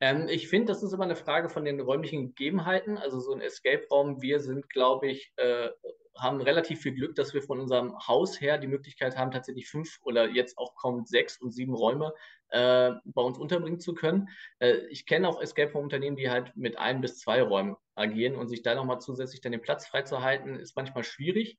Ähm, 0.00 0.28
ich 0.28 0.48
finde, 0.48 0.72
das 0.72 0.82
ist 0.82 0.92
immer 0.92 1.04
eine 1.04 1.16
Frage 1.16 1.48
von 1.48 1.64
den 1.64 1.80
räumlichen 1.80 2.28
Gegebenheiten. 2.28 2.98
Also 2.98 3.18
so 3.18 3.32
ein 3.32 3.40
Escape-Raum, 3.40 4.20
wir 4.20 4.40
sind, 4.40 4.68
glaube 4.68 5.08
ich, 5.08 5.32
äh, 5.36 5.70
haben 6.18 6.40
relativ 6.40 6.80
viel 6.80 6.94
Glück, 6.94 7.14
dass 7.14 7.34
wir 7.34 7.42
von 7.42 7.60
unserem 7.60 7.96
Haus 8.06 8.40
her 8.40 8.58
die 8.58 8.66
Möglichkeit 8.66 9.16
haben, 9.16 9.30
tatsächlich 9.30 9.68
fünf 9.68 9.98
oder 10.02 10.28
jetzt 10.28 10.58
auch 10.58 10.74
kaum 10.74 11.04
sechs 11.04 11.40
und 11.40 11.52
sieben 11.52 11.74
Räume 11.74 12.12
äh, 12.48 12.92
bei 13.04 13.22
uns 13.22 13.38
unterbringen 13.38 13.80
zu 13.80 13.94
können. 13.94 14.28
Äh, 14.58 14.78
ich 14.90 15.06
kenne 15.06 15.28
auch 15.28 15.40
Escape 15.40 15.72
Room 15.72 15.84
Unternehmen, 15.84 16.16
die 16.16 16.30
halt 16.30 16.56
mit 16.56 16.78
ein 16.78 17.00
bis 17.00 17.18
zwei 17.18 17.42
Räumen 17.42 17.76
agieren 17.94 18.36
und 18.36 18.48
sich 18.48 18.62
da 18.62 18.74
nochmal 18.74 19.00
zusätzlich 19.00 19.40
dann 19.40 19.52
den 19.52 19.62
Platz 19.62 19.86
freizuhalten, 19.86 20.56
ist 20.56 20.76
manchmal 20.76 21.04
schwierig. 21.04 21.58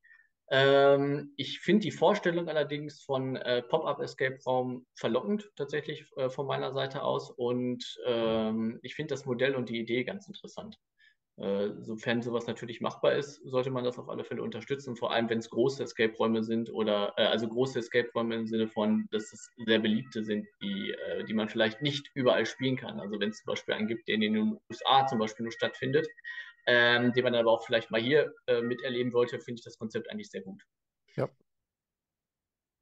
Ähm, 0.50 1.34
ich 1.36 1.60
finde 1.60 1.84
die 1.84 1.92
Vorstellung 1.92 2.48
allerdings 2.48 3.02
von 3.02 3.36
äh, 3.36 3.62
Pop-up 3.64 4.00
Escape 4.00 4.40
Raum 4.46 4.86
verlockend, 4.96 5.52
tatsächlich 5.56 6.06
äh, 6.16 6.30
von 6.30 6.48
meiner 6.48 6.72
Seite 6.72 7.04
aus. 7.04 7.30
Und 7.32 8.00
ähm, 8.06 8.80
ich 8.82 8.96
finde 8.96 9.14
das 9.14 9.26
Modell 9.26 9.56
und 9.56 9.70
die 9.70 9.80
Idee 9.80 10.04
ganz 10.04 10.28
interessant. 10.28 10.78
Äh, 11.38 11.70
sofern 11.82 12.24
sowas 12.24 12.48
natürlich 12.48 12.82
machbar 12.82 13.14
ist, 13.14 13.36
sollte 13.44 13.70
man 13.70 13.84
das 13.84 14.00
auf 14.00 14.10
alle 14.10 14.24
Fälle 14.24 14.42
unterstützen, 14.42 14.96
vor 14.96 15.12
allem 15.12 15.30
wenn 15.30 15.38
es 15.38 15.52
große 15.52 15.84
Escape-Räume 15.84 16.44
sind 16.44 16.72
oder 16.74 17.14
äh, 17.18 17.26
also 17.26 17.48
große 17.48 17.78
Escape-Räume 17.78 18.34
im 18.34 18.48
Sinne 18.48 18.68
von, 18.68 19.08
dass 19.12 19.32
es 19.34 19.52
sehr 19.68 19.78
beliebte 19.78 20.24
sind, 20.24 20.48
die, 20.64 20.94
äh, 20.94 21.24
die 21.26 21.36
man 21.36 21.48
vielleicht 21.48 21.84
nicht 21.84 22.10
überall 22.16 22.48
spielen 22.48 22.76
kann. 22.76 23.00
Also 23.00 23.20
wenn 23.20 23.30
es 23.30 23.38
zum 23.38 23.52
Beispiel 23.52 23.76
einen 23.76 23.88
gibt, 23.88 24.08
der 24.08 24.16
in 24.16 24.22
den 24.22 24.58
USA 24.68 25.06
zum 25.06 25.20
Beispiel 25.20 25.44
nur 25.44 25.52
stattfindet, 25.52 26.08
ähm, 26.66 27.14
den 27.14 27.24
man 27.24 27.36
aber 27.36 27.52
auch 27.52 27.64
vielleicht 27.64 27.92
mal 27.92 28.02
hier 28.02 28.34
äh, 28.48 28.62
miterleben 28.62 29.14
wollte, 29.14 29.40
finde 29.40 29.60
ich 29.60 29.64
das 29.64 29.78
Konzept 29.78 30.10
eigentlich 30.10 30.32
sehr 30.32 30.42
gut. 30.42 30.64
Ja. 31.16 31.30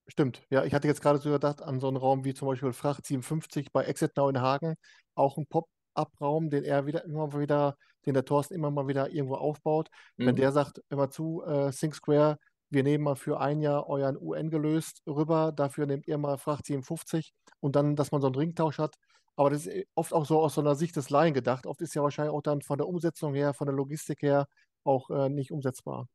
Stimmt. 0.08 0.44
Ja, 0.50 0.64
ich 0.64 0.74
hatte 0.74 0.88
jetzt 0.88 1.02
gerade 1.02 1.20
so 1.20 1.32
gedacht 1.32 1.62
an 1.62 1.80
so 1.82 1.88
einen 1.88 1.98
Raum 1.98 2.24
wie 2.24 2.34
zum 2.34 2.48
Beispiel 2.48 2.72
Fracht 2.74 3.06
57 3.06 3.72
bei 3.72 3.84
Exit 3.84 4.16
Now 4.16 4.30
in 4.30 4.40
Hagen, 4.40 4.76
auch 5.16 5.38
ein 5.38 5.46
Pop-up-Raum, 5.96 6.50
den 6.50 6.64
er 6.64 6.86
wieder 6.86 7.04
immer 7.06 7.34
wieder, 7.34 7.78
den 8.06 8.14
der 8.14 8.26
Thorsten 8.26 8.54
immer 8.54 8.72
mal 8.72 8.88
wieder 8.88 9.10
irgendwo 9.12 9.36
aufbaut. 9.36 9.90
Mhm. 10.18 10.28
Wenn 10.28 10.36
der 10.36 10.52
sagt, 10.52 10.82
immer 10.90 11.10
zu, 11.10 11.44
äh, 11.46 11.72
Think 11.72 11.96
Square, 11.96 12.38
wir 12.70 12.84
nehmen 12.84 13.04
mal 13.04 13.16
für 13.16 13.40
ein 13.40 13.62
Jahr 13.62 13.88
euren 13.88 14.18
UN 14.20 14.50
gelöst 14.50 15.02
rüber, 15.08 15.52
dafür 15.52 15.86
nehmt 15.86 16.08
ihr 16.08 16.18
mal 16.18 16.38
Fracht 16.38 16.66
57 16.66 17.34
und 17.60 17.76
dann, 17.76 17.96
dass 17.96 18.12
man 18.12 18.22
so 18.22 18.28
einen 18.28 18.36
Ringtausch 18.36 18.80
hat, 18.80 18.96
aber 19.36 19.50
das 19.50 19.66
ist 19.66 19.74
äh, 19.74 19.86
oft 19.96 20.14
auch 20.14 20.26
so 20.26 20.40
aus 20.40 20.56
so 20.56 20.62
einer 20.62 20.76
Sicht 20.76 20.96
des 20.96 21.10
Laien 21.10 21.34
gedacht. 21.34 21.66
Oft 21.66 21.82
ist 21.82 21.94
ja 21.96 22.04
wahrscheinlich 22.04 22.34
auch 22.34 22.42
dann 22.42 22.62
von 22.62 22.78
der 22.78 22.88
Umsetzung 22.88 23.34
her, 23.34 23.54
von 23.54 23.68
der 23.68 23.76
Logistik 23.76 24.22
her 24.22 24.48
auch 24.84 25.10
äh, 25.10 25.30
nicht 25.30 25.52
umsetzbar. 25.52 26.08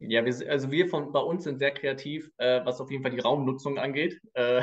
Ja, 0.00 0.24
wir, 0.24 0.50
also 0.50 0.70
wir 0.70 0.88
von 0.88 1.10
bei 1.10 1.18
uns 1.18 1.42
sind 1.42 1.58
sehr 1.58 1.72
kreativ, 1.72 2.30
äh, 2.38 2.64
was 2.64 2.80
auf 2.80 2.88
jeden 2.90 3.02
Fall 3.02 3.10
die 3.10 3.18
Raumnutzung 3.18 3.78
angeht, 3.78 4.20
äh, 4.34 4.62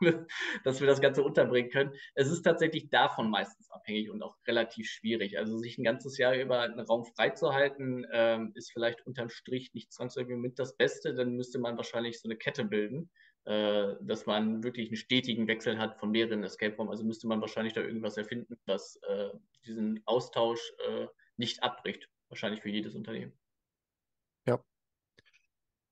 dass 0.64 0.80
wir 0.80 0.86
das 0.86 1.00
Ganze 1.00 1.22
unterbringen 1.22 1.70
können. 1.70 1.92
Es 2.14 2.30
ist 2.30 2.42
tatsächlich 2.42 2.90
davon 2.90 3.30
meistens 3.30 3.70
abhängig 3.70 4.10
und 4.10 4.22
auch 4.22 4.36
relativ 4.46 4.86
schwierig. 4.88 5.38
Also 5.38 5.56
sich 5.56 5.78
ein 5.78 5.84
ganzes 5.84 6.18
Jahr 6.18 6.34
über 6.34 6.60
einen 6.60 6.78
Raum 6.80 7.06
freizuhalten, 7.06 8.06
ähm, 8.12 8.52
ist 8.54 8.70
vielleicht 8.70 9.06
unterm 9.06 9.30
Strich 9.30 9.72
nicht 9.72 9.92
zwangsläufig 9.92 10.36
mit 10.36 10.58
das 10.58 10.76
Beste. 10.76 11.14
Dann 11.14 11.36
müsste 11.36 11.58
man 11.58 11.78
wahrscheinlich 11.78 12.20
so 12.20 12.28
eine 12.28 12.36
Kette 12.36 12.64
bilden 12.64 13.10
äh, 13.46 13.94
dass 14.00 14.26
man 14.26 14.64
wirklich 14.64 14.88
einen 14.88 14.96
stetigen 14.96 15.46
Wechsel 15.46 15.78
hat 15.78 15.98
von 16.00 16.10
mehreren 16.10 16.42
Escape 16.42 16.76
Room. 16.76 16.90
Also 16.90 17.04
müsste 17.04 17.28
man 17.28 17.40
wahrscheinlich 17.40 17.74
da 17.74 17.80
irgendwas 17.80 18.16
erfinden, 18.16 18.58
was 18.66 18.96
äh, 19.08 19.30
diesen 19.64 20.02
Austausch 20.04 20.60
äh, 20.88 21.06
nicht 21.36 21.62
abbricht. 21.62 22.08
Wahrscheinlich 22.28 22.60
für 22.60 22.70
jedes 22.70 22.96
Unternehmen. 22.96 23.32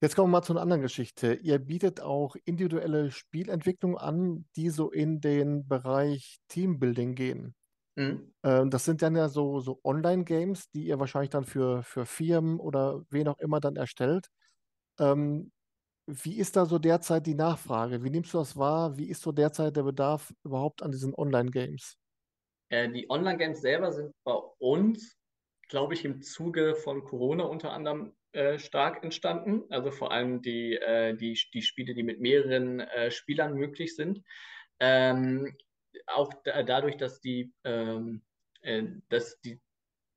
Jetzt 0.05 0.17
kommen 0.17 0.31
wir 0.31 0.41
mal 0.41 0.43
zu 0.43 0.53
einer 0.53 0.61
anderen 0.61 0.83
Geschichte. 0.83 1.33
Ihr 1.33 1.59
bietet 1.59 2.03
auch 2.03 2.37
individuelle 2.45 3.11
Spielentwicklung 3.11 3.97
an, 3.97 4.45
die 4.55 4.69
so 4.69 4.91
in 4.91 5.23
den 5.23 5.67
Bereich 5.67 6.37
Teambuilding 6.49 7.15
gehen. 7.15 7.55
Mhm. 7.97 8.35
Ähm, 8.43 8.69
das 8.69 8.85
sind 8.85 9.01
dann 9.01 9.17
ja 9.17 9.31
so, 9.31 9.61
so 9.61 9.81
Online-Games, 9.83 10.69
die 10.73 10.85
ihr 10.89 11.01
wahrscheinlich 11.01 11.31
dann 11.31 11.47
für, 11.47 11.83
für 11.85 12.05
Firmen 12.05 12.61
oder 12.61 13.03
wen 13.09 13.29
auch 13.29 13.39
immer 13.39 13.61
dann 13.61 13.77
erstellt. 13.77 14.29
Ähm, 15.01 15.51
wie 16.07 16.37
ist 16.37 16.57
da 16.57 16.67
so 16.67 16.79
derzeit 16.79 17.27
die 17.27 17.35
Nachfrage? 17.35 18.05
Wie 18.05 18.11
nimmst 18.11 18.35
du 18.35 18.39
das 18.39 18.59
wahr? 18.59 18.99
Wie 18.99 19.09
ist 19.09 19.23
so 19.23 19.33
derzeit 19.33 19.75
der 19.75 19.85
Bedarf 19.85 20.35
überhaupt 20.45 20.83
an 20.83 20.93
diesen 20.93 21.15
Online-Games? 21.15 21.97
Äh, 22.69 22.91
die 22.91 23.09
Online-Games 23.09 23.63
selber 23.63 23.91
sind 23.91 24.13
bei 24.23 24.39
uns, 24.59 25.17
glaube 25.71 25.95
ich, 25.95 26.05
im 26.05 26.21
Zuge 26.21 26.75
von 26.75 27.05
Corona 27.05 27.45
unter 27.45 27.73
anderem 27.73 28.13
äh, 28.35 28.59
stark 28.59 29.03
entstanden. 29.05 29.63
Also 29.71 29.91
vor 29.91 30.13
allem 30.13 30.43
die, 30.43 30.75
äh, 30.75 31.15
die, 31.15 31.39
die 31.53 31.63
Spiele, 31.63 31.95
die 31.95 32.03
mit 32.03 32.21
mehreren 32.21 32.81
äh, 32.81 33.11
Spielern 33.11 33.55
möglich 33.55 33.95
sind. 33.95 34.23
Ähm, 34.81 35.57
auch 36.07 36.33
da, 36.45 36.63
dadurch, 36.63 36.97
dass 36.97 37.21
die, 37.21 37.53
ähm, 37.65 38.23
äh, 38.63 38.83
dass 39.09 39.41
die 39.41 39.61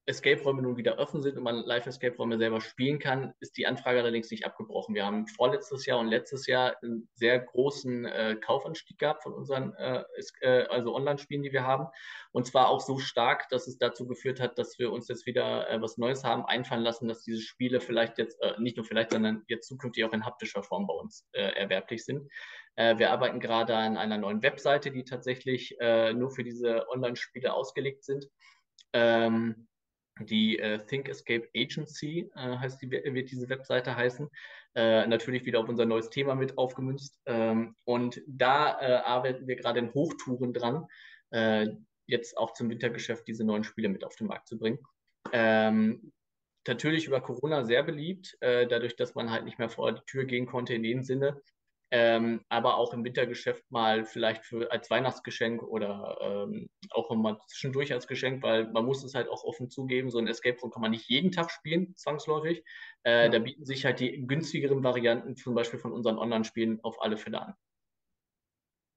Escape-Räume 0.08 0.62
nun 0.62 0.78
wieder 0.78 1.00
offen 1.00 1.22
sind 1.22 1.38
und 1.38 1.44
man 1.44 1.58
Live-Escape-Räume 1.66 2.38
selber 2.38 2.62
spielen 2.62 2.98
kann, 2.98 3.34
ist 3.42 3.58
die 3.58 3.68
Anfrage 3.68 4.00
allerdings 4.00 4.32
nicht 4.32 4.46
abgebrochen. 4.46 4.96
Wir 4.96 5.06
haben 5.06 5.28
vorletztes 5.28 5.86
Jahr 5.86 6.00
und 6.00 6.08
letztes 6.08 6.48
Jahr 6.48 6.78
einen 6.82 7.10
sehr 7.14 7.40
großen 7.40 8.06
äh, 8.06 8.38
Kaufanstieg 8.40 8.98
gehabt 8.98 9.24
von 9.24 9.34
unseren 9.34 9.74
äh, 9.76 10.04
äh, 10.40 10.66
also 10.68 10.96
Online-Spielen, 10.96 11.44
die 11.44 11.52
wir 11.52 11.66
haben. 11.66 11.88
Und 12.32 12.48
zwar 12.48 12.70
auch 12.70 12.80
so 12.80 13.00
stark, 13.00 13.50
dass 13.50 13.68
es 13.68 13.78
dazu 13.78 14.08
geführt 14.08 14.40
hat, 14.40 14.58
dass 14.58 14.80
wir 14.80 14.94
uns 14.94 15.10
jetzt 15.10 15.26
wieder 15.26 15.70
äh, 15.70 15.82
was 15.82 15.98
Neues 15.98 16.24
haben 16.24 16.46
einfallen 16.46 16.84
lassen, 16.84 17.10
dass 17.10 17.24
diese 17.24 17.42
Spiele 17.42 17.82
vielleicht 17.82 18.18
jetzt, 18.18 18.42
äh, 18.42 18.54
nicht 18.60 18.78
nur 18.78 18.86
vielleicht, 18.86 19.12
sondern 19.12 19.44
jetzt 19.50 19.68
zukünftig 19.68 20.06
auch 20.06 20.14
in 20.14 20.26
haptischer 20.26 20.64
Form 20.64 20.88
bei 20.88 20.94
uns 20.94 21.28
äh, 21.34 21.52
erwerblich 21.52 22.06
sind. 22.06 22.30
wir 22.78 23.10
arbeiten 23.10 23.40
gerade 23.40 23.76
an 23.76 23.98
einer 23.98 24.20
neuen 24.20 24.44
Webseite, 24.44 24.92
die 24.92 25.04
tatsächlich 25.04 25.76
nur 26.14 26.30
für 26.30 26.44
diese 26.44 26.88
Online-Spiele 26.90 27.52
ausgelegt 27.52 28.04
sind. 28.04 28.28
Ähm, 28.94 29.68
die 30.22 30.60
äh, 30.60 30.80
Think 30.86 31.10
Escape 31.10 31.48
Agency 31.56 32.30
äh, 32.36 32.58
heißt 32.58 32.82
die, 32.82 32.92
wird 32.92 33.32
diese 33.32 33.50
Webseite 33.50 33.96
heißen. 33.96 34.30
Äh, 34.76 35.08
natürlich 35.08 35.46
wieder 35.46 35.60
auf 35.60 35.70
unser 35.70 35.86
neues 35.86 36.10
Thema 36.10 36.36
mit 36.36 36.58
aufgemünzt. 36.58 37.20
Ähm, 37.26 37.76
und 37.86 38.22
da 38.28 38.80
äh, 38.80 38.94
arbeiten 39.04 39.48
wir 39.48 39.56
gerade 39.56 39.80
in 39.80 39.94
Hochtouren 39.94 40.54
dran, 40.54 40.86
äh, 41.32 41.68
jetzt 42.06 42.38
auch 42.38 42.54
zum 42.54 42.70
Wintergeschäft 42.70 43.28
diese 43.28 43.44
neuen 43.44 43.64
Spiele 43.64 43.90
mit 43.90 44.04
auf 44.04 44.16
den 44.16 44.28
Markt 44.28 44.48
zu 44.48 44.58
bringen. 44.58 44.80
Ähm, 45.34 46.12
natürlich 46.68 47.06
über 47.06 47.22
Corona 47.22 47.64
sehr 47.64 47.84
beliebt, 47.84 48.38
äh, 48.42 48.68
dadurch, 48.68 48.96
dass 48.96 49.16
man 49.16 49.32
halt 49.32 49.46
nicht 49.46 49.60
mehr 49.60 49.70
vor 49.70 49.92
die 49.94 50.02
Tür 50.06 50.26
gehen 50.26 50.46
konnte 50.46 50.74
in 50.74 50.84
dem 50.84 51.04
Sinne 51.04 51.42
ähm, 51.90 52.42
aber 52.50 52.78
auch 52.78 52.94
im 52.94 53.04
Wintergeschäft 53.06 53.64
mal 53.72 54.06
vielleicht 54.06 54.46
für, 54.46 54.72
als 54.72 54.90
Weihnachtsgeschenk 54.90 55.64
oder 55.64 56.18
ähm, 56.22 56.70
auch 56.90 57.10
mal 57.16 57.40
zwischendurch 57.48 57.94
als 57.94 58.08
Geschenk, 58.08 58.44
weil 58.44 58.70
man 58.72 58.86
muss 58.86 59.04
es 59.04 59.14
halt 59.14 59.30
auch 59.30 59.44
offen 59.44 59.70
zugeben, 59.70 60.10
so 60.10 60.18
ein 60.18 60.28
Escape 60.28 60.60
Room 60.60 60.72
kann 60.72 60.82
man 60.82 60.92
nicht 60.92 61.10
jeden 61.10 61.32
Tag 61.32 61.50
spielen, 61.50 61.96
zwangsläufig. 61.96 62.64
Äh, 63.04 63.26
ja. 63.26 63.30
Da 63.30 63.40
bieten 63.40 63.66
sich 63.66 63.86
halt 63.86 64.02
die 64.02 64.28
günstigeren 64.28 64.84
Varianten 64.84 65.38
zum 65.38 65.56
Beispiel 65.56 65.80
von 65.80 65.94
unseren 65.94 66.18
Online-Spielen 66.18 66.80
auf 66.84 67.02
alle 67.02 67.18
Fälle 67.18 67.42
an. 67.42 67.54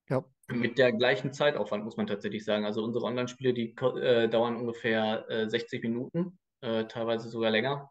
Ja. 0.09 0.25
Mit 0.49 0.77
der 0.77 0.93
gleichen 0.93 1.33
Zeitaufwand, 1.33 1.85
muss 1.85 1.97
man 1.97 2.09
tatsächlich 2.09 2.45
sagen. 2.45 2.65
Also 2.65 2.83
unsere 2.83 3.05
Online-Spiele, 3.05 3.55
die 3.55 3.77
äh, 4.01 4.29
dauern 4.29 4.57
ungefähr 4.57 5.31
äh, 5.31 5.49
60 5.49 5.85
Minuten, 5.85 6.41
äh, 6.61 6.87
teilweise 6.87 7.29
sogar 7.29 7.53
länger. 7.53 7.89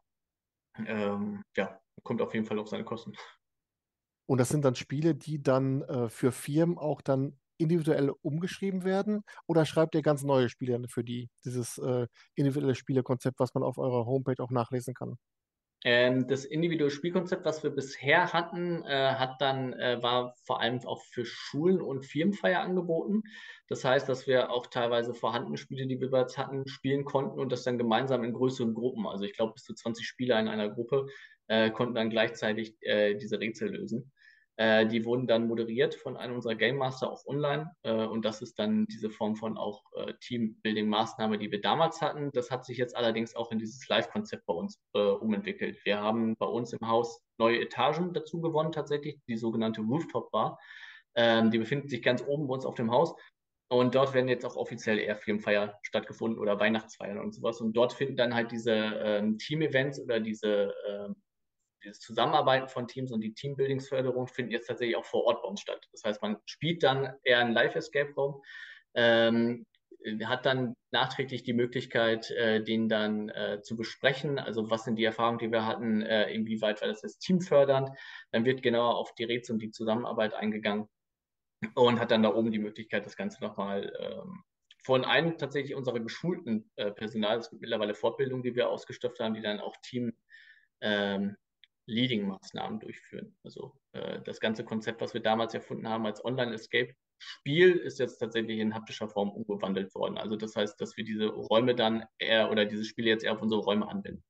Ähm, 0.86 1.42
ja, 1.56 1.80
kommt 2.04 2.22
auf 2.22 2.34
jeden 2.34 2.46
Fall 2.46 2.60
auf 2.60 2.68
seine 2.68 2.84
Kosten. 2.84 3.14
Und 4.30 4.38
das 4.38 4.50
sind 4.50 4.64
dann 4.64 4.76
Spiele, 4.76 5.16
die 5.16 5.42
dann 5.42 5.82
äh, 5.82 6.08
für 6.08 6.32
Firmen 6.32 6.78
auch 6.78 7.02
dann 7.02 7.40
individuell 7.58 8.12
umgeschrieben 8.22 8.84
werden? 8.84 9.24
Oder 9.48 9.66
schreibt 9.66 9.96
ihr 9.96 10.04
ganz 10.04 10.22
neue 10.22 10.50
Spiele 10.50 10.80
für 10.88 11.04
die, 11.04 11.32
dieses 11.44 11.80
äh, 11.80 12.06
individuelle 12.36 12.76
Spielekonzept, 12.76 13.40
was 13.40 13.56
man 13.56 13.64
auf 13.64 13.80
eurer 13.80 14.06
Homepage 14.06 14.42
auch 14.44 14.52
nachlesen 14.52 14.94
kann? 14.94 15.18
Ähm, 15.84 16.28
das 16.28 16.46
individuelle 16.46 16.92
Spielkonzept, 16.92 17.44
was 17.44 17.64
wir 17.64 17.72
bisher 17.72 18.32
hatten, 18.32 18.84
äh, 18.84 19.16
hat 19.16 19.42
dann, 19.42 19.74
äh, 19.74 19.98
war 20.04 20.36
vor 20.46 20.62
allem 20.62 20.80
auch 20.86 21.02
für 21.02 21.26
Schulen 21.26 21.82
und 21.82 22.06
Firmenfeier 22.06 22.62
angeboten. 22.62 23.24
Das 23.68 23.84
heißt, 23.84 24.08
dass 24.08 24.28
wir 24.28 24.52
auch 24.52 24.68
teilweise 24.68 25.16
vorhandene 25.16 25.58
Spiele, 25.58 25.88
die 25.88 26.00
wir 26.00 26.12
bereits 26.12 26.38
hatten, 26.38 26.68
spielen 26.68 27.04
konnten 27.04 27.40
und 27.40 27.52
das 27.52 27.64
dann 27.64 27.80
gemeinsam 27.80 28.24
in 28.24 28.34
größeren 28.34 28.76
Gruppen. 28.76 29.08
Also 29.08 29.24
ich 29.24 29.34
glaube, 29.34 29.54
bis 29.54 29.64
zu 29.64 29.74
20 29.74 30.06
Spieler 30.06 30.40
in 30.40 30.50
einer 30.50 30.70
Gruppe 30.70 31.08
äh, 31.48 31.72
konnten 31.72 31.96
dann 31.96 32.12
gleichzeitig 32.12 32.78
äh, 32.82 33.16
diese 33.16 33.40
Rätsel 33.40 33.72
lösen. 33.72 34.12
Äh, 34.60 34.88
die 34.88 35.06
wurden 35.06 35.26
dann 35.26 35.48
moderiert 35.48 35.96
von 35.96 36.18
einem 36.18 36.36
unserer 36.36 36.56
Game 36.56 36.76
Master 36.76 37.10
auch 37.10 37.26
online. 37.26 37.72
Äh, 37.84 38.06
und 38.06 38.26
das 38.26 38.42
ist 38.42 38.60
dann 38.60 38.86
diese 38.88 39.10
Form 39.10 39.38
von 39.38 39.58
auch 39.58 39.82
äh, 39.96 40.14
Teambuilding-Maßnahme, 40.20 41.38
die 41.38 41.50
wir 41.50 41.62
damals 41.62 42.02
hatten. 42.02 42.30
Das 42.34 42.52
hat 42.52 42.66
sich 42.66 42.78
jetzt 42.78 42.94
allerdings 42.94 43.38
auch 43.38 43.54
in 43.54 43.60
dieses 43.60 43.88
Live-Konzept 43.88 44.46
bei 44.46 44.54
uns 44.54 44.78
äh, 44.96 45.00
umentwickelt. 45.00 45.80
Wir 45.86 46.02
haben 46.02 46.36
bei 46.36 46.46
uns 46.46 46.74
im 46.74 46.86
Haus 46.86 47.22
neue 47.38 47.62
Etagen 47.62 48.12
dazu 48.12 48.42
gewonnen, 48.42 48.74
tatsächlich, 48.74 49.22
die 49.30 49.38
sogenannte 49.38 49.80
Rooftop 49.80 50.30
Bar. 50.32 50.60
Ähm, 51.16 51.52
die 51.52 51.58
befindet 51.58 51.90
sich 51.90 52.02
ganz 52.02 52.22
oben 52.28 52.48
bei 52.48 52.56
uns 52.56 52.66
auf 52.66 52.76
dem 52.76 52.92
Haus. 52.92 53.16
Und 53.72 53.96
dort 53.96 54.14
werden 54.14 54.28
jetzt 54.28 54.44
auch 54.46 54.58
offiziell 54.58 55.00
eher 55.00 55.16
Firmenfeier 55.16 55.80
stattgefunden 55.84 56.38
oder 56.38 56.60
Weihnachtsfeiern 56.60 57.20
und 57.20 57.34
sowas. 57.34 57.62
Und 57.62 57.78
dort 57.78 57.94
finden 57.94 58.18
dann 58.18 58.36
halt 58.36 58.52
diese 58.52 58.74
ähm, 58.74 59.38
Team-Events 59.38 60.02
oder 60.02 60.20
diese 60.20 60.74
ähm, 60.86 61.16
dieses 61.84 62.00
Zusammenarbeiten 62.00 62.68
von 62.68 62.88
Teams 62.88 63.12
und 63.12 63.22
die 63.22 63.34
Teambuildingsförderung 63.34 64.28
finden 64.28 64.52
jetzt 64.52 64.68
tatsächlich 64.68 64.98
auch 64.98 65.06
vor 65.06 65.24
Ort 65.26 65.42
bei 65.42 65.48
uns 65.48 65.62
statt. 65.62 65.88
Das 65.92 66.04
heißt, 66.04 66.22
man 66.22 66.38
spielt 66.46 66.84
dann 66.84 67.14
eher 67.24 67.40
einen 67.40 67.54
Live-Escape-Raum, 67.54 68.42
ähm, 68.96 69.66
hat 70.24 70.46
dann 70.46 70.76
nachträglich 70.92 71.44
die 71.44 71.54
Möglichkeit, 71.54 72.32
äh, 72.32 72.64
den 72.64 72.88
dann 72.88 73.30
äh, 73.30 73.62
zu 73.62 73.76
besprechen. 73.76 74.40
Also 74.40 74.70
was 74.70 74.86
sind 74.86 74.96
die 74.96 75.04
Erfahrungen, 75.04 75.40
die 75.40 75.52
wir 75.52 75.66
hatten, 75.66 76.02
äh, 76.02 76.32
inwieweit 76.32 76.82
war 76.82 76.88
das 76.88 77.02
das 77.02 77.18
Team 77.18 77.42
fördernd. 77.42 77.90
Dann 78.32 78.46
wird 78.46 78.62
genauer 78.62 78.96
auf 78.96 79.14
die 79.16 79.26
Rätsel 79.26 79.54
und 79.54 79.62
die 79.62 79.72
Zusammenarbeit 79.72 80.34
eingegangen 80.34 80.88
und 81.76 82.00
hat 82.00 82.12
dann 82.12 82.24
da 82.24 82.34
oben 82.34 82.52
die 82.52 82.60
Möglichkeit, 82.60 83.06
das 83.06 83.18
Ganze 83.18 83.44
nochmal 83.44 83.92
ähm, 84.00 84.44
von 84.82 85.04
einem 85.04 85.38
tatsächlich 85.38 85.76
unserer 85.76 86.00
geschulten 86.00 86.72
äh, 86.78 86.92
Personal, 86.92 87.40
es 87.40 87.50
gibt 87.50 87.62
mittlerweile 87.62 87.94
Fortbildungen, 87.94 88.44
die 88.44 88.56
wir 88.56 88.70
ausgestopft 88.70 89.20
haben, 89.20 89.34
die 89.34 89.42
dann 89.42 89.60
auch 89.60 89.76
Team 89.82 90.14
ähm, 90.82 91.36
Leading-Maßnahmen 91.90 92.80
durchführen. 92.80 93.36
Also 93.44 93.76
äh, 93.94 94.22
das 94.22 94.40
ganze 94.40 94.64
Konzept, 94.64 95.02
was 95.02 95.14
wir 95.14 95.22
damals 95.22 95.54
erfunden 95.54 95.88
haben 95.88 96.06
als 96.06 96.24
Online-Escape-Spiel, 96.24 97.72
ist 97.78 98.00
jetzt 98.00 98.20
tatsächlich 98.20 98.60
in 98.60 98.74
haptischer 98.74 99.10
Form 99.10 99.30
umgewandelt 99.30 99.94
worden. 99.96 100.18
Also 100.18 100.36
das 100.36 100.56
heißt, 100.56 100.80
dass 100.80 100.96
wir 100.98 101.04
diese 101.04 101.28
Räume 101.28 101.76
dann 101.76 102.06
eher 102.18 102.52
oder 102.52 102.66
diese 102.66 102.86
Spiele 102.86 103.10
jetzt 103.10 103.24
eher 103.24 103.34
auf 103.34 103.42
unsere 103.42 103.62
Räume 103.62 103.88
anwenden. 103.88 104.24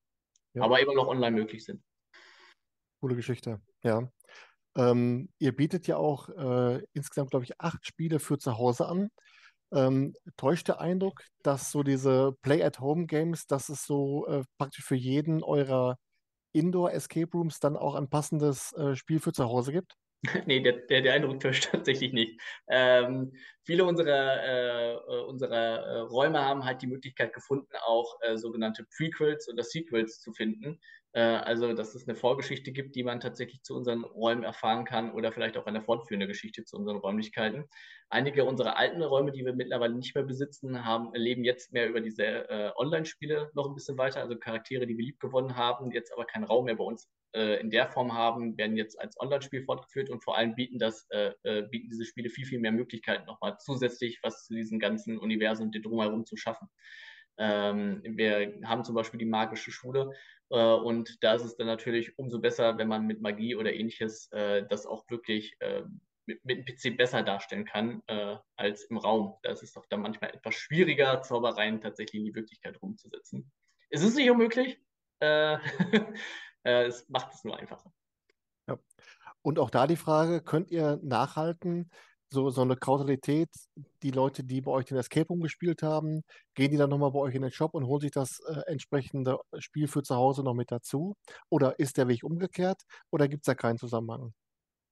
Ja. 0.53 0.63
Aber 0.63 0.79
immer 0.79 0.95
noch 0.95 1.07
online 1.07 1.35
möglich 1.35 1.63
sind. 1.63 1.83
Coole 3.01 3.15
Geschichte, 3.15 3.61
ja. 3.83 4.11
Ähm, 4.75 5.29
ihr 5.39 5.55
bietet 5.55 5.87
ja 5.87 5.97
auch 5.97 6.29
äh, 6.29 6.83
insgesamt, 6.93 7.31
glaube 7.31 7.45
ich, 7.45 7.59
acht 7.59 7.85
Spiele 7.85 8.19
für 8.19 8.37
zu 8.37 8.57
Hause 8.57 8.87
an. 8.87 9.09
Ähm, 9.71 10.15
täuscht 10.35 10.67
der 10.67 10.81
Eindruck, 10.81 11.21
dass 11.43 11.71
so 11.71 11.83
diese 11.83 12.33
Play-at-Home-Games, 12.41 13.45
dass 13.45 13.69
es 13.69 13.83
so 13.85 14.25
äh, 14.27 14.43
praktisch 14.57 14.83
für 14.83 14.95
jeden 14.95 15.43
eurer 15.43 15.97
Indoor-Escape 16.53 17.31
Rooms 17.33 17.59
dann 17.59 17.77
auch 17.77 17.95
ein 17.95 18.09
passendes 18.09 18.73
äh, 18.73 18.95
Spiel 18.95 19.19
für 19.19 19.33
zu 19.33 19.45
Hause 19.45 19.71
gibt? 19.71 19.95
nee, 20.45 20.59
der, 20.59 20.73
der, 20.73 21.01
der 21.01 21.13
Eindruck 21.13 21.39
täuscht 21.39 21.69
tatsächlich 21.71 22.13
nicht. 22.13 22.39
Ähm, 22.67 23.33
viele 23.69 23.85
unserer, 23.85 24.43
äh, 24.43 24.93
äh, 24.93 25.23
unserer 25.25 25.85
äh, 25.85 25.99
Räume 25.99 26.43
haben 26.43 26.65
halt 26.65 26.81
die 26.81 26.87
Möglichkeit 26.87 27.33
gefunden, 27.33 27.67
auch 27.85 28.19
äh, 28.21 28.35
sogenannte 28.35 28.83
Prequels 28.97 29.47
oder 29.47 29.61
Sequels 29.63 30.21
zu 30.21 30.33
finden. 30.33 30.79
Äh, 31.13 31.21
also, 31.21 31.73
dass 31.73 31.95
es 31.95 32.07
eine 32.07 32.15
Vorgeschichte 32.15 32.71
gibt, 32.71 32.95
die 32.95 33.03
man 33.03 33.19
tatsächlich 33.19 33.63
zu 33.63 33.75
unseren 33.75 34.03
Räumen 34.03 34.43
erfahren 34.43 34.85
kann 34.85 35.11
oder 35.11 35.31
vielleicht 35.31 35.57
auch 35.57 35.65
eine 35.65 35.81
fortführende 35.81 36.27
Geschichte 36.27 36.65
zu 36.65 36.77
unseren 36.77 36.97
Räumlichkeiten. 36.97 37.65
Einige 38.09 38.45
unserer 38.45 38.77
alten 38.77 39.01
Räume, 39.01 39.31
die 39.31 39.43
wir 39.43 39.53
mittlerweile 39.53 39.95
nicht 39.95 40.13
mehr 40.13 40.23
besitzen, 40.23 40.85
haben, 40.85 41.11
leben 41.13 41.43
jetzt 41.43 41.73
mehr 41.73 41.89
über 41.89 42.01
diese 42.01 42.23
äh, 42.25 42.71
Online-Spiele 42.75 43.49
noch 43.55 43.67
ein 43.67 43.73
bisschen 43.75 43.97
weiter. 43.97 44.21
Also 44.21 44.37
Charaktere, 44.37 44.85
die 44.85 44.97
wir 44.97 45.05
lieb 45.05 45.19
gewonnen 45.19 45.55
haben, 45.55 45.91
jetzt 45.91 46.13
aber 46.13 46.25
keinen 46.25 46.43
Raum 46.43 46.65
mehr 46.65 46.75
bei 46.75 46.83
uns 46.83 47.09
in 47.31 47.69
der 47.69 47.87
Form 47.87 48.15
haben, 48.15 48.57
werden 48.57 48.75
jetzt 48.75 48.99
als 48.99 49.15
Online-Spiel 49.19 49.61
fortgeführt 49.61 50.09
und 50.09 50.23
vor 50.23 50.35
allem 50.35 50.55
bieten, 50.55 50.79
das, 50.79 51.07
bieten 51.69 51.91
diese 51.91 52.03
Spiele 52.03 52.27
viel, 52.27 52.43
viel 52.43 52.59
mehr 52.59 52.71
Möglichkeiten, 52.71 53.27
nochmal 53.27 53.55
zusätzlich 53.59 54.19
was 54.23 54.45
zu 54.45 54.53
diesem 54.53 54.79
ganzen 54.79 55.17
Universum 55.17 55.71
drumherum 55.71 56.25
zu 56.25 56.37
schaffen. 56.37 56.67
Ähm, 57.37 58.01
wir 58.03 58.59
haben 58.65 58.83
zum 58.83 58.95
Beispiel 58.95 59.17
die 59.17 59.25
magische 59.25 59.71
Schule 59.71 60.11
äh, 60.49 60.73
und 60.73 61.23
da 61.23 61.33
ist 61.33 61.45
es 61.45 61.55
dann 61.55 61.67
natürlich 61.67 62.17
umso 62.17 62.39
besser, 62.39 62.77
wenn 62.77 62.87
man 62.87 63.05
mit 63.05 63.21
Magie 63.21 63.55
oder 63.55 63.73
ähnliches 63.73 64.29
äh, 64.31 64.65
das 64.67 64.85
auch 64.85 65.09
wirklich 65.09 65.55
äh, 65.59 65.83
mit, 66.25 66.43
mit, 66.43 66.57
dem 66.57 66.65
PC 66.65 66.97
besser 66.97 67.23
darstellen 67.23 67.65
kann 67.65 68.03
äh, 68.07 68.37
als 68.55 68.83
im 68.85 68.97
Raum. 68.97 69.37
Da 69.41 69.51
ist 69.51 69.63
es 69.63 69.73
doch 69.73 69.85
dann 69.87 70.01
manchmal 70.01 70.31
etwas 70.31 70.55
schwieriger, 70.55 71.21
Zaubereien 71.21 71.81
tatsächlich 71.81 72.19
in 72.19 72.25
die 72.25 72.35
Wirklichkeit 72.35 72.81
umzusetzen. 72.81 73.51
Es 73.89 74.03
ist 74.03 74.15
nicht 74.15 74.29
unmöglich, 74.29 74.79
äh, 75.21 75.53
äh, 76.63 76.85
es 76.85 77.07
macht 77.09 77.33
es 77.33 77.43
nur 77.43 77.57
einfacher. 77.57 77.91
Ja. 78.67 78.77
Und 79.41 79.59
auch 79.59 79.69
da 79.69 79.87
die 79.87 79.95
Frage, 79.95 80.41
könnt 80.41 80.69
ihr 80.71 80.99
nachhalten, 81.01 81.89
so, 82.31 82.49
so 82.49 82.61
eine 82.61 82.75
Kausalität, 82.75 83.49
die 84.03 84.11
Leute, 84.11 84.43
die 84.43 84.61
bei 84.61 84.71
euch 84.71 84.85
den 84.85 84.97
Escape 84.97 85.27
Room 85.27 85.41
gespielt 85.41 85.81
haben, 85.81 86.23
gehen 86.55 86.71
die 86.71 86.77
dann 86.77 86.89
nochmal 86.89 87.11
bei 87.11 87.19
euch 87.19 87.35
in 87.35 87.41
den 87.41 87.51
Shop 87.51 87.73
und 87.73 87.85
holen 87.85 88.01
sich 88.01 88.11
das 88.11 88.39
äh, 88.47 88.61
entsprechende 88.67 89.39
Spiel 89.57 89.87
für 89.87 90.03
zu 90.03 90.15
Hause 90.15 90.43
noch 90.43 90.53
mit 90.53 90.71
dazu? 90.71 91.15
Oder 91.49 91.79
ist 91.79 91.97
der 91.97 92.07
Weg 92.07 92.23
umgekehrt? 92.23 92.81
Oder 93.11 93.27
gibt 93.27 93.41
es 93.41 93.45
da 93.45 93.55
keinen 93.55 93.77
Zusammenhang? 93.77 94.33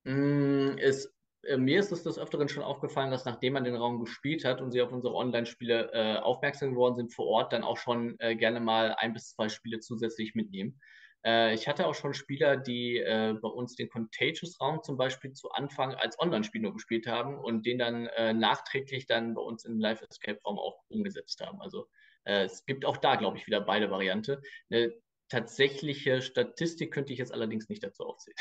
Mm, 0.06 0.78
es, 0.80 1.14
äh, 1.44 1.58
mir 1.58 1.80
ist 1.80 1.92
es 1.92 2.04
des 2.04 2.18
Öfteren 2.18 2.50
schon 2.50 2.64
aufgefallen, 2.64 3.12
dass 3.12 3.26
nachdem 3.26 3.54
man 3.54 3.64
den 3.64 3.76
Raum 3.76 4.00
gespielt 4.00 4.44
hat 4.44 4.62
und 4.62 4.72
sie 4.72 4.82
auf 4.82 4.92
unsere 4.92 5.14
Online-Spiele 5.14 5.92
äh, 5.94 6.18
aufmerksam 6.18 6.72
geworden 6.72 6.96
sind 6.96 7.14
vor 7.14 7.28
Ort, 7.28 7.54
dann 7.54 7.64
auch 7.64 7.78
schon 7.78 8.16
äh, 8.20 8.36
gerne 8.36 8.60
mal 8.60 8.96
ein 8.98 9.14
bis 9.14 9.30
zwei 9.30 9.50
Spiele 9.50 9.80
zusätzlich 9.80 10.34
mitnehmen. 10.34 10.80
Äh, 11.28 11.54
ich 11.54 11.68
hatte 11.68 11.88
auch 11.88 11.94
schon 11.94 12.14
Spieler, 12.14 12.56
die 12.56 12.98
äh, 12.98 13.36
bei 13.40 13.50
uns 13.50 13.76
den 13.76 13.90
Contagious-Raum 13.90 14.82
zum 14.82 14.96
Beispiel 14.98 15.34
zu 15.34 15.52
Anfang 15.52 15.94
als 15.94 16.18
Online-Spiel 16.20 16.62
nur 16.62 16.74
gespielt 16.74 17.06
haben 17.06 17.38
und 17.38 17.66
den 17.66 17.80
dann 17.80 18.08
äh, 18.08 18.34
nachträglich 18.34 19.08
dann 19.08 19.34
bei 19.34 19.42
uns 19.42 19.66
im 19.66 19.78
Live-Escape-Raum 19.78 20.58
auch 20.58 20.82
umgesetzt 20.88 21.42
haben. 21.46 21.62
Also 21.62 21.88
äh, 22.24 22.46
es 22.46 22.66
gibt 22.66 22.86
auch 22.86 22.98
da, 22.98 23.18
glaube 23.18 23.38
ich, 23.38 23.46
wieder 23.46 23.60
beide 23.60 23.92
Varianten. 23.92 24.42
Eine 24.70 24.94
tatsächliche 25.28 26.22
Statistik 26.22 26.94
könnte 26.94 27.12
ich 27.12 27.20
jetzt 27.20 27.34
allerdings 27.34 27.68
nicht 27.68 27.84
dazu 27.84 28.06
aufzählen. 28.06 28.38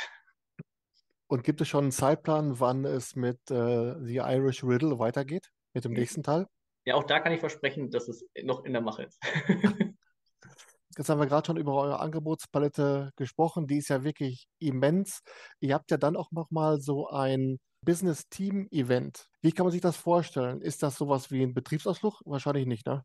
Und 1.28 1.42
gibt 1.42 1.60
es 1.60 1.66
schon 1.66 1.86
einen 1.86 1.92
Zeitplan, 1.92 2.60
wann 2.60 2.84
es 2.84 3.16
mit 3.16 3.50
äh, 3.50 3.96
The 4.00 4.18
Irish 4.18 4.62
Riddle 4.62 5.00
weitergeht, 5.00 5.50
mit 5.74 5.84
dem 5.84 5.92
nächsten 5.92 6.22
Teil? 6.22 6.46
Ja, 6.84 6.94
auch 6.94 7.02
da 7.02 7.18
kann 7.18 7.32
ich 7.32 7.40
versprechen, 7.40 7.90
dass 7.90 8.06
es 8.06 8.24
noch 8.44 8.64
in 8.64 8.72
der 8.72 8.82
Mache 8.82 9.02
ist. 9.02 9.18
Jetzt 10.96 11.08
haben 11.08 11.20
wir 11.20 11.26
gerade 11.26 11.46
schon 11.46 11.56
über 11.56 11.74
eure 11.74 12.00
Angebotspalette 12.00 13.10
gesprochen. 13.16 13.66
Die 13.66 13.78
ist 13.78 13.88
ja 13.88 14.02
wirklich 14.04 14.48
immens. 14.58 15.20
Ihr 15.60 15.74
habt 15.74 15.90
ja 15.90 15.96
dann 15.98 16.16
auch 16.16 16.30
nochmal 16.32 16.80
so 16.80 17.08
ein 17.08 17.58
Business-Team-Event. 17.82 19.26
Wie 19.42 19.52
kann 19.52 19.66
man 19.66 19.72
sich 19.72 19.82
das 19.82 19.96
vorstellen? 19.96 20.60
Ist 20.60 20.82
das 20.82 20.96
sowas 20.96 21.30
wie 21.30 21.42
ein 21.42 21.54
Betriebsausflug? 21.54 22.22
Wahrscheinlich 22.24 22.66
nicht, 22.66 22.86
ne? 22.86 23.04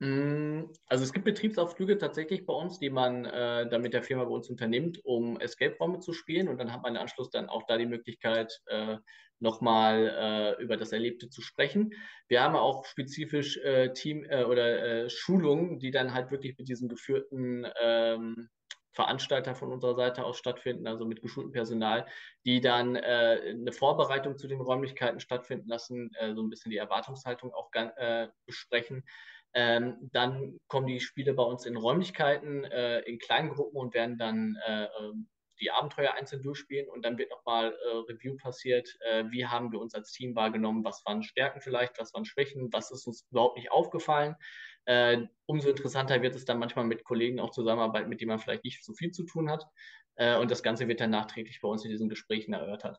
Mm, 0.00 0.72
also 0.86 1.04
es 1.04 1.12
gibt 1.12 1.26
Betriebsausflüge 1.26 1.98
tatsächlich 1.98 2.46
bei 2.46 2.54
uns, 2.54 2.78
die 2.78 2.88
man 2.88 3.26
äh, 3.26 3.68
dann 3.68 3.82
mit 3.82 3.92
der 3.92 4.02
Firma 4.02 4.24
bei 4.24 4.30
uns 4.30 4.48
unternimmt, 4.48 4.98
um 5.04 5.38
Escape-Räume 5.38 6.00
zu 6.00 6.14
spielen. 6.14 6.48
Und 6.48 6.58
dann 6.58 6.72
hat 6.72 6.82
man 6.82 6.94
im 6.94 7.02
Anschluss 7.02 7.28
dann 7.30 7.50
auch 7.50 7.64
da 7.66 7.76
die 7.76 7.86
Möglichkeit, 7.86 8.60
äh, 8.66 8.96
nochmal 9.40 10.56
äh, 10.58 10.62
über 10.62 10.76
das 10.76 10.92
Erlebte 10.92 11.28
zu 11.28 11.42
sprechen. 11.42 11.92
Wir 12.28 12.42
haben 12.42 12.54
auch 12.54 12.84
spezifisch 12.84 13.56
äh, 13.58 13.92
Team 13.92 14.24
äh, 14.24 14.44
oder 14.44 15.04
äh, 15.04 15.10
Schulungen, 15.10 15.78
die 15.78 15.90
dann 15.90 16.14
halt 16.14 16.30
wirklich 16.30 16.56
mit 16.58 16.68
diesem 16.68 16.88
geführten 16.88 17.66
ähm, 17.80 18.48
Veranstalter 18.92 19.54
von 19.54 19.72
unserer 19.72 19.94
Seite 19.94 20.24
aus 20.24 20.38
stattfinden, 20.38 20.86
also 20.86 21.06
mit 21.06 21.22
geschultem 21.22 21.52
Personal, 21.52 22.06
die 22.44 22.60
dann 22.60 22.96
äh, 22.96 23.54
eine 23.54 23.72
Vorbereitung 23.72 24.36
zu 24.36 24.46
den 24.46 24.60
Räumlichkeiten 24.60 25.20
stattfinden 25.20 25.68
lassen, 25.68 26.10
äh, 26.18 26.34
so 26.34 26.42
ein 26.42 26.50
bisschen 26.50 26.70
die 26.70 26.76
Erwartungshaltung 26.76 27.52
auch 27.54 27.70
besprechen. 28.46 29.04
Ähm, 29.54 30.10
dann 30.12 30.58
kommen 30.68 30.86
die 30.86 31.00
Spiele 31.00 31.34
bei 31.34 31.42
uns 31.42 31.66
in 31.66 31.76
Räumlichkeiten, 31.76 32.64
in 32.64 33.18
kleinen 33.18 33.50
Gruppen 33.50 33.76
und 33.76 33.94
werden 33.94 34.18
dann 34.18 34.56
äh, 34.66 34.86
ähm, 35.00 35.28
die 35.60 35.70
Abenteuer 35.70 36.14
einzeln 36.14 36.42
durchspielen 36.42 36.88
und 36.88 37.04
dann 37.04 37.18
wird 37.18 37.30
nochmal 37.30 37.72
äh, 37.72 38.12
Review 38.12 38.36
passiert, 38.36 38.96
äh, 39.00 39.24
wie 39.30 39.46
haben 39.46 39.72
wir 39.72 39.80
uns 39.80 39.94
als 39.94 40.12
Team 40.12 40.34
wahrgenommen, 40.34 40.84
was 40.84 41.02
waren 41.04 41.22
Stärken 41.22 41.60
vielleicht, 41.60 41.98
was 41.98 42.14
waren 42.14 42.24
Schwächen, 42.24 42.72
was 42.72 42.90
ist 42.90 43.06
uns 43.06 43.26
überhaupt 43.30 43.56
nicht 43.56 43.70
aufgefallen. 43.70 44.36
Äh, 44.86 45.26
umso 45.46 45.68
interessanter 45.68 46.22
wird 46.22 46.34
es 46.34 46.44
dann 46.44 46.58
manchmal 46.58 46.84
mit 46.84 47.04
Kollegen 47.04 47.40
auch 47.40 47.50
zusammenarbeiten, 47.50 48.08
mit 48.08 48.20
denen 48.20 48.30
man 48.30 48.38
vielleicht 48.38 48.64
nicht 48.64 48.84
so 48.84 48.94
viel 48.94 49.10
zu 49.10 49.24
tun 49.24 49.50
hat. 49.50 49.66
Äh, 50.16 50.36
und 50.38 50.50
das 50.50 50.62
Ganze 50.62 50.88
wird 50.88 51.00
dann 51.00 51.10
nachträglich 51.10 51.60
bei 51.60 51.68
uns 51.68 51.84
in 51.84 51.90
diesen 51.90 52.08
Gesprächen 52.08 52.52
erörtert. 52.52 52.98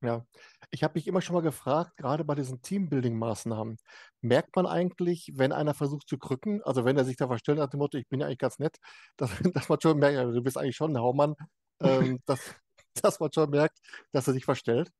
Ja, 0.00 0.24
ich 0.70 0.84
habe 0.84 0.94
mich 0.94 1.08
immer 1.08 1.20
schon 1.20 1.34
mal 1.34 1.42
gefragt, 1.42 1.96
gerade 1.96 2.24
bei 2.24 2.36
diesen 2.36 2.62
Teambuilding-Maßnahmen, 2.62 3.78
merkt 4.20 4.54
man 4.54 4.66
eigentlich, 4.66 5.32
wenn 5.34 5.50
einer 5.52 5.74
versucht 5.74 6.08
zu 6.08 6.18
krücken, 6.18 6.62
also 6.62 6.84
wenn 6.84 6.96
er 6.96 7.04
sich 7.04 7.16
da 7.16 7.26
verstellt 7.26 7.58
nach 7.58 7.68
dem 7.68 7.78
Motto, 7.78 7.98
ich 7.98 8.08
bin 8.08 8.20
ja 8.20 8.26
eigentlich 8.26 8.38
ganz 8.38 8.58
nett, 8.60 8.76
dass, 9.16 9.30
dass 9.54 9.68
man 9.68 9.80
schon 9.80 9.98
merkt, 9.98 10.14
ja, 10.14 10.24
du 10.24 10.42
bist 10.42 10.56
eigentlich 10.56 10.76
schon 10.76 10.92
ein 10.92 11.02
Haumann, 11.02 11.34
ähm, 11.82 12.20
dass, 12.26 12.54
dass 13.02 13.18
man 13.18 13.32
schon 13.32 13.50
merkt, 13.50 13.78
dass 14.12 14.28
er 14.28 14.34
sich 14.34 14.44
verstellt? 14.44 14.90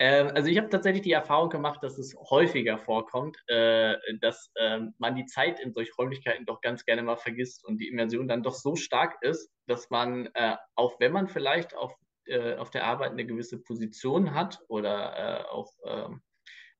Ähm, 0.00 0.32
also 0.34 0.48
ich 0.48 0.58
habe 0.58 0.68
tatsächlich 0.68 1.02
die 1.02 1.12
Erfahrung 1.12 1.48
gemacht, 1.48 1.80
dass 1.84 1.96
es 1.96 2.16
häufiger 2.16 2.78
vorkommt, 2.78 3.36
äh, 3.46 3.96
dass 4.20 4.50
ähm, 4.58 4.94
man 4.98 5.14
die 5.14 5.26
Zeit 5.26 5.60
in 5.60 5.72
solchen 5.72 5.92
Räumlichkeiten 5.96 6.46
doch 6.46 6.60
ganz 6.60 6.84
gerne 6.84 7.04
mal 7.04 7.16
vergisst 7.16 7.64
und 7.64 7.78
die 7.78 7.86
Immersion 7.86 8.26
dann 8.26 8.42
doch 8.42 8.54
so 8.54 8.74
stark 8.74 9.18
ist, 9.20 9.52
dass 9.68 9.90
man, 9.90 10.26
äh, 10.34 10.56
auch 10.74 10.98
wenn 10.98 11.12
man 11.12 11.28
vielleicht 11.28 11.76
auf 11.76 11.94
äh, 12.32 12.56
auf 12.56 12.70
der 12.70 12.84
Arbeit 12.84 13.12
eine 13.12 13.26
gewisse 13.26 13.58
Position 13.58 14.34
hat 14.34 14.60
oder 14.68 15.16
äh, 15.16 15.44
auch 15.44 15.72
ähm, 15.84 16.22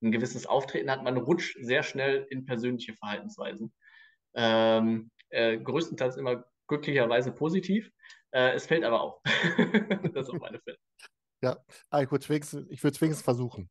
ein 0.01 0.11
gewisses 0.11 0.45
Auftreten 0.45 0.91
hat, 0.91 1.03
man 1.03 1.17
rutscht 1.17 1.57
sehr 1.61 1.83
schnell 1.83 2.27
in 2.29 2.45
persönliche 2.45 2.93
Verhaltensweisen. 2.93 3.73
Ähm, 4.35 5.11
äh, 5.29 5.57
größtenteils 5.57 6.17
immer 6.17 6.43
glücklicherweise 6.67 7.31
positiv. 7.31 7.89
Äh, 8.31 8.53
es 8.53 8.65
fällt 8.65 8.83
aber 8.83 9.01
auf. 9.01 9.21
das 10.13 10.29
auf 10.29 10.39
meine 10.39 10.59
Fälle. 10.59 10.77
Ja, 11.41 11.57
ah, 11.89 12.01
ich 12.01 12.11
würde 12.11 12.25
es 12.25 12.53
wenigstens 13.01 13.21
versuchen. 13.21 13.69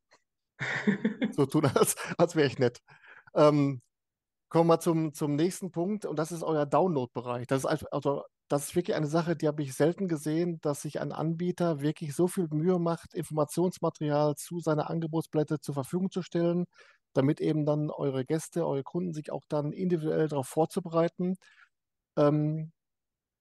so 1.33 1.47
tun, 1.47 1.67
als, 1.67 1.97
als 2.17 2.37
wäre 2.37 2.47
ich 2.47 2.59
nett. 2.59 2.81
Ähm, 3.35 3.83
kommen 4.49 4.69
wir 4.69 4.81
zum, 4.81 5.15
zum 5.15 5.35
nächsten 5.35 5.71
Punkt 5.71 6.05
und 6.05 6.19
das 6.19 6.33
ist 6.33 6.43
euer 6.43 6.67
Download-Bereich. 6.67 7.47
Das 7.47 7.65
ist 7.65 7.87
also 7.93 8.25
das 8.53 8.65
ist 8.65 8.77
wirklich 8.77 8.97
eine 8.97 9.07
Sache, 9.07 9.35
die 9.35 9.49
habe 9.49 9.63
ich 9.63 9.75
selten 9.75 10.09
gesehen, 10.09 10.61
dass 10.61 10.83
sich 10.83 11.01
ein 11.01 11.13
Anbieter 11.13 11.81
wirklich 11.81 12.15
so 12.15 12.29
viel 12.29 12.49
Mühe 12.51 12.79
macht, 12.79 13.15
Informationsmaterial 13.15 14.37
zu 14.37 14.61
seiner 14.61 14.91
Angebotsblätter 14.91 15.63
zur 15.63 15.75
Verfügung 15.75 16.11
zu 16.11 16.21
stellen, 16.23 16.67
damit 17.15 17.41
eben 17.41 17.65
dann 17.65 17.91
eure 17.91 18.27
Gäste, 18.27 18.67
eure 18.67 18.83
Kunden 18.83 19.15
sich 19.15 19.33
auch 19.33 19.45
dann 19.49 19.73
individuell 19.73 20.29
darauf 20.29 20.49
vorzubereiten. 20.49 21.37
Ähm, 22.19 22.73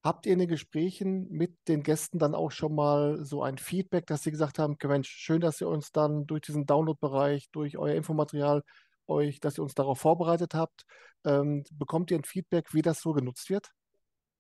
habt 0.04 0.26
ihr 0.26 0.34
in 0.34 0.40
den 0.40 0.50
Gesprächen 0.50 1.30
mit 1.30 1.58
den 1.68 1.84
Gästen 1.84 2.20
dann 2.20 2.36
auch 2.36 2.52
schon 2.52 2.76
mal 2.76 3.26
so 3.26 3.44
ein 3.44 3.58
Feedback, 3.58 4.08
dass 4.08 4.24
sie 4.24 4.32
gesagt 4.32 4.60
haben, 4.60 4.78
Mensch, 4.84 5.10
schön, 5.10 5.42
dass 5.42 5.62
ihr 5.62 5.68
uns 5.70 5.92
dann 5.92 6.28
durch 6.28 6.42
diesen 6.44 6.66
Download-Bereich, 6.66 7.50
durch 7.52 7.78
euer 7.78 7.96
Infomaterial, 7.96 8.64
euch, 9.08 9.42
dass 9.42 9.58
ihr 9.60 9.64
uns 9.64 9.76
darauf 9.76 10.00
vorbereitet 10.00 10.54
habt. 10.56 10.86
Ähm, 11.26 11.66
bekommt 11.74 12.12
ihr 12.12 12.18
ein 12.20 12.24
Feedback, 12.24 12.74
wie 12.74 12.82
das 12.82 13.02
so 13.02 13.14
genutzt 13.14 13.50
wird? 13.50 13.72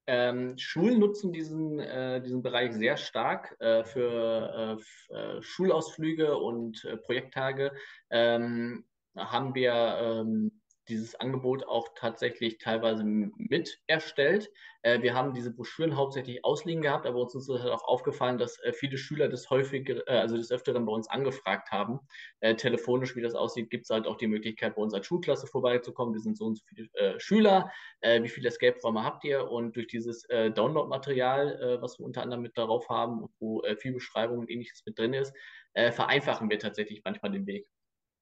Ähm, 0.07 0.57
Schulen 0.57 0.99
nutzen 0.99 1.31
diesen, 1.31 1.79
äh, 1.79 2.21
diesen 2.21 2.41
Bereich 2.41 2.73
sehr 2.73 2.97
stark 2.97 3.55
äh, 3.59 3.83
für 3.83 4.77
äh, 5.11 5.13
äh 5.13 5.41
Schulausflüge 5.41 6.37
und 6.37 6.83
äh, 6.85 6.97
Projekttage. 6.97 7.71
Ähm, 8.09 8.85
haben 9.15 9.53
wir 9.55 9.73
ähm, 9.73 10.60
dieses 10.87 11.15
Angebot 11.15 11.65
auch 11.65 11.89
tatsächlich 11.95 12.57
teilweise 12.57 13.03
mit 13.03 13.79
erstellt. 13.87 14.49
Äh, 14.83 15.01
wir 15.01 15.13
haben 15.13 15.33
diese 15.33 15.53
Broschüren 15.53 15.95
hauptsächlich 15.95 16.43
ausliegen 16.43 16.81
gehabt, 16.81 17.05
aber 17.05 17.19
uns 17.19 17.35
ist 17.35 17.49
halt 17.49 17.71
auch 17.71 17.83
aufgefallen, 17.83 18.37
dass 18.37 18.59
äh, 18.59 18.73
viele 18.73 18.97
Schüler 18.97 19.29
das 19.29 19.49
häufig, 19.49 19.89
äh, 19.89 20.01
also 20.07 20.37
des 20.37 20.51
Öfteren 20.51 20.85
bei 20.85 20.91
uns 20.91 21.09
angefragt 21.09 21.71
haben. 21.71 21.99
Äh, 22.39 22.55
telefonisch, 22.55 23.15
wie 23.15 23.21
das 23.21 23.35
aussieht, 23.35 23.69
gibt 23.69 23.85
es 23.85 23.89
halt 23.89 24.07
auch 24.07 24.17
die 24.17 24.27
Möglichkeit, 24.27 24.75
bei 24.75 24.81
uns 24.81 24.93
als 24.93 25.05
Schulklasse 25.05 25.47
vorbeizukommen. 25.47 26.13
Wir 26.13 26.21
sind 26.21 26.37
so 26.37 26.45
und 26.45 26.57
so 26.57 26.63
viele 26.67 26.87
äh, 26.93 27.19
Schüler. 27.19 27.71
Äh, 28.01 28.23
wie 28.23 28.29
viele 28.29 28.47
Escape-Räume 28.49 29.03
habt 29.03 29.23
ihr? 29.23 29.49
Und 29.49 29.75
durch 29.75 29.87
dieses 29.87 30.27
Download-Material, 30.27 31.79
was 31.81 31.99
wir 31.99 32.05
unter 32.05 32.21
anderem 32.21 32.41
mit 32.41 32.57
darauf 32.57 32.89
haben, 32.89 33.27
wo 33.39 33.61
viel 33.77 33.93
Beschreibung 33.93 34.39
und 34.39 34.49
ähnliches 34.49 34.83
mit 34.85 34.97
drin 34.97 35.13
ist, 35.13 35.33
vereinfachen 35.73 36.49
wir 36.49 36.59
tatsächlich 36.59 37.01
manchmal 37.03 37.31
den 37.31 37.45
Weg 37.45 37.67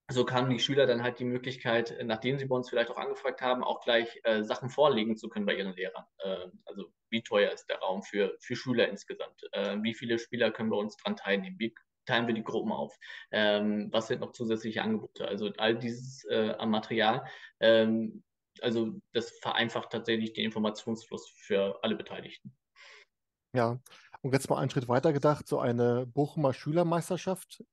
so 0.10 0.26
kamen 0.26 0.50
die 0.50 0.60
Schüler 0.60 0.88
dann 0.88 1.04
halt 1.04 1.20
die 1.20 1.26
Möglichkeit, 1.26 1.96
nachdem 2.04 2.38
sie 2.40 2.46
bei 2.46 2.56
uns 2.56 2.70
vielleicht 2.70 2.90
auch 2.90 2.98
angefragt 2.98 3.42
haben, 3.42 3.64
auch 3.64 3.82
gleich 3.82 4.20
äh, 4.24 4.44
Sachen 4.44 4.70
vorlegen 4.70 5.18
zu 5.18 5.30
können 5.30 5.46
bei 5.46 5.56
ihren 5.56 5.76
Lehrern. 5.76 6.06
Äh, 6.20 6.48
also 6.66 6.92
wie 7.10 7.22
teuer 7.22 7.52
ist 7.52 7.68
der 7.70 7.80
Raum 7.80 8.02
für, 8.02 8.36
für 8.40 8.56
Schüler 8.56 8.90
insgesamt? 8.90 9.42
Äh, 9.52 9.78
wie 9.82 9.94
viele 9.94 10.20
Spieler 10.20 10.52
können 10.52 10.72
bei 10.72 10.78
uns 10.78 10.98
dran 10.98 11.16
teilnehmen? 11.16 11.58
Wie 11.60 11.76
teilen 12.06 12.28
wir 12.28 12.34
die 12.34 12.44
Gruppen 12.44 12.72
auf? 12.72 12.98
Ähm, 13.32 13.90
was 13.92 14.08
sind 14.08 14.22
noch 14.22 14.32
zusätzliche 14.32 14.82
Angebote? 14.82 15.28
Also 15.28 15.52
all 15.58 15.78
dieses 15.78 16.26
äh, 16.26 16.56
am 16.58 16.72
Material. 16.72 17.24
Ähm, 17.60 18.24
also 18.62 19.00
das 19.14 19.30
vereinfacht 19.40 19.92
tatsächlich 19.92 20.34
den 20.34 20.46
Informationsfluss 20.46 21.30
für 21.30 21.80
alle 21.84 21.96
Beteiligten. 21.96 22.56
Ja, 23.56 23.80
und 24.22 24.34
jetzt 24.34 24.50
mal 24.50 24.58
einen 24.58 24.70
Schritt 24.70 24.88
weiter 24.88 25.14
gedacht, 25.14 25.48
so 25.48 25.60
eine 25.60 26.06
Bochumer 26.06 26.54
Schülermeisterschaft 26.54 27.64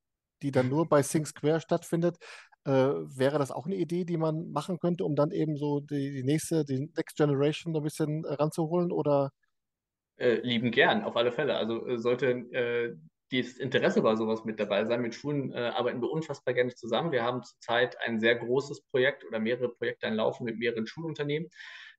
die 0.43 0.51
dann 0.51 0.68
nur 0.68 0.89
bei 0.89 1.03
Think 1.03 1.26
Square 1.26 1.61
stattfindet. 1.61 2.16
Äh, 2.64 2.70
wäre 2.70 3.39
das 3.39 3.51
auch 3.51 3.66
eine 3.66 3.76
Idee, 3.76 4.05
die 4.05 4.16
man 4.16 4.51
machen 4.51 4.78
könnte, 4.78 5.05
um 5.05 5.14
dann 5.14 5.30
eben 5.30 5.57
so 5.57 5.80
die, 5.80 6.12
die 6.12 6.24
nächste, 6.24 6.64
die 6.64 6.91
Next 6.97 7.16
Generation 7.16 7.76
ein 7.76 7.82
bisschen 7.82 8.24
ranzuholen? 8.24 8.91
Oder? 8.91 9.30
Äh, 10.18 10.41
lieben 10.41 10.70
gern, 10.70 11.05
auf 11.05 11.16
alle 11.16 11.32
Fälle. 11.32 11.57
Also 11.57 11.87
äh, 11.87 11.99
sollte 11.99 12.30
äh, 12.53 12.97
das 13.30 13.59
Interesse 13.59 14.03
bei 14.03 14.14
sowas 14.16 14.45
mit 14.45 14.59
dabei 14.59 14.84
sein. 14.84 15.03
Mit 15.03 15.14
Schulen 15.14 15.53
äh, 15.53 15.59
arbeiten 15.59 16.01
wir 16.01 16.11
unfassbar 16.11 16.55
gerne 16.55 16.74
zusammen. 16.74 17.12
Wir 17.12 17.22
haben 17.22 17.43
zurzeit 17.43 17.97
ein 18.01 18.20
sehr 18.20 18.37
großes 18.37 18.82
Projekt 18.82 19.24
oder 19.24 19.39
mehrere 19.39 19.68
Projekte 19.68 20.09
Laufen 20.09 20.45
mit 20.45 20.59
mehreren 20.59 20.87
Schulunternehmen 20.87 21.49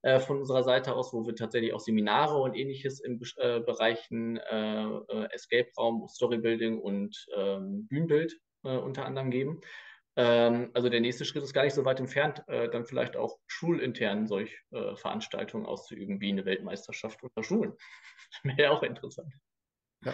äh, 0.08 0.22
von 0.22 0.39
unserer 0.39 0.64
Seite 0.64 0.95
aus, 0.95 1.12
wo 1.12 1.26
wir 1.28 1.36
tatsächlich 1.36 1.74
auch 1.74 1.82
Seminare 1.82 2.38
und 2.38 2.55
ähnliches 2.55 3.01
in 3.01 3.20
äh, 3.36 3.60
Bereichen 3.60 4.38
äh, 4.38 4.86
äh, 4.86 5.28
Escape 5.34 5.70
Raum, 5.78 6.08
Storybuilding 6.08 6.80
und 6.80 7.26
ähm, 7.36 7.88
Bühnenbild 7.88 8.39
unter 8.64 9.05
anderem 9.05 9.32
geben. 9.32 9.60
Ähm, 10.16 10.72
also 10.74 10.88
der 10.88 11.01
nächste 11.01 11.26
Schritt 11.26 11.43
ist 11.43 11.53
gar 11.53 11.64
nicht 11.64 11.74
so 11.74 11.84
weit 11.84 11.99
entfernt, 11.99 12.41
dann 12.47 12.86
vielleicht 12.86 13.18
auch 13.18 13.38
schulintern 13.47 14.28
solch 14.28 14.58
Veranstaltungen 14.95 15.66
auszuüben, 15.66 16.20
wie 16.20 16.32
eine 16.32 16.45
Weltmeisterschaft 16.45 17.22
unter 17.24 17.43
Schulen. 17.43 17.74
Wäre 18.43 18.72
auch 18.72 18.84
interessant. 18.84 19.34
Ja. 20.03 20.14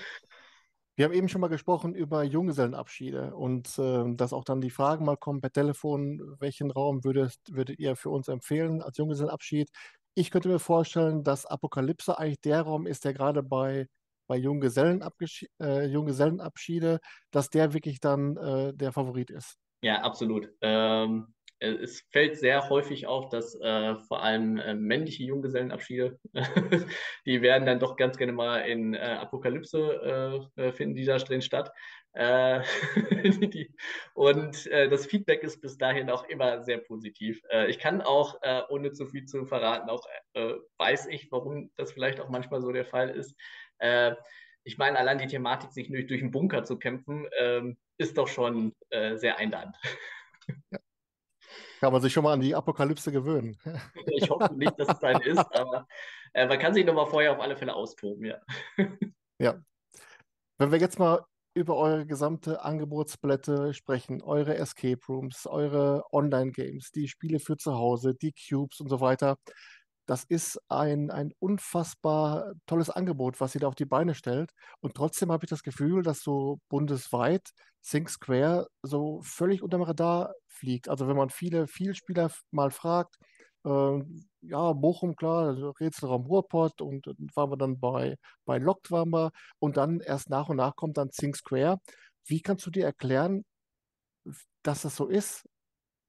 Wir 0.95 1.05
haben 1.05 1.13
eben 1.13 1.27
schon 1.27 1.41
mal 1.41 1.47
gesprochen 1.47 1.95
über 1.95 2.23
Junggesellenabschiede 2.23 3.35
und 3.35 3.79
äh, 3.79 4.03
dass 4.15 4.31
auch 4.31 4.43
dann 4.43 4.61
die 4.61 4.69
Fragen 4.69 5.05
mal 5.05 5.17
kommen 5.17 5.41
per 5.41 5.51
Telefon, 5.51 6.35
welchen 6.39 6.69
Raum 6.69 7.03
würdet, 7.03 7.35
würdet 7.49 7.79
ihr 7.79 7.95
für 7.95 8.11
uns 8.11 8.27
empfehlen 8.27 8.81
als 8.81 8.97
Junggesellenabschied? 8.97 9.69
Ich 10.13 10.29
könnte 10.29 10.49
mir 10.49 10.59
vorstellen, 10.59 11.23
dass 11.23 11.47
Apokalypse 11.47 12.19
eigentlich 12.19 12.41
der 12.41 12.61
Raum 12.61 12.85
ist, 12.85 13.05
der 13.05 13.13
gerade 13.13 13.41
bei, 13.41 13.87
bei 14.27 14.37
äh, 14.37 15.85
Junggesellenabschiede, 15.85 16.99
dass 17.31 17.49
der 17.49 17.73
wirklich 17.73 17.99
dann 17.99 18.37
äh, 18.37 18.73
der 18.75 18.91
Favorit 18.91 19.31
ist. 19.31 19.57
Ja, 19.81 20.01
absolut. 20.01 20.47
Ähm, 20.61 21.33
äh, 21.37 21.42
es 21.63 22.01
fällt 22.11 22.37
sehr 22.37 22.69
häufig 22.69 23.07
auf, 23.07 23.29
dass 23.29 23.55
äh, 23.59 23.95
vor 24.07 24.21
allem 24.21 24.57
äh, 24.57 24.73
männliche 24.73 25.23
Junggesellenabschiede, 25.23 26.19
die 27.25 27.41
werden 27.41 27.65
dann 27.65 27.79
doch 27.79 27.95
ganz 27.95 28.17
gerne 28.17 28.33
mal 28.33 28.59
in 28.59 28.93
äh, 28.93 28.97
Apokalypse 28.97 30.49
äh, 30.57 30.61
äh, 30.61 30.71
finden, 30.73 30.95
die 30.95 31.05
da 31.05 31.17
drin 31.17 31.41
statt. 31.41 31.71
die, 32.15 33.73
und 34.13 34.69
das 34.71 35.07
Feedback 35.07 35.41
ist 35.41 35.61
bis 35.61 35.79
dahin 35.79 36.11
auch 36.11 36.25
immer 36.25 36.61
sehr 36.61 36.77
positiv. 36.77 37.41
ich 37.67 37.79
kann 37.79 38.01
auch, 38.03 38.39
ohne 38.69 38.91
zu 38.91 39.07
viel 39.07 39.25
zu 39.25 39.47
verraten, 39.47 39.89
auch 39.89 40.05
weiß 40.77 41.07
ich, 41.07 41.31
warum 41.31 41.71
das 41.75 41.91
vielleicht 41.91 42.19
auch 42.19 42.29
manchmal 42.29 42.61
so 42.61 42.71
der 42.71 42.85
Fall 42.85 43.09
ist. 43.09 43.35
ich 44.63 44.77
meine, 44.77 44.99
allein 44.99 45.17
die 45.17 45.25
Thematik, 45.25 45.71
sich 45.71 45.87
durch, 45.87 46.05
durch 46.05 46.21
einen 46.21 46.29
Bunker 46.29 46.63
zu 46.63 46.77
kämpfen, 46.77 47.27
ähm, 47.39 47.77
ist 47.97 48.15
doch 48.15 48.27
schon 48.27 48.75
sehr 49.15 49.39
einladend. 49.39 49.75
Ja. 50.71 50.82
Kann 51.79 51.93
man 51.93 52.01
sich 52.01 52.13
schon 52.13 52.23
mal 52.23 52.33
an 52.33 52.39
die 52.39 52.55
Apokalypse 52.55 53.11
gewöhnen. 53.11 53.57
Ich 54.07 54.29
hoffe 54.29 54.53
nicht, 54.53 54.77
dass 54.79 54.89
es 54.89 55.03
ein 55.03 55.21
ist, 55.21 55.55
aber 55.55 55.87
äh, 56.33 56.47
man 56.47 56.59
kann 56.59 56.73
sich 56.73 56.85
noch 56.85 56.93
mal 56.93 57.05
vorher 57.05 57.33
auf 57.33 57.39
alle 57.39 57.55
Fälle 57.55 57.73
austoben, 57.73 58.25
ja. 58.25 58.37
Ja. 59.39 59.61
Wenn 60.57 60.71
wir 60.71 60.79
jetzt 60.79 60.99
mal 60.99 61.25
über 61.55 61.75
eure 61.75 62.05
gesamte 62.05 62.63
Angebotsblätter 62.63 63.73
sprechen, 63.73 64.21
eure 64.21 64.55
Escape 64.55 64.99
Rooms, 65.07 65.45
eure 65.45 66.03
Online-Games, 66.11 66.91
die 66.91 67.07
Spiele 67.07 67.39
für 67.39 67.57
zu 67.57 67.73
Hause, 67.75 68.15
die 68.15 68.33
Cubes 68.33 68.79
und 68.79 68.89
so 68.89 69.01
weiter. 69.01 69.37
Das 70.05 70.25
ist 70.25 70.59
ein, 70.67 71.11
ein 71.11 71.31
unfassbar 71.39 72.53
tolles 72.65 72.89
Angebot, 72.89 73.39
was 73.39 73.55
ihr 73.55 73.61
da 73.61 73.67
auf 73.67 73.75
die 73.75 73.85
Beine 73.85 74.15
stellt. 74.15 74.51
Und 74.81 74.95
trotzdem 74.95 75.31
habe 75.31 75.45
ich 75.45 75.49
das 75.49 75.63
Gefühl, 75.63 76.03
dass 76.03 76.21
so 76.21 76.59
bundesweit 76.69 77.51
Think 77.83 78.09
Square 78.09 78.67
so 78.81 79.21
völlig 79.23 79.63
unter 79.63 79.77
dem 79.77 79.83
Radar 79.83 80.33
fliegt. 80.47 80.89
Also 80.89 81.07
wenn 81.07 81.15
man 81.17 81.29
viele 81.29 81.67
Vielspieler 81.67 82.31
mal 82.51 82.71
fragt, 82.71 83.15
äh, 83.65 83.99
ja, 84.41 84.73
Bochum, 84.73 85.15
klar, 85.15 85.47
also 85.47 85.71
Rätselraum 85.71 86.25
Ruhrpott 86.25 86.81
und 86.81 87.07
dann 87.07 87.15
waren 87.35 87.51
wir 87.51 87.57
dann 87.57 87.79
bei, 87.79 88.17
bei 88.45 88.57
Locked 88.57 88.91
waren 88.91 89.09
wir 89.11 89.31
und 89.59 89.77
dann 89.77 89.99
erst 90.01 90.29
nach 90.29 90.49
und 90.49 90.57
nach 90.57 90.75
kommt 90.75 90.97
dann 90.97 91.09
Think 91.11 91.35
Square. 91.37 91.79
Wie 92.25 92.41
kannst 92.41 92.65
du 92.65 92.71
dir 92.71 92.85
erklären, 92.85 93.45
dass 94.63 94.81
das 94.83 94.95
so 94.95 95.07
ist? 95.07 95.43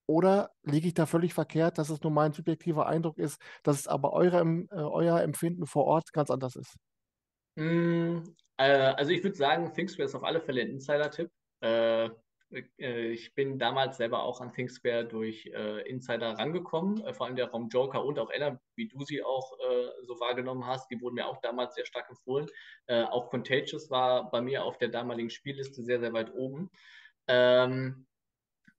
Oder 0.07 0.51
liege 0.63 0.89
ich 0.89 0.95
da 0.95 1.07
völlig 1.07 1.35
verkehrt, 1.35 1.79
dass 1.79 1.91
es 1.91 2.03
nur 2.03 2.13
mein 2.13 2.33
subjektiver 2.33 2.87
Eindruck 2.87 3.19
ist, 3.19 3.41
dass 3.63 3.81
es 3.81 3.87
aber 3.89 4.13
eure, 4.13 4.41
äh, 4.41 4.75
euer 4.75 5.21
Empfinden 5.21 5.67
vor 5.67 5.85
Ort 5.85 6.13
ganz 6.13 6.31
anders 6.31 6.57
ist? 6.57 6.77
Mm, 7.57 8.19
äh, 8.59 8.65
also 8.65 9.13
ich 9.13 9.23
würde 9.23 9.37
sagen, 9.37 9.73
Think 9.73 9.91
Square 9.91 10.07
ist 10.07 10.15
auf 10.15 10.25
alle 10.25 10.41
Fälle 10.41 10.63
ein 10.63 10.71
Insider-Tipp. 10.71 11.31
Äh, 11.61 12.11
äh, 12.79 13.13
ich 13.13 13.35
bin 13.35 13.59
damals 13.59 13.97
selber 13.97 14.23
auch 14.23 14.41
an 14.41 14.53
ThinkSquare 14.53 15.07
durch 15.07 15.47
äh, 15.47 15.81
Insider 15.89 16.33
rangekommen, 16.33 17.05
äh, 17.05 17.15
vor 17.15 17.27
allem 17.27 17.37
der 17.37 17.51
Raum 17.51 17.69
Joker 17.69 18.05
und 18.05 18.19
auch 18.19 18.31
Ella, 18.31 18.61
wie 18.77 18.89
du 18.89 19.05
sie 19.05 19.23
auch 19.23 19.53
so 20.07 20.21
wahrgenommen 20.21 20.67
hast, 20.67 20.91
die 20.91 21.01
wurden 21.01 21.15
mir 21.15 21.27
auch 21.27 21.41
damals 21.41 21.75
sehr 21.75 21.87
stark 21.87 22.09
empfohlen. 22.09 22.49
Auch 22.89 23.31
Contagious 23.31 23.91
war 23.91 24.31
bei 24.31 24.41
mir 24.41 24.65
auf 24.65 24.79
der 24.79 24.89
damaligen 24.89 25.31
Spielliste 25.31 25.83
sehr, 25.83 26.01
sehr 26.01 26.13
weit 26.13 26.33
oben. 26.35 26.71
Ähm, 27.27 28.07
äh, 28.09 28.14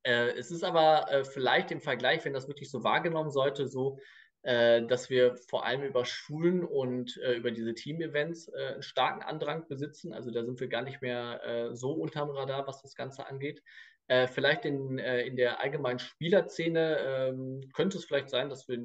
es 0.06 0.52
ist 0.52 0.64
aber 0.64 1.24
vielleicht 1.26 1.72
im 1.72 1.82
Vergleich, 1.82 2.24
wenn 2.26 2.34
das 2.34 2.48
wirklich 2.48 2.70
so 2.70 2.84
wahrgenommen 2.84 3.32
sollte, 3.32 3.68
so, 3.68 3.98
dass 4.44 5.10
wir 5.10 5.36
vor 5.50 5.66
allem 5.66 5.82
über 5.82 6.06
Schulen 6.06 6.64
und 6.64 7.18
äh, 7.18 7.34
über 7.34 7.50
diese 7.50 7.74
Team-Events 7.74 8.50
äh, 8.50 8.74
einen 8.74 8.84
starken 8.84 9.24
Andrang 9.24 9.68
besitzen. 9.68 10.14
Also 10.14 10.30
da 10.30 10.46
sind 10.46 10.60
wir 10.60 10.68
gar 10.68 10.84
nicht 10.84 11.02
mehr 11.02 11.42
äh, 11.44 11.76
so 11.76 11.94
unterm 11.94 12.30
Radar, 12.30 12.68
was 12.68 12.84
das 12.84 12.94
Ganze 12.94 13.26
angeht. 13.26 13.64
vielleicht 14.08 14.66
in, 14.66 15.00
in 15.00 15.36
der 15.36 15.62
allgemeinen 15.62 15.98
Spielerszene 15.98 17.00
ähm, 17.00 17.62
könnte 17.74 17.98
es 17.98 18.06
vielleicht 18.06 18.30
sein, 18.30 18.50
dass 18.50 18.68
wir 18.68 18.78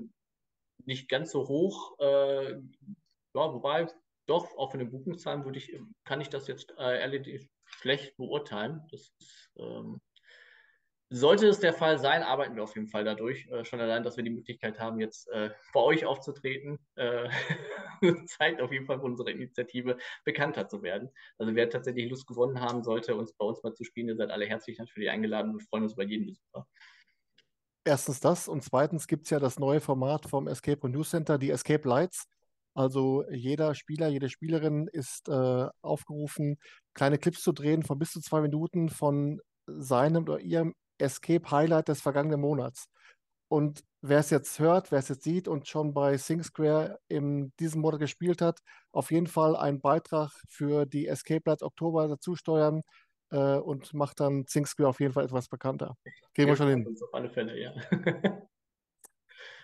nicht 0.86 1.10
ganz 1.10 1.30
so 1.30 1.46
hoch, 1.46 1.98
ja, 2.00 2.56
wobei 3.34 3.86
doch, 4.24 4.56
auch 4.56 4.70
von 4.70 4.80
den 4.80 4.90
Buchungszahlen 4.90 5.44
würde 5.44 5.58
ich, 5.58 5.78
kann 6.04 6.22
ich 6.22 6.30
das 6.30 6.48
jetzt 6.48 6.72
ehrlich 6.78 7.50
schlecht 7.66 8.16
beurteilen. 8.16 8.80
Das 8.90 9.12
ist, 9.18 9.50
ähm, 9.58 10.00
sollte 11.12 11.48
es 11.48 11.58
der 11.58 11.74
Fall 11.74 11.98
sein, 11.98 12.22
arbeiten 12.22 12.54
wir 12.54 12.62
auf 12.62 12.76
jeden 12.76 12.86
Fall 12.86 13.04
dadurch. 13.04 13.46
Äh, 13.48 13.64
schon 13.64 13.80
allein, 13.80 14.04
dass 14.04 14.16
wir 14.16 14.22
die 14.22 14.30
Möglichkeit 14.30 14.78
haben, 14.78 15.00
jetzt 15.00 15.28
äh, 15.30 15.50
bei 15.74 15.80
euch 15.80 16.06
aufzutreten, 16.06 16.78
äh, 16.94 17.28
zeigt 18.26 18.62
auf 18.62 18.72
jeden 18.72 18.86
Fall 18.86 19.00
unsere 19.00 19.32
Initiative 19.32 19.98
bekannter 20.24 20.68
zu 20.68 20.82
werden. 20.82 21.10
Also 21.36 21.54
wer 21.56 21.68
tatsächlich 21.68 22.08
Lust 22.08 22.28
gewonnen 22.28 22.60
haben 22.60 22.84
sollte, 22.84 23.16
uns 23.16 23.32
bei 23.32 23.44
uns 23.44 23.60
mal 23.62 23.74
zu 23.74 23.82
spielen, 23.82 24.08
ihr 24.08 24.16
seid 24.16 24.30
alle 24.30 24.46
herzlich 24.46 24.78
natürlich 24.78 25.10
eingeladen 25.10 25.50
und 25.50 25.62
freuen 25.64 25.82
uns 25.82 25.94
über 25.94 26.04
jeden 26.04 26.26
Besucher. 26.26 26.66
Erstens 27.84 28.20
das 28.20 28.46
und 28.46 28.62
zweitens 28.62 29.08
gibt 29.08 29.24
es 29.24 29.30
ja 29.30 29.40
das 29.40 29.58
neue 29.58 29.80
Format 29.80 30.26
vom 30.26 30.46
Escape 30.46 30.80
und 30.82 30.92
News 30.92 31.10
Center, 31.10 31.38
die 31.38 31.50
Escape 31.50 31.88
Lights. 31.88 32.28
Also 32.72 33.24
jeder 33.30 33.74
Spieler, 33.74 34.08
jede 34.08 34.28
Spielerin 34.28 34.86
ist 34.86 35.28
äh, 35.28 35.66
aufgerufen, 35.82 36.58
kleine 36.94 37.18
Clips 37.18 37.42
zu 37.42 37.50
drehen 37.50 37.82
von 37.82 37.98
bis 37.98 38.12
zu 38.12 38.20
zwei 38.20 38.42
Minuten 38.42 38.90
von 38.90 39.40
seinem 39.66 40.22
oder 40.22 40.38
ihrem 40.38 40.74
Escape 41.00 41.50
Highlight 41.50 41.88
des 41.88 42.00
vergangenen 42.00 42.40
Monats. 42.40 42.88
Und 43.48 43.82
wer 44.00 44.20
es 44.20 44.30
jetzt 44.30 44.58
hört, 44.60 44.92
wer 44.92 45.00
es 45.00 45.08
jetzt 45.08 45.24
sieht 45.24 45.48
und 45.48 45.66
schon 45.66 45.92
bei 45.92 46.16
SingSquare 46.16 46.98
in 47.08 47.52
diesem 47.58 47.80
Monat 47.80 48.00
gespielt 48.00 48.40
hat, 48.40 48.60
auf 48.92 49.10
jeden 49.10 49.26
Fall 49.26 49.56
einen 49.56 49.80
Beitrag 49.80 50.30
für 50.48 50.86
die 50.86 51.08
Escape 51.08 51.42
Lights 51.44 51.62
Oktober 51.62 52.06
dazu 52.06 52.36
steuern 52.36 52.82
äh, 53.30 53.56
und 53.56 53.92
macht 53.92 54.20
dann 54.20 54.44
SingSquare 54.46 54.88
auf 54.88 55.00
jeden 55.00 55.12
Fall 55.12 55.24
etwas 55.24 55.48
bekannter. 55.48 55.96
Gehen 56.34 56.46
wir 56.46 56.56
schon 56.56 56.68
hin. 56.68 56.86
Auf 56.86 57.14
alle 57.14 57.30
Fälle, 57.30 57.58
ja. 57.60 57.74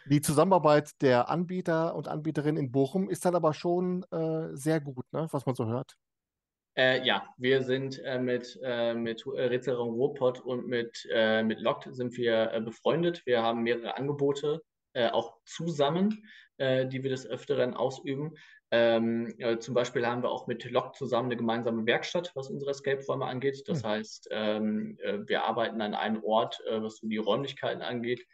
Die 0.08 0.20
Zusammenarbeit 0.20 0.90
der 1.00 1.28
Anbieter 1.28 1.96
und 1.96 2.06
Anbieterinnen 2.06 2.64
in 2.64 2.70
Bochum 2.70 3.10
ist 3.10 3.24
dann 3.24 3.34
aber 3.34 3.52
schon 3.52 4.04
äh, 4.12 4.54
sehr 4.56 4.80
gut, 4.80 5.04
ne, 5.12 5.26
was 5.32 5.46
man 5.46 5.56
so 5.56 5.66
hört. 5.66 5.96
Äh, 6.78 7.06
ja, 7.06 7.26
wir 7.38 7.62
sind 7.62 7.98
äh, 8.04 8.18
mit, 8.18 8.58
äh, 8.62 8.92
mit 8.92 9.24
äh, 9.26 9.44
Rätselraum 9.44 9.94
Ruhrpott 9.94 10.40
und 10.40 10.66
mit, 10.66 11.08
äh, 11.10 11.42
mit 11.42 11.60
Locked 11.60 11.94
sind 11.94 12.14
wir 12.18 12.52
äh, 12.52 12.60
befreundet. 12.60 13.24
Wir 13.24 13.42
haben 13.42 13.62
mehrere 13.62 13.96
Angebote, 13.96 14.62
äh, 14.92 15.08
auch 15.08 15.36
zusammen, 15.44 16.22
die 16.58 17.02
wir 17.02 17.10
des 17.10 17.26
Öfteren 17.26 17.74
ausüben. 17.74 18.32
Ähm, 18.70 19.34
zum 19.60 19.74
Beispiel 19.74 20.06
haben 20.06 20.22
wir 20.22 20.30
auch 20.30 20.46
mit 20.46 20.64
Locked 20.70 20.96
zusammen 20.96 21.26
eine 21.26 21.36
gemeinsame 21.36 21.84
Werkstatt, 21.84 22.32
was 22.34 22.48
unsere 22.48 22.70
Escape-Räume 22.70 23.26
angeht. 23.26 23.62
Das 23.66 23.82
mhm. 23.82 23.88
heißt, 23.88 24.28
ähm, 24.30 24.98
wir 25.26 25.44
arbeiten 25.44 25.82
an 25.82 25.94
einem 25.94 26.24
Ort, 26.24 26.62
was 26.66 26.96
so 26.96 27.08
die 27.08 27.18
Räumlichkeiten 27.18 27.82
angeht. 27.82 28.26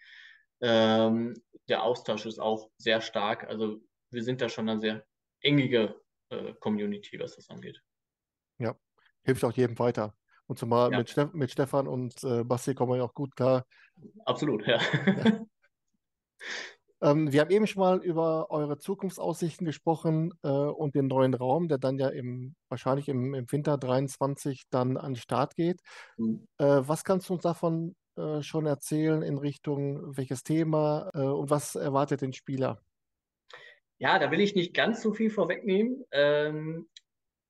Ähm, 0.60 1.34
der 1.68 1.82
Austausch 1.82 2.26
ist 2.26 2.38
auch 2.38 2.70
sehr 2.78 3.00
stark. 3.00 3.42
Also 3.48 3.80
wir 4.12 4.22
sind 4.22 4.40
da 4.40 4.48
schon 4.48 4.68
eine 4.68 4.80
sehr 4.80 5.04
engige 5.40 5.96
Community, 6.60 7.18
was 7.18 7.34
das 7.34 7.50
angeht. 7.50 7.82
Ja, 8.62 8.76
hilft 9.22 9.44
auch 9.44 9.52
jedem 9.52 9.78
weiter. 9.78 10.14
Und 10.46 10.58
zumal 10.58 10.92
ja. 10.92 10.98
mit, 10.98 11.08
Ste 11.08 11.30
mit 11.32 11.50
Stefan 11.50 11.86
und 11.86 12.22
äh, 12.24 12.44
Basti 12.44 12.74
kommen 12.74 12.92
wir 12.92 12.98
ja 12.98 13.04
auch 13.04 13.14
gut 13.14 13.34
klar. 13.36 13.64
Absolut, 14.24 14.66
ja. 14.66 14.80
ja. 15.06 15.40
Ähm, 17.02 17.32
wir 17.32 17.40
haben 17.40 17.50
eben 17.50 17.66
schon 17.66 17.80
mal 17.80 17.98
über 17.98 18.50
eure 18.50 18.78
Zukunftsaussichten 18.78 19.66
gesprochen 19.66 20.32
äh, 20.44 20.48
und 20.48 20.94
den 20.94 21.08
neuen 21.08 21.34
Raum, 21.34 21.66
der 21.66 21.78
dann 21.78 21.98
ja 21.98 22.08
im, 22.08 22.54
wahrscheinlich 22.68 23.08
im, 23.08 23.34
im 23.34 23.50
Winter 23.50 23.76
23 23.76 24.68
dann 24.70 24.96
an 24.96 25.14
den 25.14 25.20
Start 25.20 25.56
geht. 25.56 25.80
Mhm. 26.16 26.46
Äh, 26.58 26.64
was 26.64 27.02
kannst 27.02 27.28
du 27.28 27.34
uns 27.34 27.42
davon 27.42 27.96
äh, 28.16 28.40
schon 28.42 28.66
erzählen 28.66 29.22
in 29.22 29.36
Richtung 29.36 30.16
welches 30.16 30.44
Thema 30.44 31.10
äh, 31.12 31.18
und 31.22 31.50
was 31.50 31.74
erwartet 31.74 32.20
den 32.20 32.32
Spieler? 32.32 32.80
Ja, 33.98 34.20
da 34.20 34.30
will 34.30 34.40
ich 34.40 34.54
nicht 34.54 34.72
ganz 34.72 35.02
so 35.02 35.12
viel 35.12 35.30
vorwegnehmen. 35.30 36.04
Ähm, 36.12 36.88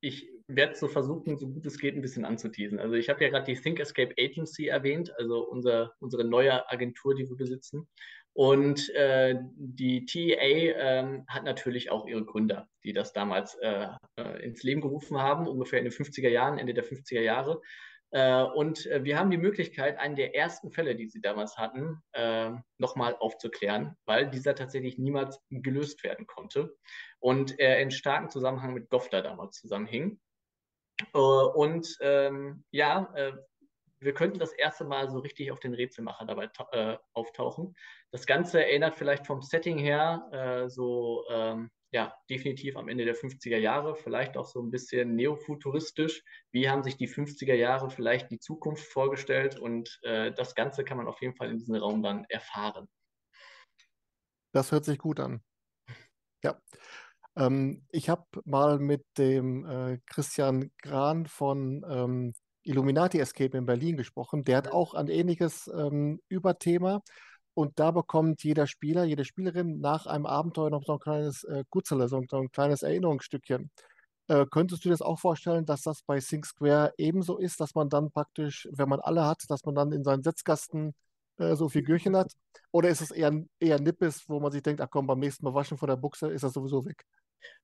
ich 0.01 0.32
werde 0.47 0.75
so 0.75 0.87
versuchen, 0.87 1.37
so 1.37 1.47
gut 1.47 1.65
es 1.65 1.79
geht, 1.79 1.95
ein 1.95 2.01
bisschen 2.01 2.25
anzuteasen. 2.25 2.79
Also 2.79 2.95
ich 2.95 3.09
habe 3.09 3.23
ja 3.23 3.29
gerade 3.29 3.45
die 3.45 3.59
Think 3.59 3.79
Escape 3.79 4.13
Agency 4.19 4.67
erwähnt, 4.67 5.13
also 5.17 5.47
unser, 5.47 5.93
unsere 5.99 6.23
neue 6.23 6.69
Agentur, 6.69 7.15
die 7.15 7.29
wir 7.29 7.37
besitzen. 7.37 7.87
Und 8.33 8.89
äh, 8.95 9.35
die 9.55 10.05
TEA 10.05 10.73
ähm, 10.75 11.25
hat 11.27 11.43
natürlich 11.43 11.91
auch 11.91 12.07
ihre 12.07 12.25
Gründer, 12.25 12.67
die 12.83 12.91
das 12.91 13.13
damals 13.13 13.55
äh, 13.61 13.87
äh, 14.17 14.43
ins 14.43 14.63
Leben 14.63 14.81
gerufen 14.81 15.19
haben, 15.19 15.47
ungefähr 15.47 15.79
in 15.79 15.85
den 15.85 15.93
50er 15.93 16.29
Jahren, 16.29 16.57
Ende 16.57 16.73
der 16.73 16.83
50er 16.83 17.21
Jahre. 17.21 17.61
Äh, 18.13 18.43
und 18.43 18.85
äh, 18.87 19.03
wir 19.03 19.17
haben 19.17 19.31
die 19.31 19.37
Möglichkeit, 19.37 19.97
einen 19.97 20.15
der 20.15 20.35
ersten 20.35 20.71
Fälle, 20.71 20.95
die 20.95 21.07
sie 21.07 21.19
damals 21.19 21.57
hatten, 21.57 22.01
äh, 22.13 22.51
nochmal 22.77 23.15
aufzuklären, 23.19 23.95
weil 24.05 24.29
dieser 24.29 24.55
tatsächlich 24.55 24.99
niemals 24.99 25.39
gelöst 25.49 26.03
werden 26.03 26.27
konnte 26.27 26.75
und 27.19 27.59
er 27.59 27.79
in 27.81 27.89
starkem 27.89 28.29
Zusammenhang 28.29 28.73
mit 28.73 28.89
Gofta 28.89 29.21
damals 29.21 29.59
zusammenhing. 29.59 30.19
Äh, 31.13 31.17
und 31.17 31.97
ähm, 32.01 32.63
ja, 32.71 33.11
äh, 33.15 33.33
wir 33.99 34.13
könnten 34.13 34.39
das 34.39 34.53
erste 34.53 34.83
Mal 34.83 35.09
so 35.09 35.19
richtig 35.19 35.51
auf 35.51 35.59
den 35.59 35.73
Rätselmacher 35.73 36.25
dabei 36.25 36.49
äh, 36.71 36.97
auftauchen. 37.13 37.75
Das 38.11 38.25
Ganze 38.25 38.63
erinnert 38.63 38.95
vielleicht 38.95 39.25
vom 39.25 39.41
Setting 39.41 39.77
her 39.77 40.27
äh, 40.31 40.69
so 40.69 41.23
ähm, 41.29 41.71
ja, 41.93 42.11
definitiv 42.27 42.75
am 42.75 42.89
Ende 42.89 43.05
der 43.05 43.15
50er 43.15 43.57
Jahre, 43.57 43.95
vielleicht 43.95 44.35
auch 44.35 44.47
so 44.47 44.59
ein 44.59 44.71
bisschen 44.71 45.15
neofuturistisch. 45.15 46.23
Wie 46.51 46.67
haben 46.67 46.81
sich 46.81 46.97
die 46.97 47.07
50er 47.07 47.53
Jahre 47.53 47.91
vielleicht 47.91 48.31
die 48.31 48.39
Zukunft 48.39 48.83
vorgestellt? 48.83 49.59
Und 49.59 49.99
äh, 50.01 50.33
das 50.33 50.55
Ganze 50.55 50.83
kann 50.83 50.97
man 50.97 51.07
auf 51.07 51.21
jeden 51.21 51.35
Fall 51.35 51.51
in 51.51 51.59
diesem 51.59 51.75
Raum 51.75 52.01
dann 52.01 52.25
erfahren. 52.29 52.87
Das 54.53 54.71
hört 54.71 54.85
sich 54.85 54.97
gut 54.97 55.19
an. 55.19 55.43
Ja. 56.43 56.59
Ähm, 57.35 57.85
ich 57.91 58.09
habe 58.09 58.25
mal 58.45 58.79
mit 58.79 59.05
dem 59.17 59.65
äh, 59.65 59.99
Christian 60.05 60.71
Gran 60.81 61.25
von 61.25 61.83
ähm, 61.89 62.33
Illuminati 62.63 63.19
Escape 63.19 63.57
in 63.57 63.65
Berlin 63.65 63.97
gesprochen. 63.97 64.43
Der 64.43 64.57
hat 64.57 64.69
auch 64.69 64.93
ein 64.93 65.07
ähnliches 65.07 65.69
ähm, 65.73 66.19
Überthema. 66.29 67.01
Und 67.55 67.79
da 67.79 67.91
bekommt 67.91 68.43
jeder 68.43 68.65
Spieler, 68.67 69.03
jede 69.03 69.25
Spielerin 69.25 69.79
nach 69.79 70.07
einem 70.07 70.25
Abenteuer 70.25 70.71
noch 70.71 70.83
so 70.85 70.93
ein 70.93 70.99
kleines 70.99 71.43
äh, 71.43 71.63
Gutzele, 71.69 72.07
so 72.07 72.17
ein, 72.17 72.51
kleines 72.51 72.81
Erinnerungsstückchen. 72.81 73.69
Äh, 74.27 74.45
könntest 74.49 74.83
du 74.83 74.89
dir 74.89 74.93
das 74.93 75.01
auch 75.01 75.19
vorstellen, 75.19 75.65
dass 75.65 75.81
das 75.83 76.01
bei 76.03 76.19
Think 76.19 76.45
Square 76.45 76.93
ebenso 76.97 77.37
ist, 77.37 77.59
dass 77.59 77.75
man 77.75 77.89
dann 77.89 78.11
praktisch, 78.11 78.67
wenn 78.71 78.89
man 78.89 79.01
alle 79.01 79.25
hat, 79.25 79.43
dass 79.49 79.65
man 79.65 79.75
dann 79.75 79.91
in 79.91 80.03
seinen 80.03 80.23
Setzkasten 80.23 80.95
äh, 81.37 81.55
so 81.55 81.69
Figürchen 81.69 82.15
hat? 82.15 82.33
Oder 82.71 82.89
ist 82.89 83.01
es 83.01 83.11
eher, 83.11 83.31
eher 83.59 83.79
Nippes, 83.79 84.27
wo 84.27 84.39
man 84.39 84.51
sich 84.51 84.63
denkt, 84.63 84.81
ach 84.81 84.89
komm, 84.89 85.07
beim 85.07 85.19
nächsten 85.19 85.45
Mal 85.45 85.53
waschen 85.53 85.77
von 85.77 85.89
der 85.89 85.97
Buchse 85.97 86.31
ist 86.31 86.43
das 86.43 86.53
sowieso 86.53 86.85
weg? 86.85 87.05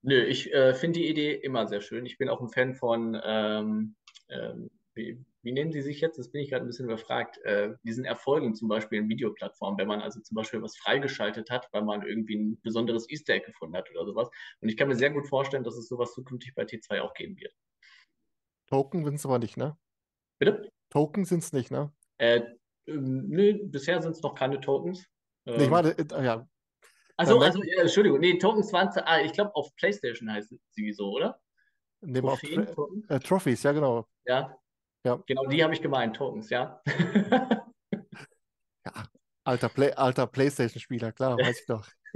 Nö, 0.02 0.24
ich 0.24 0.54
äh, 0.54 0.74
finde 0.74 1.00
die 1.00 1.10
Idee 1.10 1.34
immer 1.34 1.68
sehr 1.68 1.82
schön. 1.82 2.06
Ich 2.06 2.18
bin 2.18 2.30
auch 2.30 2.42
ein 2.42 2.50
Fan 2.50 2.76
von, 2.76 3.20
ähm, 3.24 3.96
ähm, 4.30 4.70
wie, 4.94 5.24
wie, 5.42 5.52
nennen 5.52 5.72
sie 5.72 5.82
sich 5.82 6.02
jetzt? 6.02 6.18
Das 6.18 6.32
bin 6.32 6.42
ich 6.42 6.50
gerade 6.50 6.66
ein 6.66 6.68
bisschen 6.68 6.86
überfragt. 6.86 7.38
Äh, 7.44 7.72
diesen 7.84 8.06
Erfolgen 8.06 8.56
zum 8.56 8.68
Beispiel 8.68 9.00
in 9.00 9.10
Videoplattformen, 9.10 9.78
wenn 9.78 9.88
man 9.88 10.02
also 10.02 10.20
zum 10.22 10.36
Beispiel 10.36 10.62
was 10.62 10.78
freigeschaltet 10.78 11.50
hat, 11.50 11.68
weil 11.72 11.84
man 11.84 12.06
irgendwie 12.06 12.36
ein 12.36 12.62
besonderes 12.62 13.10
Easter 13.10 13.34
Egg 13.34 13.46
gefunden 13.46 13.76
hat 13.76 13.90
oder 13.92 14.06
sowas. 14.06 14.30
Und 14.62 14.70
ich 14.70 14.78
kann 14.78 14.88
mir 14.88 14.96
sehr 14.96 15.12
gut 15.12 15.28
vorstellen, 15.28 15.64
dass 15.64 15.78
es 15.78 15.88
sowas 15.88 16.14
zukünftig 16.14 16.56
bei 16.56 16.64
T2 16.64 17.02
auch 17.02 17.14
geben 17.14 17.38
wird. 17.38 17.54
Token 18.68 19.04
sind 19.04 19.16
es 19.16 19.26
aber 19.26 19.40
nicht, 19.40 19.58
ne? 19.58 19.78
Bitte? 20.40 20.70
Token 20.90 21.26
sind 21.26 21.44
es 21.44 21.54
nicht, 21.54 21.72
ne? 21.72 21.92
Äh, 22.18 22.42
ähm, 22.88 23.28
nö, 23.30 23.60
bisher 23.64 24.02
sind 24.02 24.12
es 24.12 24.22
noch 24.22 24.36
keine 24.36 24.60
Tokens. 24.60 25.06
Ähm, 25.46 25.58
nee, 25.58 25.64
ich 25.64 25.70
meine, 25.70 25.98
äh, 25.98 26.24
ja, 26.24 26.48
also, 27.20 27.40
also 27.40 27.64
äh, 27.64 27.82
Entschuldigung, 27.82 28.20
nee, 28.20 28.38
Tokens 28.38 28.72
waren, 28.74 28.90
ah, 29.06 29.22
ich 29.22 29.34
glaube 29.34 29.56
auf 29.56 29.76
PlayStation 29.76 30.32
heißt 30.32 30.54
sie 30.72 30.92
so, 30.94 31.12
oder? 31.12 31.40
Nee, 32.02 32.22
Trophäen, 32.22 32.68
auf 32.68 32.76
Tro 32.76 32.92
äh, 33.10 33.20
Trophies, 33.20 33.64
ja, 33.64 33.72
genau. 33.72 34.08
Ja. 34.26 34.58
ja. 35.04 35.22
Genau, 35.28 35.46
die 35.48 35.64
habe 35.64 35.74
ich 35.74 35.82
gemeint, 35.82 36.16
Tokens, 36.16 36.50
ja. 36.50 36.82
ja, 38.86 38.94
alter, 39.44 39.70
Play 39.70 39.92
alter 39.92 40.28
PlayStation-Spieler, 40.28 41.12
klar, 41.12 41.38
weiß 41.38 41.60
ich 41.60 41.66
doch. 41.66 41.86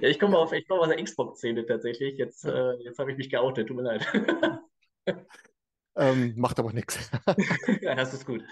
ja, 0.00 0.08
ich 0.08 0.18
komme 0.18 0.36
auf, 0.36 0.52
komm 0.68 0.80
aus 0.80 0.88
der 0.88 1.02
Xbox-Szene 1.02 1.64
tatsächlich. 1.64 2.18
Jetzt, 2.18 2.44
äh, 2.44 2.72
jetzt 2.80 2.98
habe 2.98 3.12
ich 3.12 3.16
mich 3.16 3.30
geoutet, 3.30 3.68
tut 3.68 3.76
mir 3.76 3.82
leid. 3.82 4.06
Ähm, 5.98 6.34
macht 6.36 6.58
aber 6.58 6.72
nichts. 6.72 7.10
Ja, 7.82 7.94
das 7.94 8.14
ist 8.14 8.24
gut. 8.24 8.42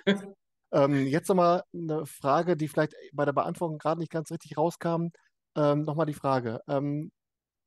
Ähm, 0.72 1.06
jetzt 1.06 1.28
nochmal 1.28 1.62
eine 1.72 2.04
Frage, 2.04 2.56
die 2.56 2.68
vielleicht 2.68 2.94
bei 3.12 3.24
der 3.24 3.32
Beantwortung 3.32 3.78
gerade 3.78 4.00
nicht 4.00 4.10
ganz 4.10 4.30
richtig 4.30 4.58
rauskam. 4.58 5.08
Ähm, 5.56 5.82
nochmal 5.82 6.06
die 6.06 6.14
Frage. 6.14 6.60
Ähm, 6.68 7.10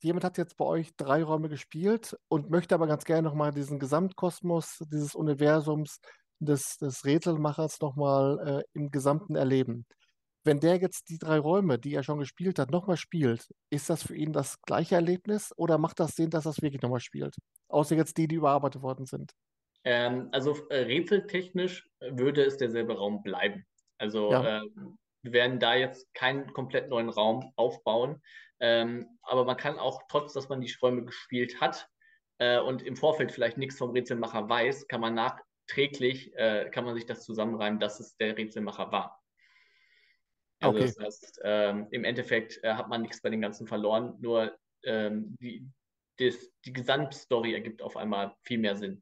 jemand 0.02 0.24
hat 0.24 0.38
jetzt 0.38 0.56
bei 0.58 0.66
euch 0.66 0.96
drei 0.96 1.24
Räume 1.24 1.50
gespielt 1.50 2.16
und 2.30 2.50
möchte 2.50 2.76
aber 2.76 2.88
ganz 2.88 3.04
gerne 3.04 3.24
nochmal 3.24 3.52
diesen 3.52 3.80
Gesamtkosmos 3.80 4.84
dieses 4.92 5.16
Universums 5.16 6.00
des, 6.40 6.78
des 6.78 7.04
Rätselmachers 7.04 7.82
nochmal 7.82 8.62
äh, 8.62 8.64
im 8.74 8.92
Gesamten 8.92 9.36
erleben. 9.36 9.86
Wenn 10.46 10.60
der 10.60 10.78
jetzt 10.78 11.10
die 11.10 11.18
drei 11.18 11.38
Räume, 11.38 11.80
die 11.80 11.94
er 11.94 12.04
schon 12.04 12.20
gespielt 12.20 12.60
hat, 12.60 12.72
nochmal 12.72 12.96
spielt, 12.96 13.50
ist 13.70 13.90
das 13.90 14.04
für 14.04 14.16
ihn 14.16 14.32
das 14.32 14.62
gleiche 14.62 14.96
Erlebnis 14.96 15.52
oder 15.58 15.78
macht 15.78 16.00
das 16.00 16.16
Sinn, 16.16 16.30
dass 16.30 16.46
er 16.46 16.52
es 16.52 16.62
wirklich 16.62 16.82
nochmal 16.82 17.02
spielt? 17.02 17.36
Außer 17.68 17.96
jetzt 17.96 18.18
die, 18.18 18.28
die 18.28 18.36
überarbeitet 18.36 18.82
worden 18.82 19.06
sind. 19.06 19.34
Ähm, 19.84 20.30
also 20.32 20.56
äh, 20.70 20.78
rätseltechnisch 20.80 21.90
würde 22.00 22.44
es 22.46 22.58
derselbe 22.58 22.98
Raum 22.98 23.22
bleiben. 23.22 23.66
Also 23.98 24.32
Ja, 24.32 24.60
äh, 24.60 24.62
wir 25.22 25.34
werden 25.34 25.60
da 25.60 25.76
jetzt 25.76 26.14
keinen 26.14 26.52
komplett 26.54 26.90
neuen 26.90 27.10
Raum 27.10 27.52
aufbauen. 27.56 28.22
Ähm, 28.60 29.18
aber 29.22 29.46
man 29.46 29.58
kann 29.58 29.80
auch, 29.80 30.04
trotz 30.10 30.34
dass 30.34 30.50
man 30.50 30.62
die 30.62 30.74
Räume 30.82 31.06
gespielt 31.06 31.62
hat 31.62 31.88
äh, 32.40 32.60
und 32.60 32.82
im 32.82 32.96
Vorfeld 32.96 33.32
vielleicht 33.32 33.58
nichts 33.58 33.78
vom 33.78 33.92
Rätselmacher 33.92 34.50
weiß, 34.50 34.88
kann 34.88 35.02
man 35.02 35.14
nachträglich, 35.16 36.36
äh, 36.36 36.70
kann 36.70 36.86
man 36.86 36.96
sich 36.96 37.06
das 37.06 37.24
zusammenreimen, 37.24 37.80
dass 37.80 38.00
es 38.00 38.18
der 38.18 38.38
Rätselmacher 38.38 38.92
war. 38.92 39.22
Also 40.62 40.78
okay. 40.78 40.88
das 40.88 41.00
heißt, 41.00 41.42
ähm, 41.44 41.88
im 41.92 42.04
Endeffekt 42.04 42.62
äh, 42.64 42.74
hat 42.74 42.90
man 42.90 43.02
nichts 43.02 43.22
bei 43.22 43.30
den 43.30 43.42
Ganzen 43.42 43.66
verloren, 43.66 44.18
nur 44.20 44.58
ähm, 44.84 45.38
die, 45.40 45.66
das, 46.18 46.52
die 46.66 46.74
Gesamtstory 46.74 47.54
ergibt 47.54 47.82
auf 47.82 47.96
einmal 47.96 48.36
viel 48.44 48.58
mehr 48.58 48.76
Sinn. 48.76 49.02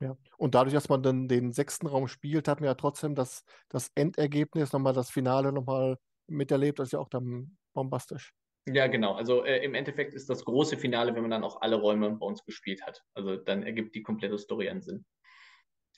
Ja. 0.00 0.16
Und 0.36 0.54
dadurch, 0.54 0.74
dass 0.74 0.88
man 0.88 1.02
dann 1.02 1.28
den 1.28 1.52
sechsten 1.52 1.86
Raum 1.86 2.06
spielt, 2.06 2.46
hat 2.46 2.60
man 2.60 2.68
ja 2.68 2.74
trotzdem 2.74 3.14
das, 3.14 3.44
das 3.68 3.90
Endergebnis, 3.94 4.72
nochmal 4.72 4.92
das 4.92 5.10
Finale 5.10 5.52
nochmal 5.52 5.98
miterlebt. 6.28 6.78
Das 6.78 6.88
ist 6.88 6.92
ja 6.92 7.00
auch 7.00 7.08
dann 7.08 7.56
bombastisch. 7.74 8.32
Ja, 8.66 8.86
genau. 8.86 9.14
Also 9.14 9.44
äh, 9.44 9.64
im 9.64 9.74
Endeffekt 9.74 10.14
ist 10.14 10.28
das 10.28 10.44
große 10.44 10.76
Finale, 10.76 11.14
wenn 11.14 11.22
man 11.22 11.30
dann 11.30 11.44
auch 11.44 11.62
alle 11.62 11.76
Räume 11.76 12.10
bei 12.10 12.26
uns 12.26 12.44
gespielt 12.44 12.82
hat. 12.86 13.02
Also 13.14 13.36
dann 13.36 13.62
ergibt 13.62 13.94
die 13.94 14.02
komplette 14.02 14.38
Story 14.38 14.68
einen 14.68 14.82
Sinn. 14.82 15.04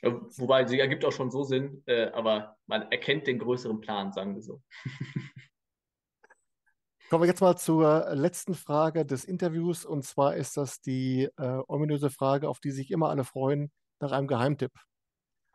Äh, 0.02 0.12
Wobei 0.36 0.66
sie 0.66 0.78
ergibt 0.80 1.04
auch 1.04 1.12
schon 1.12 1.30
so 1.30 1.42
Sinn, 1.42 1.82
äh, 1.86 2.06
aber 2.10 2.56
man 2.66 2.90
erkennt 2.90 3.26
den 3.26 3.38
größeren 3.38 3.80
Plan, 3.80 4.12
sagen 4.12 4.34
wir 4.34 4.42
so. 4.42 4.62
Kommen 7.10 7.24
wir 7.24 7.28
jetzt 7.28 7.40
mal 7.40 7.56
zur 7.56 8.14
letzten 8.14 8.54
Frage 8.54 9.04
des 9.04 9.24
Interviews. 9.24 9.84
Und 9.84 10.04
zwar 10.04 10.36
ist 10.36 10.56
das 10.56 10.80
die 10.80 11.28
äh, 11.38 11.58
ominöse 11.66 12.08
Frage, 12.08 12.48
auf 12.48 12.60
die 12.60 12.70
sich 12.70 12.92
immer 12.92 13.08
alle 13.08 13.24
freuen, 13.24 13.72
nach 14.00 14.12
einem 14.12 14.26
Geheimtipp. 14.26 14.72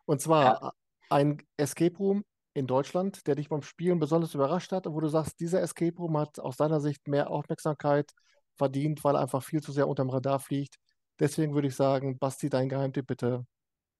Und 0.05 0.21
Ja. 0.39 0.55
zwar 0.55 0.73
ein 1.09 1.41
Escape 1.57 1.97
Room 1.97 2.23
in 2.53 2.67
Deutschland, 2.67 3.27
der 3.27 3.35
dich 3.35 3.49
beim 3.49 3.61
Spielen 3.61 3.99
besonders 3.99 4.33
überrascht 4.33 4.71
hat 4.71 4.87
und 4.87 4.93
wo 4.93 5.01
du 5.01 5.07
sagst, 5.07 5.39
dieser 5.39 5.61
Escape 5.61 5.97
Room 5.97 6.17
hat 6.17 6.39
aus 6.39 6.57
deiner 6.57 6.79
Sicht 6.79 7.07
mehr 7.07 7.29
Aufmerksamkeit 7.29 8.11
verdient, 8.55 9.03
weil 9.03 9.15
er 9.15 9.21
einfach 9.21 9.43
viel 9.43 9.61
zu 9.61 9.71
sehr 9.71 9.87
unterm 9.87 10.09
Radar 10.09 10.39
fliegt. 10.39 10.75
Deswegen 11.19 11.53
würde 11.53 11.67
ich 11.67 11.75
sagen, 11.75 12.17
Basti, 12.17 12.49
dein 12.49 12.69
Geheimtipp 12.69 13.07
bitte 13.07 13.45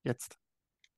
jetzt. 0.03 0.37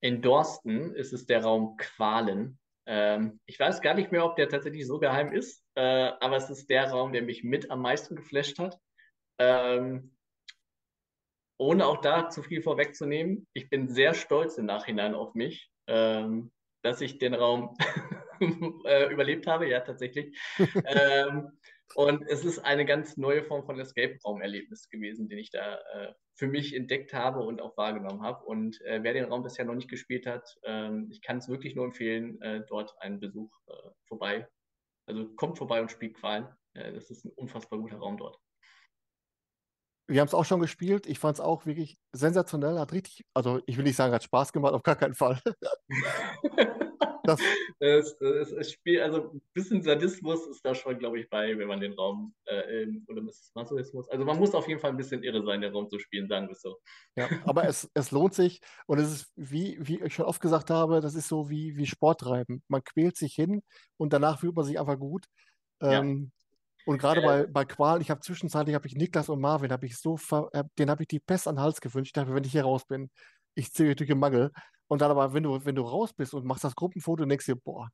In 0.01 0.21
Dorsten 0.21 0.93
ist 0.93 1.13
es 1.13 1.25
der 1.25 1.43
Raum 1.43 1.75
Qualen. 1.77 2.59
Ähm, 2.85 3.39
ich 3.45 3.59
weiß 3.59 3.81
gar 3.81 3.93
nicht 3.95 4.11
mehr, 4.11 4.25
ob 4.25 4.35
der 4.35 4.49
tatsächlich 4.49 4.85
so 4.87 4.99
geheim 4.99 5.31
ist, 5.31 5.63
äh, 5.75 6.11
aber 6.19 6.37
es 6.37 6.49
ist 6.49 6.69
der 6.69 6.89
Raum, 6.91 7.11
der 7.13 7.23
mich 7.23 7.43
mit 7.43 7.71
am 7.71 7.81
meisten 7.81 8.15
geflasht 8.15 8.59
hat. 8.59 8.77
Ähm, 9.39 10.16
ohne 11.57 11.85
auch 11.85 12.01
da 12.01 12.29
zu 12.29 12.43
viel 12.43 12.61
vorwegzunehmen, 12.61 13.47
ich 13.53 13.69
bin 13.69 13.87
sehr 13.89 14.13
stolz 14.13 14.57
im 14.57 14.65
Nachhinein 14.65 15.15
auf 15.15 15.33
mich, 15.33 15.69
ähm, 15.87 16.51
dass 16.83 17.01
ich 17.01 17.17
den 17.17 17.33
Raum 17.33 17.75
äh, 18.85 19.11
überlebt 19.11 19.47
habe, 19.47 19.67
ja, 19.67 19.81
tatsächlich. 19.81 20.37
Ähm, 20.85 21.51
und 21.95 22.23
es 22.27 22.43
ist 22.43 22.59
eine 22.59 22.85
ganz 22.85 23.15
neue 23.15 23.43
Form 23.43 23.65
von 23.65 23.79
Escape-Raum-Erlebnis 23.79 24.89
gewesen, 24.89 25.29
den 25.29 25.37
ich 25.37 25.51
da 25.51 25.75
äh, 25.93 26.13
für 26.35 26.47
mich 26.47 26.75
entdeckt 26.75 27.13
habe 27.13 27.39
und 27.39 27.61
auch 27.61 27.77
wahrgenommen 27.77 28.21
habe. 28.21 28.43
Und 28.45 28.81
äh, 28.81 29.01
wer 29.03 29.13
den 29.13 29.25
Raum 29.25 29.43
bisher 29.43 29.65
noch 29.65 29.73
nicht 29.73 29.89
gespielt 29.89 30.25
hat, 30.25 30.57
ähm, 30.63 31.07
ich 31.09 31.21
kann 31.21 31.37
es 31.37 31.47
wirklich 31.47 31.75
nur 31.75 31.85
empfehlen, 31.85 32.41
äh, 32.41 32.61
dort 32.67 32.93
einen 33.01 33.19
Besuch 33.19 33.51
äh, 33.67 33.89
vorbei. 34.05 34.47
Also 35.07 35.33
kommt 35.35 35.57
vorbei 35.57 35.81
und 35.81 35.89
spielt 35.89 36.15
Qualen. 36.15 36.47
Das 36.73 37.09
ist 37.09 37.25
ein 37.25 37.31
unfassbar 37.31 37.79
guter 37.79 37.97
Raum 37.97 38.17
dort. 38.17 38.37
Wir 40.07 40.21
haben 40.21 40.27
es 40.27 40.33
auch 40.33 40.45
schon 40.45 40.61
gespielt. 40.61 41.05
Ich 41.05 41.19
fand 41.19 41.35
es 41.35 41.41
auch 41.41 41.65
wirklich 41.65 41.97
sensationell. 42.13 42.79
Hat 42.79 42.93
richtig, 42.93 43.25
also 43.33 43.61
ich 43.65 43.77
will 43.77 43.83
nicht 43.83 43.95
sagen, 43.95 44.13
hat 44.13 44.23
Spaß 44.23 44.53
gemacht, 44.53 44.73
auf 44.73 44.83
gar 44.83 44.95
keinen 44.95 45.15
Fall. 45.15 45.39
Das, 47.27 47.41
Es, 47.79 48.13
es, 48.21 48.51
es 48.53 48.71
spielt, 48.71 49.01
also 49.01 49.31
ein 49.33 49.41
bisschen 49.53 49.83
Sadismus 49.83 50.47
ist 50.47 50.63
da 50.63 50.73
schon, 50.73 50.97
glaube 50.97 51.19
ich, 51.19 51.29
bei, 51.29 51.57
wenn 51.57 51.67
man 51.67 51.81
den 51.81 51.93
Raum, 51.93 52.33
äh, 52.45 52.87
oder 53.07 53.21
ist 53.27 53.41
es 53.41 53.51
Masochismus? 53.53 54.09
Also 54.09 54.25
man 54.25 54.37
muss 54.39 54.55
auf 54.55 54.67
jeden 54.67 54.79
Fall 54.79 54.91
ein 54.91 54.97
bisschen 54.97 55.23
irre 55.23 55.43
sein, 55.43 55.61
den 55.61 55.73
Raum 55.73 55.89
zu 55.89 55.99
spielen, 55.99 56.27
sagen 56.27 56.47
wir 56.47 56.53
es 56.53 56.61
so. 56.61 56.79
ja, 57.15 57.29
aber 57.45 57.65
es, 57.65 57.89
es 57.93 58.11
lohnt 58.11 58.33
sich 58.33 58.61
und 58.87 58.99
es 58.99 59.11
ist, 59.11 59.33
wie, 59.35 59.77
wie 59.79 60.01
ich 60.01 60.13
schon 60.13 60.25
oft 60.25 60.41
gesagt 60.41 60.69
habe, 60.69 61.01
das 61.01 61.15
ist 61.15 61.27
so 61.27 61.49
wie, 61.49 61.75
wie 61.75 61.85
Sporttreiben. 61.85 62.63
Man 62.67 62.83
quält 62.83 63.17
sich 63.17 63.35
hin 63.35 63.61
und 63.97 64.13
danach 64.13 64.39
fühlt 64.39 64.55
man 64.55 64.65
sich 64.65 64.79
einfach 64.79 64.97
gut. 64.97 65.25
Ja. 65.81 65.99
Ähm, 65.99 66.31
und 66.87 66.99
gerade 66.99 67.21
bei, 67.21 67.45
bei 67.45 67.65
Qual, 67.65 68.01
ich 68.01 68.09
habe 68.09 68.21
zwischenzeitlich 68.21 68.73
habe 68.73 68.87
ich 68.87 68.95
Niklas 68.95 69.27
und 69.29 69.41
Marvin, 69.41 69.71
habe 69.71 69.85
ich 69.85 69.97
so, 69.97 70.15
ver, 70.15 70.49
äh, 70.53 70.63
den 70.79 70.89
habe 70.89 71.03
ich 71.03 71.07
die 71.07 71.19
Pest 71.19 71.47
an 71.47 71.55
den 71.55 71.61
Hals 71.61 71.81
gewünscht. 71.81 72.09
Ich 72.09 72.13
dachte, 72.13 72.33
wenn 72.33 72.43
ich 72.45 72.51
hier 72.51 72.63
raus 72.63 72.85
bin, 72.85 73.09
ich 73.55 73.73
ziehe 73.73 73.93
durch 73.93 74.07
den 74.07 74.19
Mangel. 74.19 74.51
Und 74.87 75.01
dann 75.01 75.11
aber, 75.11 75.33
wenn 75.33 75.43
du, 75.43 75.65
wenn 75.65 75.75
du 75.75 75.81
raus 75.81 76.13
bist 76.13 76.33
und 76.33 76.45
machst 76.45 76.63
das 76.63 76.75
Gruppenfoto, 76.75 77.25
denkst 77.25 77.45
du 77.45 77.55
dir, 77.55 77.61
boah, 77.61 77.89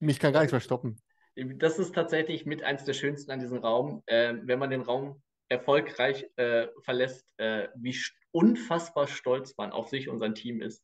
mich 0.00 0.18
kann 0.18 0.32
gar 0.32 0.40
nichts 0.40 0.52
mehr 0.52 0.60
stoppen. 0.60 0.98
das 1.36 1.78
ist 1.78 1.94
tatsächlich 1.94 2.46
mit 2.46 2.62
eins 2.62 2.84
der 2.84 2.94
schönsten 2.94 3.30
an 3.30 3.40
diesem 3.40 3.58
Raum, 3.58 4.02
äh, 4.06 4.34
wenn 4.42 4.58
man 4.58 4.70
den 4.70 4.82
Raum 4.82 5.22
erfolgreich 5.48 6.26
äh, 6.36 6.68
verlässt, 6.84 7.26
äh, 7.36 7.68
wie 7.76 7.96
unfassbar 8.32 9.06
stolz 9.06 9.56
man 9.58 9.72
auf 9.72 9.88
sich 9.88 10.08
und 10.08 10.20
sein 10.20 10.34
Team 10.34 10.62
ist. 10.62 10.82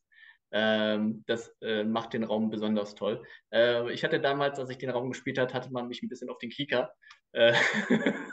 Ähm, 0.51 1.23
das 1.27 1.55
äh, 1.61 1.83
macht 1.83 2.13
den 2.13 2.23
Raum 2.23 2.49
besonders 2.49 2.95
toll. 2.95 3.25
Äh, 3.53 3.91
ich 3.91 4.03
hatte 4.03 4.19
damals, 4.19 4.59
als 4.59 4.69
ich 4.69 4.77
den 4.77 4.89
Raum 4.89 5.09
gespielt 5.11 5.37
habe, 5.37 5.53
hatte 5.53 5.71
man 5.71 5.87
mich 5.87 6.03
ein 6.03 6.09
bisschen 6.09 6.29
auf 6.29 6.37
den 6.39 6.49
Kieker. 6.49 6.93
Äh, 7.31 7.53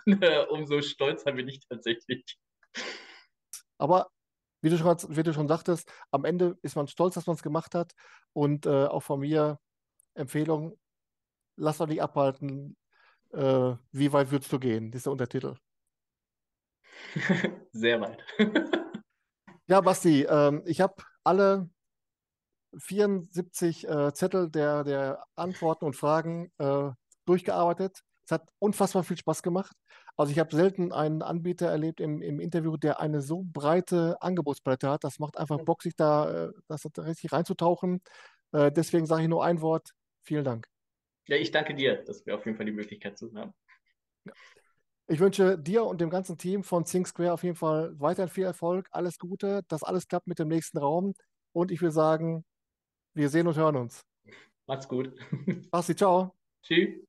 umso 0.50 0.82
stolzer 0.82 1.32
bin 1.32 1.48
ich 1.48 1.60
tatsächlich. 1.68 2.38
Aber 3.78 4.10
wie 4.60 4.70
du 4.70 4.76
schon, 4.76 4.96
wie 5.08 5.22
du 5.22 5.32
schon 5.32 5.48
sagtest, 5.48 5.90
am 6.10 6.24
Ende 6.24 6.58
ist 6.62 6.74
man 6.74 6.88
stolz, 6.88 7.14
dass 7.14 7.26
man 7.26 7.36
es 7.36 7.42
gemacht 7.42 7.74
hat. 7.74 7.92
Und 8.32 8.66
äh, 8.66 8.86
auch 8.86 9.02
von 9.02 9.20
mir 9.20 9.58
Empfehlung, 10.14 10.76
lass 11.56 11.78
doch 11.78 11.86
nicht 11.86 12.02
abhalten, 12.02 12.76
äh, 13.32 13.74
wie 13.92 14.12
weit 14.12 14.30
würdest 14.30 14.52
du 14.52 14.58
gehen? 14.58 14.90
Das 14.90 15.00
ist 15.00 15.06
der 15.06 15.12
Untertitel. 15.12 15.54
Sehr 17.72 18.00
weit. 18.00 18.24
Ja, 19.70 19.82
Basti, 19.82 20.22
ähm, 20.22 20.62
ich 20.64 20.80
habe 20.80 20.94
alle 21.24 21.68
74 22.76 23.88
äh, 23.88 24.12
Zettel 24.12 24.50
der, 24.50 24.84
der 24.84 25.24
Antworten 25.36 25.84
und 25.84 25.96
Fragen 25.96 26.50
äh, 26.58 26.90
durchgearbeitet. 27.24 28.00
Es 28.24 28.32
hat 28.32 28.48
unfassbar 28.58 29.04
viel 29.04 29.16
Spaß 29.16 29.42
gemacht. 29.42 29.74
Also 30.16 30.32
ich 30.32 30.38
habe 30.38 30.54
selten 30.54 30.92
einen 30.92 31.22
Anbieter 31.22 31.68
erlebt 31.68 32.00
im, 32.00 32.20
im 32.20 32.40
Interview, 32.40 32.76
der 32.76 33.00
eine 33.00 33.22
so 33.22 33.44
breite 33.44 34.20
Angebotspalette 34.20 34.90
hat. 34.90 35.04
Das 35.04 35.18
macht 35.18 35.38
einfach 35.38 35.64
Bock, 35.64 35.82
sich 35.82 35.94
da, 35.96 36.48
äh, 36.48 36.52
das 36.66 36.82
da 36.92 37.02
richtig 37.02 37.32
reinzutauchen. 37.32 38.02
Äh, 38.52 38.72
deswegen 38.72 39.06
sage 39.06 39.22
ich 39.22 39.28
nur 39.28 39.44
ein 39.44 39.60
Wort. 39.60 39.92
Vielen 40.22 40.44
Dank. 40.44 40.68
Ja, 41.26 41.36
ich 41.36 41.50
danke 41.50 41.74
dir, 41.74 42.04
dass 42.04 42.26
wir 42.26 42.34
auf 42.34 42.44
jeden 42.46 42.56
Fall 42.56 42.66
die 42.66 42.72
Möglichkeit 42.72 43.16
zu 43.16 43.32
haben. 43.34 43.54
Ich 45.06 45.20
wünsche 45.20 45.58
dir 45.58 45.84
und 45.84 46.00
dem 46.00 46.10
ganzen 46.10 46.36
Team 46.36 46.64
von 46.64 46.84
Think 46.84 47.06
Square 47.08 47.32
auf 47.32 47.42
jeden 47.42 47.56
Fall 47.56 47.98
weiterhin 47.98 48.28
viel 48.28 48.44
Erfolg, 48.44 48.88
alles 48.90 49.18
Gute, 49.18 49.62
dass 49.68 49.82
alles 49.82 50.06
klappt 50.06 50.26
mit 50.26 50.38
dem 50.38 50.48
nächsten 50.48 50.78
Raum. 50.78 51.14
Und 51.52 51.70
ich 51.70 51.80
will 51.80 51.92
sagen, 51.92 52.44
wir 53.18 53.28
sehen 53.28 53.46
und 53.46 53.56
hören 53.56 53.76
uns. 53.76 54.04
Macht's 54.66 54.88
gut. 54.88 55.12
Basti, 55.70 55.94
ciao. 55.94 56.34
Tschüss. 56.62 57.07